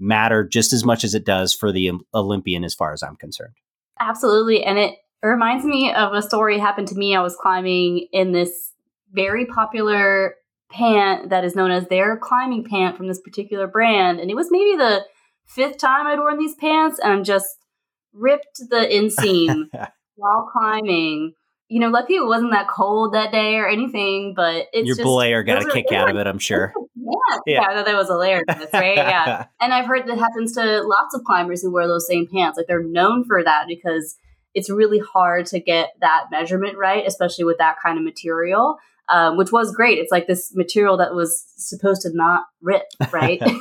matter 0.00 0.42
just 0.42 0.72
as 0.72 0.84
much 0.84 1.04
as 1.04 1.14
it 1.14 1.24
does 1.24 1.54
for 1.54 1.70
the 1.70 1.92
Olympian, 2.14 2.64
as 2.64 2.74
far 2.74 2.92
as 2.92 3.02
I'm 3.02 3.16
concerned. 3.16 3.54
Absolutely. 4.00 4.64
And 4.64 4.78
it, 4.78 4.96
reminds 5.22 5.64
me 5.64 5.92
of 5.92 6.14
a 6.14 6.22
story 6.22 6.58
happened 6.58 6.88
to 6.88 6.94
me. 6.94 7.14
I 7.14 7.20
was 7.20 7.36
climbing 7.36 8.08
in 8.12 8.32
this 8.32 8.72
very 9.12 9.44
popular 9.44 10.34
pant 10.70 11.30
that 11.30 11.44
is 11.44 11.56
known 11.56 11.70
as 11.70 11.88
their 11.88 12.16
climbing 12.16 12.64
pant 12.64 12.96
from 12.96 13.08
this 13.08 13.20
particular 13.20 13.66
brand. 13.66 14.20
And 14.20 14.30
it 14.30 14.34
was 14.34 14.48
maybe 14.50 14.76
the 14.76 15.04
fifth 15.46 15.78
time 15.78 16.06
I'd 16.06 16.18
worn 16.18 16.38
these 16.38 16.54
pants 16.54 16.98
and 16.98 17.12
I 17.12 17.20
just 17.22 17.48
ripped 18.12 18.58
the 18.70 18.76
inseam 18.76 19.64
while 20.14 20.48
climbing. 20.52 21.34
You 21.68 21.80
know, 21.80 21.88
luckily 21.88 22.16
it 22.16 22.26
wasn't 22.26 22.52
that 22.52 22.68
cold 22.68 23.14
that 23.14 23.30
day 23.30 23.56
or 23.56 23.68
anything, 23.68 24.34
but 24.34 24.66
it's 24.72 24.86
Your 24.86 24.96
just, 24.96 25.04
got 25.44 25.62
a 25.62 25.70
kick 25.70 25.92
out 25.92 26.10
of 26.10 26.16
it, 26.16 26.26
I'm 26.26 26.38
sure. 26.38 26.72
Yeah, 27.02 27.38
Yeah. 27.46 27.62
I 27.62 27.74
thought 27.74 27.86
that 27.86 27.96
was 27.96 28.08
hilarious, 28.08 28.44
right? 28.72 28.96
Yeah. 28.96 29.46
And 29.60 29.74
I've 29.74 29.86
heard 29.86 30.06
that 30.06 30.18
happens 30.18 30.54
to 30.54 30.82
lots 30.82 31.14
of 31.14 31.24
climbers 31.24 31.62
who 31.62 31.72
wear 31.72 31.86
those 31.86 32.06
same 32.06 32.26
pants. 32.26 32.56
Like 32.56 32.66
they're 32.66 32.82
known 32.82 33.24
for 33.24 33.42
that 33.44 33.66
because 33.68 34.16
it's 34.54 34.70
really 34.70 34.98
hard 34.98 35.46
to 35.46 35.60
get 35.60 35.90
that 36.00 36.24
measurement 36.30 36.76
right, 36.76 37.06
especially 37.06 37.44
with 37.44 37.58
that 37.58 37.76
kind 37.82 37.98
of 37.98 38.04
material, 38.04 38.78
um, 39.08 39.36
which 39.36 39.52
was 39.52 39.74
great. 39.74 39.98
It's 39.98 40.10
like 40.10 40.26
this 40.26 40.54
material 40.54 40.96
that 40.98 41.14
was 41.14 41.44
supposed 41.56 42.02
to 42.02 42.10
not 42.12 42.44
rip, 42.60 42.84
right? 43.12 43.40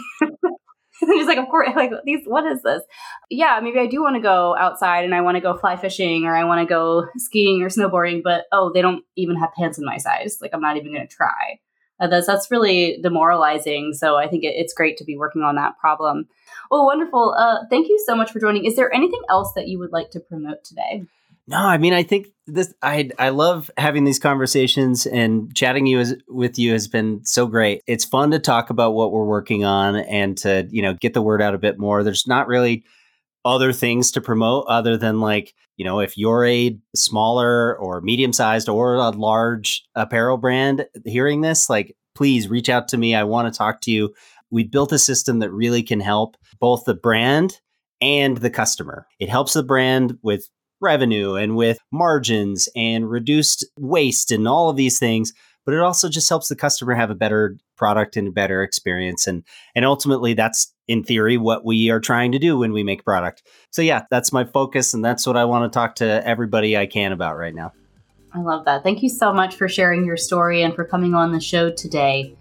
And 1.02 1.18
just 1.18 1.30
like, 1.30 1.38
of 1.38 1.48
course, 1.48 1.70
like 1.78 1.92
these. 2.04 2.26
What 2.26 2.46
is 2.46 2.62
this? 2.62 2.82
Yeah, 3.30 3.60
maybe 3.64 3.80
I 3.80 3.88
do 3.88 4.02
want 4.02 4.18
to 4.18 4.22
go 4.22 4.56
outside 4.58 5.06
and 5.06 5.16
I 5.16 5.22
want 5.22 5.36
to 5.36 5.42
go 5.42 5.58
fly 5.58 5.78
fishing 5.78 6.26
or 6.26 6.36
I 6.36 6.44
want 6.44 6.60
to 6.60 6.70
go 6.70 7.06
skiing 7.18 7.62
or 7.62 7.70
snowboarding, 7.70 8.22
but 8.22 8.48
oh, 8.52 8.72
they 8.74 8.82
don't 8.82 9.04
even 9.16 9.38
have 9.38 9.54
pants 9.58 9.78
in 9.78 9.86
my 9.86 9.96
size. 9.96 10.40
Like 10.42 10.52
I'm 10.54 10.60
not 10.60 10.76
even 10.76 10.94
going 10.94 11.08
to 11.08 11.16
try. 11.16 11.60
Uh, 12.00 12.08
that's 12.08 12.28
that's 12.28 12.52
really 12.52 13.00
demoralizing. 13.02 13.94
So 13.94 14.16
I 14.16 14.28
think 14.28 14.44
it, 14.44 14.54
it's 14.56 14.74
great 14.74 14.98
to 14.98 15.04
be 15.04 15.18
working 15.18 15.42
on 15.42 15.56
that 15.56 15.78
problem. 15.80 16.28
Well, 16.72 16.86
wonderful. 16.86 17.36
Uh, 17.38 17.66
thank 17.70 17.88
you 17.88 18.02
so 18.06 18.16
much 18.16 18.32
for 18.32 18.40
joining. 18.40 18.66
Is 18.66 18.76
there 18.76 18.94
anything 18.94 19.22
else 19.30 19.54
that 19.56 19.68
you 19.68 19.80
would 19.80 19.92
like 19.92 20.12
to 20.12 20.20
promote 20.20 20.64
today? 20.64 21.04
No, 21.50 21.58
I 21.58 21.80
mean, 21.80 21.94
I 21.94 22.04
think 22.04 22.28
this. 22.46 22.72
I 22.84 23.10
I 23.18 23.30
love 23.30 23.72
having 23.76 24.04
these 24.04 24.20
conversations 24.20 25.08
and 25.08 25.54
chatting 25.56 25.88
you 25.88 26.00
as, 26.00 26.16
with 26.28 26.60
you 26.60 26.74
has 26.74 26.88
been 26.88 27.26
so 27.26 27.48
great. 27.48 27.82
It's 27.88 28.06
fun 28.06 28.30
to 28.32 28.40
talk 28.40 28.70
about 28.70 28.94
what 28.94 29.12
we're 29.12 29.26
working 29.26 29.66
on 29.66 29.96
and 29.96 30.38
to 30.40 30.68
you 30.70 30.84
know 30.84 30.94
get 30.94 31.16
the 31.16 31.24
word 31.24 31.42
out 31.42 31.56
a 31.56 31.58
bit 31.58 31.80
more. 31.80 32.04
There's 32.04 32.28
not 32.28 32.48
really 32.48 32.84
other 33.54 33.74
things 33.74 34.12
to 34.12 34.22
promote 34.22 34.66
other 34.68 34.98
than 34.98 35.20
like 35.20 35.54
you 35.78 35.86
know 35.86 36.00
if 36.00 36.18
you're 36.18 36.46
a 36.46 36.78
smaller 36.96 37.78
or 37.78 38.02
medium 38.02 38.34
sized 38.34 38.70
or 38.70 38.96
a 38.96 39.10
large 39.10 39.84
apparel 39.96 40.38
brand 40.38 40.86
hearing 41.06 41.42
this 41.42 41.70
like 41.70 41.96
please 42.20 42.50
reach 42.50 42.68
out 42.68 42.90
to 42.90 42.98
me. 42.98 43.16
I 43.16 43.24
want 43.24 43.52
to 43.52 43.58
talk 43.58 43.80
to 43.82 43.92
you. 43.92 44.14
We 44.52 44.66
built 44.66 44.92
a 44.92 45.00
system 45.00 45.40
that 45.40 45.52
really 45.52 45.82
can 45.82 46.02
help 46.02 46.36
both 46.60 46.84
the 46.84 46.94
brand 46.94 47.62
and 48.02 48.36
the 48.36 48.50
customer. 48.50 49.08
It 49.20 49.30
helps 49.30 49.54
the 49.54 49.64
brand 49.64 50.18
with 50.22 50.50
revenue 50.82 51.36
and 51.36 51.56
with 51.56 51.80
margins 51.94 52.68
and 52.76 53.10
reduced 53.10 53.66
waste 53.78 54.32
and 54.32 54.50
all 54.50 54.70
of 54.70 54.76
these 54.76 55.00
things 55.00 55.34
but 55.66 55.76
it 55.76 55.82
also 55.82 56.08
just 56.08 56.30
helps 56.30 56.48
the 56.48 56.56
customer 56.56 56.96
have 56.96 57.12
a 57.12 57.16
better 57.16 57.58
product 57.76 58.16
and 58.16 58.30
a 58.30 58.32
better 58.32 58.64
experience 58.64 59.28
and 59.28 59.44
and 59.76 59.84
ultimately 59.84 60.34
that's 60.34 60.74
in 60.90 61.04
theory 61.04 61.38
what 61.38 61.64
we 61.64 61.90
are 61.90 62.02
trying 62.02 62.34
to 62.34 62.40
do 62.40 62.58
when 62.58 62.74
we 62.74 62.84
make 62.84 63.06
product 63.06 63.44
so 63.72 63.82
yeah 63.82 64.04
that's 64.10 64.34
my 64.34 64.44
focus 64.44 64.94
and 64.94 65.06
that's 65.06 65.26
what 65.26 65.38
i 65.38 65.46
want 65.46 65.64
to 65.64 65.74
talk 65.74 65.96
to 65.96 66.28
everybody 66.28 66.76
i 66.76 66.86
can 66.86 67.14
about 67.14 67.38
right 67.38 67.56
now 67.56 67.72
I 68.32 68.42
love 68.42 68.66
that. 68.66 68.84
Thank 68.84 69.02
you 69.02 69.10
so 69.10 69.34
much 69.34 69.56
for 69.56 69.68
sharing 69.68 70.06
your 70.06 70.18
story 70.18 70.62
and 70.62 70.76
for 70.76 70.86
coming 70.86 71.16
on 71.16 71.32
the 71.32 71.40
show 71.40 71.72
today. 71.72 72.36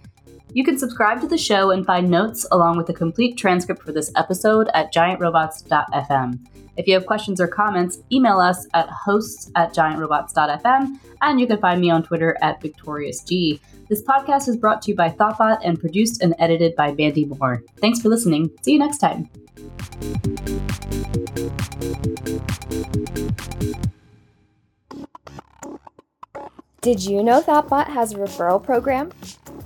You 0.52 0.64
can 0.64 0.78
subscribe 0.78 1.20
to 1.20 1.28
the 1.28 1.38
show 1.38 1.70
and 1.70 1.84
find 1.84 2.10
notes 2.10 2.46
along 2.50 2.78
with 2.78 2.88
a 2.88 2.94
complete 2.94 3.36
transcript 3.36 3.82
for 3.82 3.92
this 3.92 4.10
episode 4.16 4.68
at 4.74 4.92
giantrobots.fm. 4.92 6.38
If 6.76 6.86
you 6.86 6.94
have 6.94 7.06
questions 7.06 7.40
or 7.40 7.48
comments, 7.48 7.98
email 8.12 8.38
us 8.38 8.66
at 8.72 8.88
hosts 8.88 9.50
at 9.56 9.74
giantrobots.fm, 9.74 10.98
and 11.22 11.40
you 11.40 11.46
can 11.46 11.58
find 11.58 11.80
me 11.80 11.90
on 11.90 12.02
Twitter 12.02 12.36
at 12.42 12.60
VictoriousG. 12.60 13.60
This 13.88 14.02
podcast 14.02 14.48
is 14.48 14.56
brought 14.56 14.82
to 14.82 14.90
you 14.90 14.96
by 14.96 15.08
Thoughtbot 15.10 15.60
and 15.64 15.80
produced 15.80 16.22
and 16.22 16.34
edited 16.38 16.76
by 16.76 16.92
Mandy 16.92 17.24
Moore. 17.24 17.62
Thanks 17.76 18.00
for 18.00 18.08
listening. 18.08 18.50
See 18.62 18.72
you 18.72 18.78
next 18.78 18.98
time. 18.98 19.30
Did 26.80 27.04
you 27.04 27.22
know 27.22 27.42
Thoughtbot 27.42 27.88
has 27.88 28.12
a 28.12 28.16
referral 28.18 28.62
program? 28.62 29.10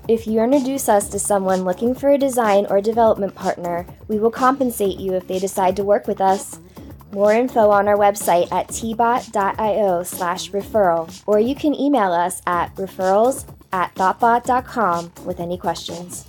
If 0.09 0.27
you 0.27 0.41
introduce 0.41 0.89
us 0.89 1.09
to 1.11 1.19
someone 1.19 1.63
looking 1.63 1.95
for 1.95 2.11
a 2.11 2.19
design 2.19 2.67
or 2.71 2.81
development 2.81 3.35
partner, 3.35 3.87
we 4.09 4.19
will 4.19 4.31
compensate 4.31 4.99
you 4.99 5.13
if 5.15 5.29
they 5.29 5.39
decide 5.39 5.77
to 5.77 5.85
work 5.85 6.09
with 6.09 6.21
us. 6.21 6.59
More 7.13 7.33
info 7.35 7.69
on 7.69 7.89
our 7.89 7.97
website 7.97 8.51
at 8.51 8.69
tbot.io 8.69 10.03
slash 10.03 10.51
referral, 10.51 11.23
or 11.27 11.39
you 11.39 11.55
can 11.55 11.75
email 11.75 12.11
us 12.11 12.41
at 12.47 12.75
referrals 12.77 13.45
at 13.71 13.95
thoughtbot.com 13.95 15.13
with 15.27 15.39
any 15.39 15.59
questions. 15.59 16.27